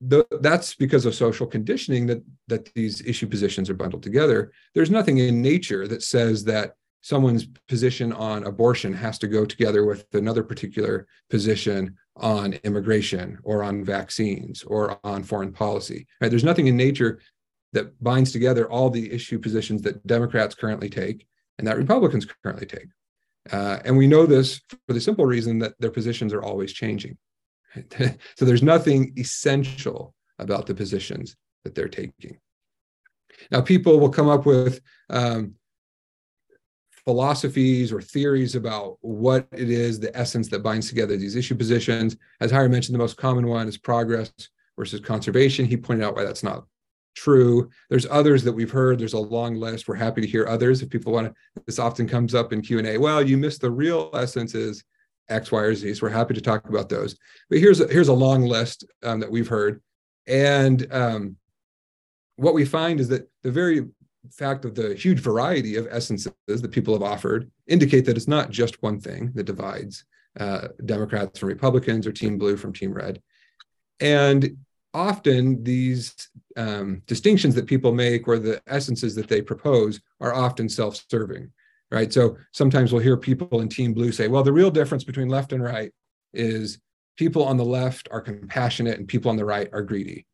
the, 0.00 0.26
that's 0.40 0.74
because 0.74 1.06
of 1.06 1.14
social 1.14 1.46
conditioning 1.46 2.06
that 2.06 2.22
that 2.46 2.72
these 2.74 3.02
issue 3.02 3.26
positions 3.26 3.68
are 3.68 3.74
bundled 3.74 4.02
together. 4.02 4.52
There's 4.74 4.90
nothing 4.90 5.18
in 5.18 5.42
nature 5.42 5.88
that 5.88 6.02
says 6.02 6.44
that 6.44 6.74
someone's 7.00 7.46
position 7.68 8.12
on 8.12 8.44
abortion 8.44 8.92
has 8.92 9.18
to 9.18 9.28
go 9.28 9.44
together 9.44 9.84
with 9.84 10.06
another 10.14 10.42
particular 10.42 11.06
position 11.30 11.96
on 12.16 12.54
immigration 12.64 13.38
or 13.44 13.62
on 13.62 13.84
vaccines 13.84 14.64
or 14.64 14.98
on 15.04 15.22
foreign 15.22 15.52
policy. 15.52 16.06
Right? 16.20 16.28
There's 16.28 16.44
nothing 16.44 16.66
in 16.66 16.76
nature 16.76 17.20
that 17.72 18.02
binds 18.02 18.32
together 18.32 18.70
all 18.70 18.90
the 18.90 19.12
issue 19.12 19.38
positions 19.38 19.82
that 19.82 20.04
Democrats 20.06 20.54
currently 20.54 20.88
take 20.88 21.26
and 21.58 21.66
that 21.66 21.76
Republicans 21.76 22.26
currently 22.42 22.66
take. 22.66 22.86
Uh, 23.50 23.78
and 23.84 23.96
we 23.96 24.06
know 24.06 24.26
this 24.26 24.60
for 24.86 24.92
the 24.92 25.00
simple 25.00 25.26
reason 25.26 25.58
that 25.58 25.74
their 25.78 25.90
positions 25.90 26.32
are 26.32 26.42
always 26.42 26.72
changing. 26.72 27.16
so 28.36 28.44
there's 28.44 28.62
nothing 28.62 29.12
essential 29.16 30.14
about 30.38 30.66
the 30.66 30.74
positions 30.74 31.36
that 31.64 31.74
they're 31.74 31.88
taking. 31.88 32.38
Now, 33.50 33.60
people 33.60 34.00
will 34.00 34.10
come 34.10 34.28
up 34.28 34.46
with 34.46 34.80
um, 35.10 35.54
philosophies 37.08 37.90
or 37.90 38.02
theories 38.02 38.54
about 38.54 38.98
what 39.00 39.48
it 39.52 39.70
is, 39.70 39.98
the 39.98 40.14
essence 40.14 40.48
that 40.48 40.62
binds 40.62 40.90
together 40.90 41.16
these 41.16 41.36
issue 41.36 41.54
positions. 41.54 42.18
As 42.42 42.52
Hyrum 42.52 42.70
mentioned, 42.70 42.94
the 42.94 42.98
most 42.98 43.16
common 43.16 43.46
one 43.46 43.66
is 43.66 43.78
progress 43.78 44.30
versus 44.76 45.00
conservation. 45.00 45.64
He 45.64 45.78
pointed 45.78 46.04
out 46.04 46.14
why 46.14 46.24
that's 46.24 46.42
not 46.42 46.66
true. 47.16 47.70
There's 47.88 48.04
others 48.10 48.44
that 48.44 48.52
we've 48.52 48.70
heard. 48.70 48.98
There's 48.98 49.14
a 49.14 49.18
long 49.18 49.54
list. 49.54 49.88
We're 49.88 49.94
happy 49.94 50.20
to 50.20 50.26
hear 50.26 50.46
others. 50.46 50.82
If 50.82 50.90
people 50.90 51.14
want 51.14 51.28
to, 51.28 51.62
this 51.64 51.78
often 51.78 52.06
comes 52.06 52.34
up 52.34 52.52
in 52.52 52.60
Q&A. 52.60 52.98
Well, 52.98 53.22
you 53.22 53.38
missed 53.38 53.62
the 53.62 53.70
real 53.70 54.10
essence 54.12 54.54
is 54.54 54.84
X, 55.30 55.50
Y, 55.50 55.62
or 55.62 55.74
Z. 55.74 55.94
So 55.94 56.00
we're 56.02 56.10
happy 56.10 56.34
to 56.34 56.42
talk 56.42 56.68
about 56.68 56.90
those. 56.90 57.16
But 57.48 57.60
here's 57.60 57.80
a, 57.80 57.86
here's 57.88 58.08
a 58.08 58.12
long 58.12 58.44
list 58.44 58.84
um, 59.02 59.18
that 59.20 59.30
we've 59.30 59.48
heard. 59.48 59.80
And 60.26 60.86
um, 60.92 61.36
what 62.36 62.52
we 62.52 62.66
find 62.66 63.00
is 63.00 63.08
that 63.08 63.30
the 63.44 63.50
very 63.50 63.86
fact 64.30 64.64
of 64.64 64.74
the 64.74 64.94
huge 64.94 65.20
variety 65.20 65.76
of 65.76 65.86
essences 65.90 66.32
that 66.46 66.70
people 66.70 66.94
have 66.94 67.02
offered 67.02 67.50
indicate 67.66 68.04
that 68.06 68.16
it's 68.16 68.28
not 68.28 68.50
just 68.50 68.82
one 68.82 69.00
thing 69.00 69.30
that 69.34 69.44
divides 69.44 70.04
uh, 70.38 70.68
Democrats 70.84 71.38
from 71.38 71.48
Republicans 71.48 72.06
or 72.06 72.12
Team 72.12 72.38
Blue 72.38 72.56
from 72.56 72.72
Team 72.72 72.92
Red. 72.92 73.20
And 74.00 74.56
often 74.94 75.62
these 75.62 76.28
um, 76.56 77.02
distinctions 77.06 77.54
that 77.54 77.66
people 77.66 77.92
make 77.92 78.26
or 78.26 78.38
the 78.38 78.60
essences 78.66 79.14
that 79.14 79.28
they 79.28 79.42
propose 79.42 80.00
are 80.20 80.34
often 80.34 80.68
self-serving 80.68 81.50
right 81.90 82.12
so 82.12 82.36
sometimes 82.52 82.92
we'll 82.92 83.02
hear 83.02 83.16
people 83.16 83.60
in 83.60 83.68
team 83.68 83.92
blue 83.92 84.10
say 84.10 84.28
well 84.28 84.42
the 84.42 84.52
real 84.52 84.70
difference 84.70 85.04
between 85.04 85.28
left 85.28 85.52
and 85.52 85.62
right 85.62 85.92
is 86.32 86.78
people 87.16 87.44
on 87.44 87.56
the 87.56 87.64
left 87.64 88.08
are 88.10 88.20
compassionate 88.20 88.98
and 88.98 89.08
people 89.08 89.30
on 89.30 89.36
the 89.36 89.44
right 89.44 89.68
are 89.72 89.82
greedy 89.82 90.26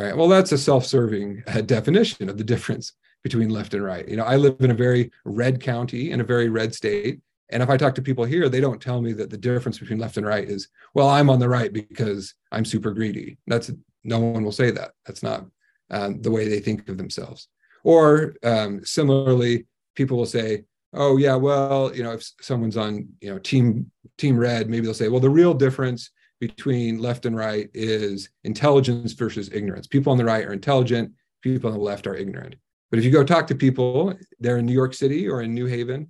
all 0.00 0.06
right 0.06 0.16
well 0.16 0.28
that's 0.28 0.52
a 0.52 0.58
self-serving 0.58 1.42
uh, 1.46 1.60
definition 1.60 2.28
of 2.28 2.38
the 2.38 2.44
difference 2.44 2.94
between 3.22 3.50
left 3.50 3.74
and 3.74 3.84
right 3.84 4.08
you 4.08 4.16
know 4.16 4.24
i 4.24 4.36
live 4.36 4.56
in 4.60 4.70
a 4.70 4.74
very 4.74 5.10
red 5.24 5.60
county 5.60 6.10
in 6.10 6.20
a 6.20 6.24
very 6.24 6.48
red 6.48 6.74
state 6.74 7.20
and 7.52 7.62
if 7.62 7.68
I 7.70 7.76
talk 7.76 7.94
to 7.96 8.02
people 8.02 8.24
here, 8.24 8.48
they 8.48 8.60
don't 8.60 8.80
tell 8.80 9.00
me 9.00 9.12
that 9.14 9.30
the 9.30 9.36
difference 9.36 9.78
between 9.78 9.98
left 9.98 10.16
and 10.16 10.26
right 10.26 10.48
is, 10.48 10.68
well, 10.94 11.08
I'm 11.08 11.28
on 11.28 11.40
the 11.40 11.48
right 11.48 11.72
because 11.72 12.34
I'm 12.52 12.64
super 12.64 12.92
greedy. 12.92 13.38
That's 13.46 13.70
no 14.04 14.20
one 14.20 14.44
will 14.44 14.52
say 14.52 14.70
that. 14.70 14.92
That's 15.04 15.22
not 15.22 15.46
um, 15.90 16.22
the 16.22 16.30
way 16.30 16.48
they 16.48 16.60
think 16.60 16.88
of 16.88 16.96
themselves. 16.96 17.48
Or 17.82 18.34
um, 18.44 18.84
similarly, 18.84 19.66
people 19.94 20.16
will 20.16 20.26
say, 20.26 20.64
oh 20.92 21.16
yeah, 21.16 21.34
well, 21.34 21.94
you 21.94 22.02
know, 22.02 22.12
if 22.12 22.30
someone's 22.40 22.76
on, 22.76 23.08
you 23.20 23.30
know, 23.30 23.38
team 23.38 23.90
team 24.16 24.38
red, 24.38 24.68
maybe 24.68 24.84
they'll 24.84 24.94
say, 24.94 25.08
well, 25.08 25.20
the 25.20 25.30
real 25.30 25.54
difference 25.54 26.10
between 26.40 26.98
left 26.98 27.26
and 27.26 27.36
right 27.36 27.70
is 27.74 28.30
intelligence 28.44 29.12
versus 29.12 29.50
ignorance. 29.52 29.86
People 29.86 30.10
on 30.10 30.18
the 30.18 30.24
right 30.24 30.44
are 30.44 30.52
intelligent, 30.52 31.12
people 31.42 31.70
on 31.70 31.76
the 31.76 31.82
left 31.82 32.06
are 32.06 32.16
ignorant. 32.16 32.56
But 32.90 32.98
if 32.98 33.04
you 33.04 33.10
go 33.10 33.22
talk 33.22 33.46
to 33.48 33.54
people, 33.54 34.14
they're 34.40 34.56
in 34.56 34.66
New 34.66 34.72
York 34.72 34.94
City 34.94 35.28
or 35.28 35.42
in 35.42 35.54
New 35.54 35.66
Haven, 35.66 36.08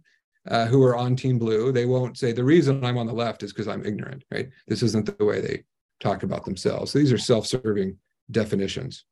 uh, 0.49 0.67
who 0.67 0.83
are 0.83 0.97
on 0.97 1.17
Team 1.17 1.39
Blue, 1.39 1.73
they 1.73 1.85
won't 1.85 2.17
say 2.17 2.33
the 2.33 2.45
reason 2.45 2.83
I'm 2.85 2.97
on 2.97 3.07
the 3.07 3.13
left 3.13 3.43
is 3.43 3.53
because 3.53 3.69
I'm 3.69 3.85
ignorant, 3.85 4.25
right? 4.31 4.49
This 4.67 4.83
isn't 4.83 5.19
the 5.19 5.25
way 5.25 5.41
they 5.41 5.65
talk 5.99 6.23
about 6.23 6.45
themselves. 6.45 6.93
So 6.93 6.99
these 6.99 7.13
are 7.13 7.19
self-serving 7.19 7.97
definitions. 8.31 9.05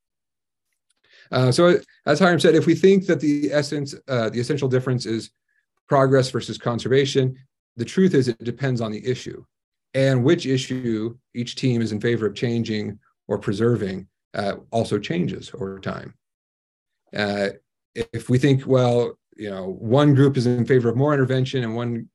Uh, 1.30 1.52
so 1.52 1.78
as 2.06 2.18
Hyrum 2.18 2.40
said, 2.40 2.54
if 2.54 2.64
we 2.64 2.74
think 2.74 3.06
that 3.06 3.20
the 3.20 3.52
essence, 3.52 3.94
uh, 4.06 4.30
the 4.30 4.40
essential 4.40 4.68
difference 4.68 5.04
is 5.04 5.30
progress 5.88 6.30
versus 6.30 6.56
conservation, 6.56 7.36
the 7.76 7.84
truth 7.84 8.14
is 8.14 8.28
it 8.28 8.42
depends 8.42 8.80
on 8.80 8.90
the 8.90 9.06
issue 9.06 9.44
and 9.94 10.22
which 10.22 10.46
issue 10.46 11.16
each 11.34 11.56
team 11.56 11.80
is 11.80 11.92
in 11.92 12.00
favor 12.00 12.26
of 12.26 12.34
changing 12.34 12.98
or 13.26 13.38
preserving 13.38 14.06
uh, 14.34 14.54
also 14.70 14.98
changes 14.98 15.50
over 15.54 15.78
time. 15.78 16.14
Uh, 17.16 17.48
if 17.94 18.28
we 18.28 18.38
think, 18.38 18.66
well, 18.66 19.18
you 19.36 19.50
know, 19.50 19.76
one 19.78 20.14
group 20.14 20.36
is 20.36 20.46
in 20.46 20.66
favor 20.66 20.88
of 20.88 20.96
more 20.96 21.14
intervention 21.14 21.64
and 21.64 21.74
one 21.74 22.08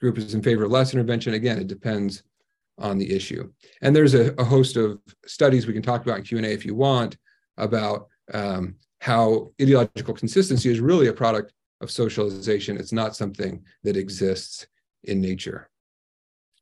group 0.00 0.18
is 0.18 0.34
in 0.34 0.42
favor 0.42 0.64
of 0.64 0.70
less 0.70 0.92
intervention. 0.92 1.34
Again, 1.34 1.58
it 1.58 1.66
depends 1.66 2.22
on 2.78 2.98
the 2.98 3.14
issue. 3.14 3.50
And 3.82 3.94
there's 3.94 4.14
a, 4.14 4.32
a 4.34 4.44
host 4.44 4.76
of 4.76 5.00
studies 5.26 5.66
we 5.66 5.72
can 5.72 5.82
talk 5.82 6.02
about 6.02 6.18
in 6.18 6.24
Q&A 6.24 6.42
if 6.42 6.64
you 6.64 6.74
want 6.74 7.16
about 7.58 8.08
um, 8.32 8.76
how 9.00 9.50
ideological 9.60 10.14
consistency 10.14 10.70
is 10.70 10.80
really 10.80 11.08
a 11.08 11.12
product 11.12 11.52
of 11.80 11.90
socialization. 11.90 12.76
It's 12.76 12.92
not 12.92 13.16
something 13.16 13.62
that 13.82 13.96
exists 13.96 14.66
in 15.04 15.20
nature. 15.20 15.68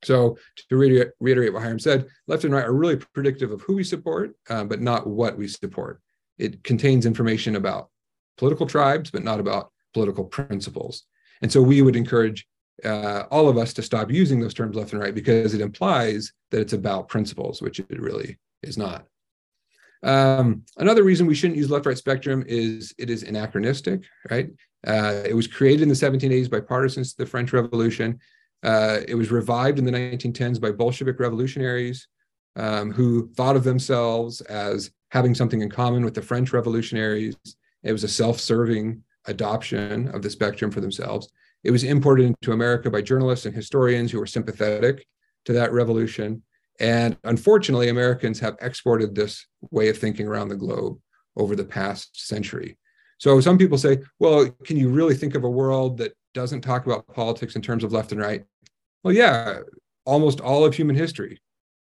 So 0.02 0.38
to 0.68 0.76
reiterate, 0.76 1.52
what 1.52 1.62
Hyrum 1.62 1.80
said, 1.80 2.06
left 2.26 2.44
and 2.44 2.54
right 2.54 2.64
are 2.64 2.72
really 2.72 2.96
predictive 2.96 3.50
of 3.50 3.60
who 3.62 3.76
we 3.76 3.84
support, 3.84 4.34
uh, 4.48 4.64
but 4.64 4.80
not 4.80 5.06
what 5.06 5.36
we 5.36 5.46
support. 5.48 6.00
It 6.38 6.64
contains 6.64 7.04
information 7.04 7.56
about 7.56 7.90
political 8.38 8.66
tribes, 8.66 9.10
but 9.10 9.22
not 9.22 9.40
about 9.40 9.70
political 9.92 10.24
principles. 10.24 11.04
And 11.42 11.52
so 11.52 11.60
we 11.60 11.82
would 11.82 11.96
encourage 11.96 12.46
uh, 12.84 13.24
all 13.30 13.48
of 13.48 13.58
us 13.58 13.74
to 13.74 13.82
stop 13.82 14.10
using 14.10 14.40
those 14.40 14.54
terms 14.54 14.76
left 14.76 14.92
and 14.92 15.02
right 15.02 15.14
because 15.14 15.52
it 15.52 15.60
implies 15.60 16.32
that 16.50 16.60
it's 16.60 16.72
about 16.72 17.08
principles, 17.08 17.60
which 17.60 17.78
it 17.78 18.00
really 18.00 18.38
is 18.62 18.78
not. 18.78 19.06
Um, 20.02 20.64
another 20.78 21.02
reason 21.02 21.26
we 21.26 21.34
shouldn't 21.34 21.58
use 21.58 21.70
left-right 21.70 21.98
spectrum 21.98 22.42
is 22.46 22.94
it 22.98 23.10
is 23.10 23.22
anachronistic, 23.22 24.04
right? 24.30 24.50
Uh, 24.86 25.22
it 25.26 25.34
was 25.34 25.46
created 25.46 25.82
in 25.82 25.88
the 25.88 25.94
1780s 25.94 26.50
by 26.50 26.60
partisans 26.60 27.12
of 27.12 27.18
the 27.18 27.26
French 27.26 27.52
Revolution. 27.52 28.18
Uh, 28.62 28.98
it 29.08 29.14
was 29.14 29.30
revived 29.30 29.78
in 29.78 29.84
the 29.84 29.92
1910s 29.92 30.60
by 30.60 30.70
Bolshevik 30.70 31.18
revolutionaries 31.18 32.06
um, 32.56 32.92
who 32.92 33.32
thought 33.34 33.56
of 33.56 33.64
themselves 33.64 34.40
as 34.42 34.90
having 35.10 35.34
something 35.34 35.62
in 35.62 35.70
common 35.70 36.04
with 36.04 36.14
the 36.14 36.22
French 36.22 36.52
revolutionaries. 36.52 37.36
It 37.82 37.92
was 37.92 38.04
a 38.04 38.08
self-serving 38.08 39.02
adoption 39.26 40.08
of 40.08 40.22
the 40.22 40.30
spectrum 40.30 40.70
for 40.70 40.80
themselves. 40.80 41.30
It 41.64 41.70
was 41.70 41.84
imported 41.84 42.26
into 42.26 42.52
America 42.52 42.90
by 42.90 43.02
journalists 43.02 43.46
and 43.46 43.54
historians 43.54 44.10
who 44.10 44.18
were 44.18 44.26
sympathetic 44.26 45.06
to 45.44 45.52
that 45.54 45.72
revolution. 45.72 46.42
And 46.78 47.16
unfortunately, 47.24 47.88
Americans 47.88 48.40
have 48.40 48.56
exported 48.60 49.14
this 49.14 49.46
way 49.70 49.88
of 49.88 49.98
thinking 49.98 50.26
around 50.26 50.48
the 50.48 50.56
globe 50.56 50.98
over 51.36 51.54
the 51.54 51.64
past 51.64 52.26
century. 52.26 52.78
So 53.18 53.38
some 53.40 53.58
people 53.58 53.76
say, 53.76 53.98
well, 54.18 54.48
can 54.64 54.78
you 54.78 54.88
really 54.88 55.14
think 55.14 55.34
of 55.34 55.44
a 55.44 55.50
world 55.50 55.98
that 55.98 56.12
doesn't 56.34 56.60
talk 56.60 56.86
about 56.86 57.06
politics 57.14 57.56
in 57.56 57.62
terms 57.62 57.84
of 57.84 57.92
left 57.92 58.12
and 58.12 58.20
right? 58.20 58.44
Well, 59.02 59.14
yeah, 59.14 59.60
almost 60.04 60.40
all 60.40 60.64
of 60.64 60.74
human 60.74 60.96
history 60.96 61.40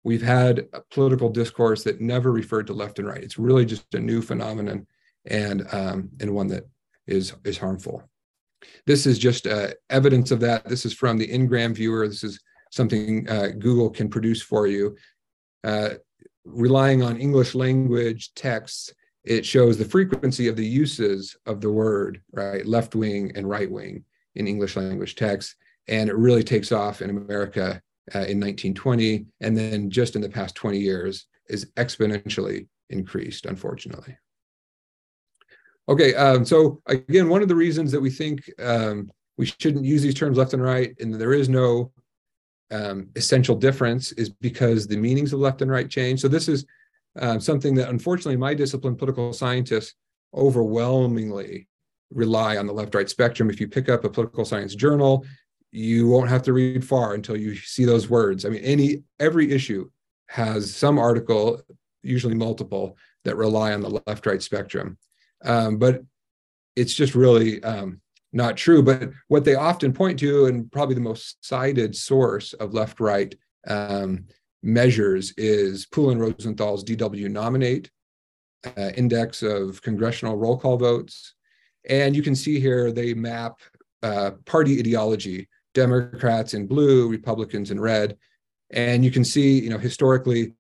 we've 0.08 0.22
had 0.22 0.66
a 0.72 0.80
political 0.90 1.28
discourse 1.28 1.84
that 1.84 2.00
never 2.00 2.32
referred 2.32 2.66
to 2.66 2.72
left 2.72 2.98
and 2.98 3.06
right. 3.10 3.22
It's 3.22 3.38
really 3.38 3.66
just 3.66 3.94
a 3.94 4.00
new 4.00 4.22
phenomenon 4.22 4.88
and 5.26 5.68
um, 5.74 6.10
and 6.22 6.34
one 6.34 6.48
that 6.48 6.64
is 7.08 7.34
is 7.44 7.58
harmful. 7.58 8.02
This 8.86 9.06
is 9.06 9.20
just 9.20 9.48
uh, 9.48 9.72
evidence 9.90 10.32
of 10.32 10.40
that. 10.40 10.64
This 10.64 10.86
is 10.86 10.94
from 10.94 11.18
the 11.18 11.28
Ngram 11.28 11.76
viewer. 11.76 12.08
This 12.08 12.24
is 12.24 12.40
something 12.72 13.30
uh, 13.30 13.50
Google 13.60 13.90
can 13.90 14.10
produce 14.10 14.42
for 14.42 14.66
you. 14.66 14.96
Uh, 15.66 15.96
relying 16.46 17.04
on 17.04 17.18
English 17.18 17.54
language 17.54 18.34
texts, 18.34 18.94
it 19.26 19.46
shows 19.46 19.78
the 19.78 19.84
frequency 19.84 20.48
of 20.48 20.56
the 20.56 20.66
uses 20.66 21.36
of 21.46 21.60
the 21.60 21.70
word, 21.70 22.22
right, 22.32 22.66
left 22.66 22.96
wing 22.96 23.34
and 23.36 23.50
right 23.50 23.70
wing 23.70 24.06
in 24.38 24.48
English 24.48 24.76
language 24.78 25.16
text. 25.16 25.56
And 25.88 26.10
it 26.10 26.16
really 26.16 26.44
takes 26.44 26.72
off 26.72 27.02
in 27.02 27.10
America 27.10 27.82
uh, 28.16 28.20
in 28.20 28.40
1920. 28.40 29.26
And 29.42 29.58
then 29.58 29.90
just 29.90 30.16
in 30.16 30.22
the 30.22 30.30
past 30.30 30.56
20 30.56 30.78
years 30.78 31.26
is 31.50 31.66
exponentially 31.78 32.68
increased, 32.90 33.46
unfortunately. 33.46 34.18
Okay, 35.90 36.14
um, 36.16 36.46
so 36.46 36.82
again, 36.88 37.30
one 37.30 37.42
of 37.42 37.48
the 37.48 37.56
reasons 37.56 37.92
that 37.92 38.02
we 38.02 38.10
think 38.10 38.50
um, 38.60 39.10
we 39.38 39.46
shouldn't 39.46 39.86
use 39.86 40.02
these 40.02 40.14
terms 40.14 40.38
left 40.38 40.54
and 40.54 40.62
right, 40.62 40.94
and 41.00 41.14
there 41.14 41.34
is 41.34 41.48
no 41.48 41.92
um, 42.72 43.10
essential 43.16 43.56
difference, 43.56 44.12
is 44.14 44.30
because 44.30 44.86
the 44.86 44.98
meanings 44.98 45.32
of 45.32 45.40
left 45.40 45.62
and 45.62 45.72
right 45.72 45.90
change. 45.90 46.20
So 46.20 46.28
this 46.28 46.50
is 46.50 46.66
um, 47.20 47.40
something 47.40 47.74
that, 47.76 47.90
unfortunately, 47.90 48.36
my 48.36 48.54
discipline, 48.54 48.98
political 48.98 49.32
scientists, 49.32 49.94
overwhelmingly 50.34 51.68
rely 52.12 52.58
on 52.58 52.68
the 52.68 52.74
left-right 52.74 53.10
spectrum. 53.10 53.50
If 53.50 53.60
you 53.60 53.68
pick 53.68 53.90
up 53.90 54.04
a 54.04 54.10
political 54.10 54.46
science 54.46 54.76
journal, 54.76 55.26
you 55.72 56.08
won't 56.08 56.30
have 56.30 56.44
to 56.44 56.54
read 56.54 56.86
far 56.86 57.14
until 57.14 57.36
you 57.38 57.56
see 57.56 57.86
those 57.86 58.10
words. 58.10 58.46
I 58.46 58.50
mean, 58.50 58.64
any 58.64 59.04
every 59.20 59.52
issue 59.52 59.90
has 60.28 60.74
some 60.74 60.98
article, 60.98 61.62
usually 62.04 62.36
multiple, 62.36 62.98
that 63.26 63.36
rely 63.36 63.74
on 63.74 63.82
the 63.82 64.02
left-right 64.08 64.42
spectrum. 64.42 64.98
Um, 65.44 65.78
but 65.78 66.02
it's 66.76 66.94
just 66.94 67.16
really 67.16 67.62
um, 67.64 68.02
not 68.34 68.58
true. 68.58 68.82
But 68.82 69.12
what 69.28 69.44
they 69.44 69.56
often 69.56 69.94
point 69.94 70.20
to, 70.20 70.46
and 70.46 70.72
probably 70.72 70.96
the 70.96 71.02
most 71.02 71.44
cited 71.46 71.96
source 71.96 72.54
of 72.54 72.74
left 72.74 73.00
right 73.00 73.36
um, 73.68 74.26
measures, 74.64 75.34
is 75.38 75.86
Poole 75.86 76.12
and 76.12 76.22
Rosenthal's 76.22 76.84
DW 76.84 77.30
Nominate 77.30 77.90
uh, 78.66 78.92
Index 78.96 79.44
of 79.44 79.82
Congressional 79.82 80.38
Roll 80.38 80.58
Call 80.58 80.78
Votes. 80.78 81.34
And 81.88 82.16
you 82.16 82.22
can 82.22 82.36
see 82.36 82.60
here 82.60 82.92
they 82.92 83.14
map 83.14 83.60
uh, 84.04 84.32
party 84.46 84.80
ideology 84.80 85.48
Democrats 85.74 86.54
in 86.54 86.68
blue, 86.68 87.10
Republicans 87.10 87.72
in 87.72 87.80
red. 87.80 88.18
And 88.72 89.04
you 89.06 89.12
can 89.12 89.24
see, 89.24 89.60
you 89.60 89.70
know, 89.70 89.78
historically, 89.78 90.54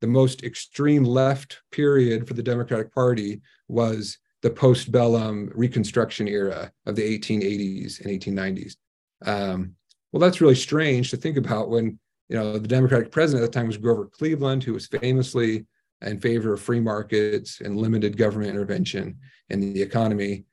the 0.00 0.06
most 0.06 0.44
extreme 0.44 1.04
left 1.04 1.60
period 1.72 2.28
for 2.28 2.34
the 2.34 2.42
Democratic 2.42 2.94
Party 2.94 3.40
was 3.66 4.18
the 4.42 4.50
postbellum 4.50 5.50
Reconstruction 5.54 6.28
era 6.28 6.70
of 6.86 6.94
the 6.94 7.18
1880s 7.18 8.00
and 8.00 8.20
1890s. 8.20 8.76
Um, 9.24 9.74
well, 10.12 10.20
that's 10.20 10.40
really 10.40 10.54
strange 10.54 11.10
to 11.10 11.16
think 11.16 11.36
about 11.36 11.68
when 11.68 11.98
you 12.28 12.36
know 12.36 12.58
the 12.58 12.68
Democratic 12.68 13.10
president 13.10 13.44
at 13.44 13.50
the 13.50 13.58
time 13.58 13.66
was 13.66 13.76
Grover 13.76 14.06
Cleveland, 14.06 14.62
who 14.62 14.74
was 14.74 14.86
famously 14.86 15.66
in 16.02 16.20
favor 16.20 16.52
of 16.52 16.60
free 16.60 16.80
markets 16.80 17.60
and 17.60 17.76
limited 17.76 18.16
government 18.16 18.50
intervention 18.50 19.18
in 19.50 19.60
the 19.72 19.82
economy. 19.82 20.44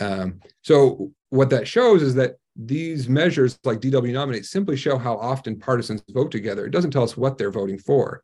Um, 0.00 0.40
so 0.62 1.12
what 1.30 1.50
that 1.50 1.68
shows 1.68 2.02
is 2.02 2.14
that 2.14 2.36
these 2.56 3.08
measures 3.08 3.58
like 3.64 3.80
DW 3.80 4.12
nominate 4.12 4.44
simply 4.44 4.76
show 4.76 4.98
how 4.98 5.16
often 5.16 5.58
partisans 5.58 6.02
vote 6.10 6.30
together. 6.30 6.66
It 6.66 6.70
doesn't 6.70 6.90
tell 6.90 7.04
us 7.04 7.16
what 7.16 7.38
they're 7.38 7.52
voting 7.52 7.78
for. 7.78 8.22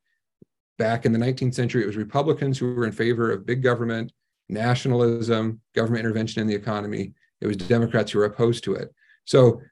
Back 0.77 1.07
in 1.07 1.13
the 1.13 1.19
19th 1.19 1.55
century, 1.55 1.83
it 1.83 1.87
was 1.87 1.97
Republicans 1.97 2.59
who 2.59 2.75
were 2.75 2.85
in 2.85 2.93
favor 2.93 3.31
of 3.31 3.47
big 3.47 3.63
government, 3.63 4.13
nationalism, 4.49 5.61
government 5.75 6.01
intervention 6.01 6.43
in 6.43 6.49
the 6.49 6.55
economy. 6.55 7.13
It 7.41 7.47
was 7.47 7.57
Democrats 7.57 8.11
who 8.11 8.19
were 8.19 8.25
opposed 8.25 8.65
to 8.65 8.75
it. 8.75 8.93
So 9.25 9.63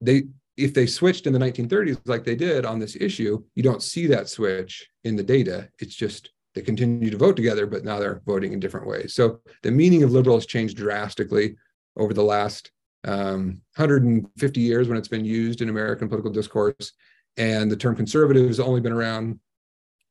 they 0.00 0.24
if 0.56 0.72
they 0.72 0.86
switched 0.86 1.26
in 1.26 1.32
the 1.32 1.38
1930s 1.38 2.00
like 2.04 2.24
they 2.24 2.36
did 2.36 2.64
on 2.64 2.78
this 2.78 2.96
issue, 2.96 3.42
you 3.54 3.62
don't 3.62 3.82
see 3.82 4.06
that 4.06 4.28
switch 4.28 4.88
in 5.02 5.16
the 5.16 5.22
data. 5.22 5.68
It's 5.80 5.94
just 5.94 6.30
they 6.54 6.62
continue 6.62 7.10
to 7.10 7.16
vote 7.16 7.36
together, 7.36 7.66
but 7.66 7.84
now 7.84 7.98
they're 7.98 8.22
voting 8.26 8.52
in 8.52 8.60
different 8.60 8.86
ways. 8.86 9.14
So 9.14 9.40
the 9.62 9.70
meaning 9.70 10.02
of 10.02 10.12
liberal 10.12 10.36
has 10.36 10.46
changed 10.46 10.76
drastically 10.76 11.56
over 11.96 12.14
the 12.14 12.22
last 12.22 12.70
um, 13.04 13.60
150 13.76 14.60
years 14.60 14.88
when 14.88 14.96
it's 14.96 15.08
been 15.08 15.24
used 15.24 15.60
in 15.60 15.68
American 15.68 16.08
political 16.08 16.30
discourse. 16.30 16.92
And 17.36 17.70
the 17.70 17.76
term 17.76 17.96
conservative 17.96 18.46
has 18.46 18.60
only 18.60 18.80
been 18.80 18.92
around 18.92 19.40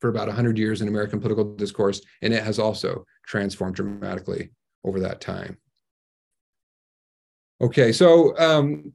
for 0.01 0.09
about 0.09 0.27
100 0.27 0.57
years 0.57 0.81
in 0.81 0.89
American 0.89 1.21
political 1.21 1.55
discourse, 1.55 2.01
and 2.21 2.33
it 2.33 2.43
has 2.43 2.59
also 2.59 3.05
transformed 3.25 3.75
dramatically 3.75 4.51
over 4.83 4.99
that 4.99 5.21
time. 5.21 5.57
Okay, 7.61 7.93
so 7.93 8.37
um, 8.37 8.93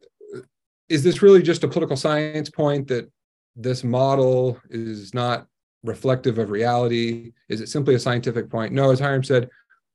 is 0.91 1.03
this 1.03 1.23
really 1.23 1.43
just 1.43 1.65
a 1.65 1.69
political 1.69 1.97
science 1.97 2.51
point 2.51 2.89
that 2.89 3.11
this 3.57 3.83
model 3.83 4.61
is 4.69 5.15
not 5.15 5.47
reflective 5.85 6.39
of 6.39 6.51
reality? 6.51 7.33
Is 7.49 7.61
it 7.61 7.69
simply 7.69 7.95
a 7.95 7.99
scientific 7.99 8.51
point? 8.51 8.73
No, 8.73 8.91
as 8.91 9.01
Hyrum 9.01 9.25
said, 9.25 9.49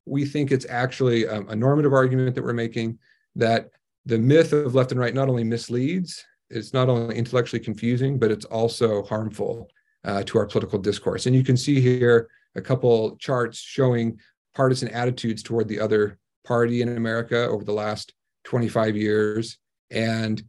we 0.06 0.26
think 0.26 0.52
it's 0.52 0.66
actually 0.70 1.28
um, 1.28 1.48
a 1.50 1.56
normative 1.56 1.94
argument 1.94 2.36
that 2.36 2.44
we're 2.44 2.54
making 2.54 3.00
that 3.36 3.70
the 4.06 4.18
myth 4.18 4.54
of 4.54 4.76
left 4.76 4.92
and 4.92 5.00
right 5.00 5.14
not 5.14 5.30
only 5.30 5.44
misleads, 5.44 6.24
it's 6.50 6.74
not 6.74 6.90
only 6.90 7.16
intellectually 7.16 7.64
confusing, 7.64 8.20
but 8.20 8.32
it's 8.32 8.46
also 8.46 9.04
harmful 9.04 9.70
uh, 10.04 10.24
to 10.24 10.38
our 10.38 10.46
political 10.46 10.78
discourse. 10.78 11.26
And 11.26 11.36
you 11.36 11.44
can 11.44 11.58
see 11.58 11.80
here 11.80 12.30
a 12.56 12.62
couple 12.62 13.16
charts 13.18 13.58
showing 13.58 14.20
partisan 14.54 14.90
attitudes 14.90 15.42
toward 15.42 15.68
the 15.68 15.80
other 15.80 16.20
party 16.46 16.82
in 16.82 16.98
America 16.98 17.48
over 17.48 17.64
the 17.64 17.74
last 17.74 18.14
25 18.44 18.96
years. 18.96 19.58
And 19.90 20.44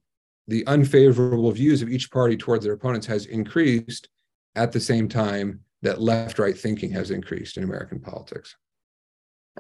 the 0.49 0.66
unfavorable 0.66 1.51
views 1.53 1.80
of 1.80 1.89
each 1.89 2.11
party 2.11 2.37
towards 2.37 2.64
their 2.64 2.74
opponents 2.74 3.07
has 3.07 3.26
increased 3.26 4.09
at 4.57 4.72
the 4.72 4.80
same 4.80 5.09
time 5.09 5.61
that 5.82 6.00
left 6.00 6.38
right 6.38 6.57
thinking 6.57 6.90
has 6.92 7.11
increased 7.11 7.57
in 7.57 7.64
American 7.64 8.00
politics. 8.00 8.57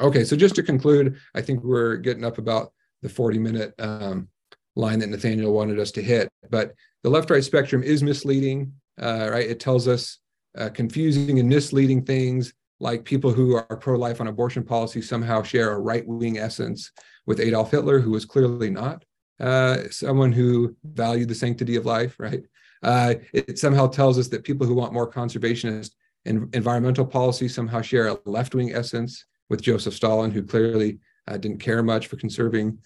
Okay, 0.00 0.24
so 0.24 0.36
just 0.36 0.54
to 0.56 0.62
conclude, 0.62 1.18
I 1.34 1.40
think 1.40 1.62
we're 1.62 1.96
getting 1.96 2.24
up 2.24 2.38
about 2.38 2.72
the 3.02 3.08
40 3.08 3.38
minute 3.38 3.74
um, 3.78 4.28
line 4.74 4.98
that 5.00 5.10
Nathaniel 5.10 5.52
wanted 5.52 5.78
us 5.78 5.92
to 5.92 6.02
hit. 6.02 6.28
But 6.50 6.74
the 7.02 7.10
left 7.10 7.30
right 7.30 7.44
spectrum 7.44 7.82
is 7.82 8.02
misleading 8.02 8.72
uh, 9.00 9.28
right? 9.30 9.48
It 9.48 9.60
tells 9.60 9.88
us 9.88 10.18
uh, 10.56 10.68
confusing 10.70 11.38
and 11.38 11.48
misleading 11.48 12.04
things 12.04 12.52
like 12.80 13.04
people 13.04 13.32
who 13.32 13.56
are 13.56 13.76
pro-life 13.76 14.20
on 14.20 14.28
abortion 14.28 14.62
policy 14.62 15.00
somehow 15.00 15.42
share 15.42 15.72
a 15.72 15.78
right-wing 15.78 16.38
essence 16.38 16.92
with 17.26 17.40
Adolf 17.40 17.70
Hitler, 17.70 17.98
who 17.98 18.10
was 18.10 18.24
clearly 18.24 18.70
not 18.70 19.04
uh, 19.40 19.88
someone 19.90 20.32
who 20.32 20.76
valued 20.84 21.28
the 21.28 21.34
sanctity 21.34 21.76
of 21.76 21.86
life, 21.86 22.16
right? 22.18 22.44
Uh, 22.84 23.14
it 23.32 23.58
somehow 23.58 23.86
tells 23.86 24.18
us 24.18 24.28
that 24.28 24.44
people 24.44 24.66
who 24.66 24.74
want 24.74 24.92
more 24.92 25.10
conservationist 25.10 25.92
and 26.26 26.54
environmental 26.54 27.04
policy 27.04 27.48
somehow 27.48 27.80
share 27.80 28.08
a 28.08 28.18
left-wing 28.24 28.74
essence 28.74 29.24
with 29.50 29.62
Joseph 29.62 29.94
Stalin, 29.94 30.30
who 30.30 30.42
clearly 30.42 30.98
uh, 31.26 31.36
didn't 31.36 31.58
care 31.58 31.82
much 31.82 32.06
for 32.06 32.16
conserving 32.16 32.78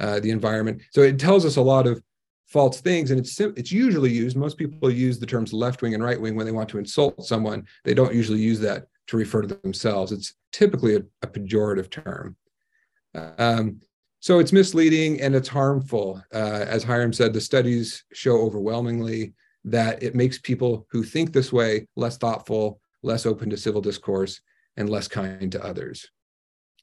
uh, 0.00 0.20
the 0.20 0.30
environment. 0.30 0.80
So 0.90 1.02
it 1.02 1.18
tells 1.18 1.44
us 1.44 1.56
a 1.56 1.62
lot 1.62 1.86
of 1.86 2.02
false 2.46 2.82
things 2.82 3.10
and 3.10 3.18
it's 3.18 3.40
it's 3.40 3.72
usually 3.72 4.10
used 4.10 4.36
most 4.36 4.58
people 4.58 4.90
use 4.90 5.18
the 5.18 5.24
terms 5.24 5.54
left 5.54 5.80
wing 5.80 5.94
and 5.94 6.04
right 6.04 6.20
wing 6.20 6.36
when 6.36 6.44
they 6.44 6.52
want 6.52 6.68
to 6.68 6.78
insult 6.78 7.24
someone. 7.24 7.66
They 7.84 7.94
don't 7.94 8.14
usually 8.14 8.40
use 8.40 8.60
that 8.60 8.86
to 9.06 9.16
refer 9.16 9.42
to 9.42 9.54
themselves. 9.62 10.12
It's 10.12 10.34
typically 10.52 10.96
a, 10.96 11.00
a 11.22 11.26
pejorative 11.26 11.90
term. 11.90 12.36
Um, 13.14 13.80
so 14.20 14.38
it's 14.38 14.52
misleading 14.52 15.20
and 15.20 15.34
it's 15.34 15.48
harmful. 15.48 16.22
Uh, 16.32 16.64
as 16.68 16.84
Hyrum 16.84 17.14
said 17.14 17.32
the 17.32 17.40
studies 17.40 18.04
show 18.12 18.36
overwhelmingly 18.36 19.32
that 19.64 20.02
it 20.02 20.14
makes 20.14 20.38
people 20.38 20.86
who 20.90 21.02
think 21.02 21.32
this 21.32 21.52
way 21.52 21.86
less 21.96 22.16
thoughtful 22.16 22.80
less 23.02 23.26
open 23.26 23.50
to 23.50 23.56
civil 23.56 23.80
discourse 23.80 24.40
and 24.76 24.88
less 24.88 25.08
kind 25.08 25.50
to 25.52 25.64
others. 25.64 26.06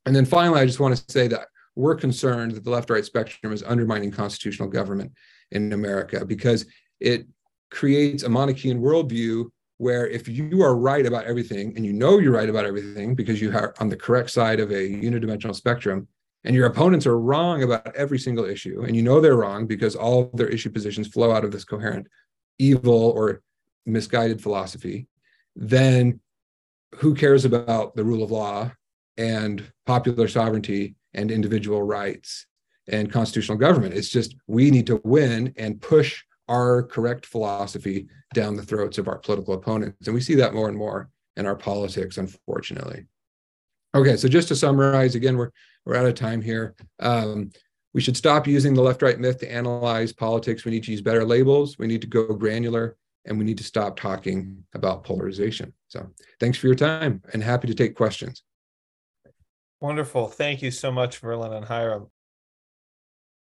And 0.05 0.15
then 0.15 0.25
finally 0.25 0.61
i 0.61 0.65
just 0.65 0.79
want 0.79 0.95
to 0.95 1.11
say 1.11 1.27
that 1.27 1.47
we're 1.75 1.95
concerned 1.95 2.53
that 2.53 2.63
the 2.63 2.69
left 2.69 2.89
right 2.89 3.05
spectrum 3.05 3.53
is 3.53 3.63
undermining 3.63 4.11
constitutional 4.11 4.67
government 4.67 5.13
in 5.51 5.71
America 5.71 6.25
because 6.25 6.65
it 6.99 7.25
creates 7.71 8.23
a 8.23 8.29
Manichaean 8.29 8.81
worldview 8.81 9.45
where 9.77 10.07
if 10.07 10.27
you 10.27 10.61
are 10.61 10.75
right 10.75 11.05
about 11.05 11.25
everything 11.25 11.73
and 11.75 11.85
you 11.85 11.93
know 11.93 12.19
you're 12.19 12.33
right 12.33 12.49
about 12.49 12.65
everything 12.65 13.15
because 13.15 13.41
you 13.41 13.51
are 13.51 13.73
on 13.79 13.87
the 13.87 13.95
correct 13.95 14.29
side 14.29 14.59
of 14.59 14.71
a 14.71 14.89
unidimensional 14.89 15.55
spectrum 15.55 16.07
and 16.43 16.55
your 16.55 16.67
opponents 16.67 17.07
are 17.07 17.19
wrong 17.19 17.63
about 17.63 17.95
every 17.95 18.19
single 18.19 18.45
issue 18.45 18.83
and 18.83 18.95
you 18.95 19.01
know 19.01 19.21
they're 19.21 19.37
wrong 19.37 19.65
because 19.65 19.95
all 19.95 20.29
their 20.33 20.49
issue 20.49 20.69
positions 20.69 21.07
flow 21.07 21.31
out 21.31 21.45
of 21.45 21.51
this 21.51 21.63
coherent 21.63 22.05
evil 22.59 23.11
or 23.15 23.41
misguided 23.85 24.41
philosophy 24.41 25.07
then 25.55 26.19
who 26.95 27.13
cares 27.13 27.45
about 27.45 27.95
the 27.95 28.03
rule 28.03 28.23
of 28.23 28.31
law 28.31 28.71
and 29.17 29.71
popular 29.85 30.27
sovereignty 30.27 30.95
and 31.13 31.31
individual 31.31 31.83
rights 31.83 32.45
and 32.87 33.11
constitutional 33.11 33.57
government. 33.57 33.93
It's 33.93 34.09
just 34.09 34.35
we 34.47 34.71
need 34.71 34.87
to 34.87 35.01
win 35.03 35.53
and 35.57 35.81
push 35.81 36.23
our 36.47 36.81
correct 36.83 37.25
philosophy 37.25 38.07
down 38.33 38.55
the 38.55 38.63
throats 38.63 38.97
of 38.97 39.07
our 39.07 39.17
political 39.17 39.53
opponents. 39.53 40.07
And 40.07 40.15
we 40.15 40.21
see 40.21 40.35
that 40.35 40.53
more 40.53 40.69
and 40.69 40.77
more 40.77 41.09
in 41.35 41.45
our 41.45 41.55
politics, 41.55 42.17
unfortunately. 42.17 43.05
Okay, 43.93 44.17
so 44.17 44.27
just 44.27 44.47
to 44.47 44.55
summarize, 44.55 45.15
again, 45.15 45.37
we're 45.37 45.51
we're 45.85 45.95
out 45.95 46.05
of 46.05 46.15
time 46.15 46.41
here. 46.41 46.75
Um, 46.99 47.51
we 47.93 48.01
should 48.01 48.17
stop 48.17 48.47
using 48.47 48.73
the 48.73 48.81
left-right 48.81 49.19
myth 49.19 49.39
to 49.39 49.51
analyze 49.51 50.13
politics. 50.13 50.65
We 50.65 50.71
need 50.71 50.83
to 50.83 50.91
use 50.91 51.01
better 51.01 51.25
labels. 51.25 51.77
We 51.77 51.87
need 51.87 52.01
to 52.01 52.07
go 52.07 52.25
granular, 52.33 52.97
and 53.25 53.37
we 53.37 53.45
need 53.45 53.57
to 53.57 53.63
stop 53.63 53.99
talking 53.99 54.63
about 54.73 55.03
polarization. 55.03 55.73
So, 55.87 56.09
thanks 56.39 56.57
for 56.57 56.67
your 56.67 56.75
time, 56.75 57.21
and 57.33 57.43
happy 57.43 57.67
to 57.67 57.73
take 57.73 57.95
questions. 57.95 58.43
Wonderful. 59.81 60.27
Thank 60.27 60.61
you 60.61 60.71
so 60.71 60.91
much, 60.91 61.21
Verlan 61.21 61.55
and 61.55 61.65
Hyrum. 61.65 62.09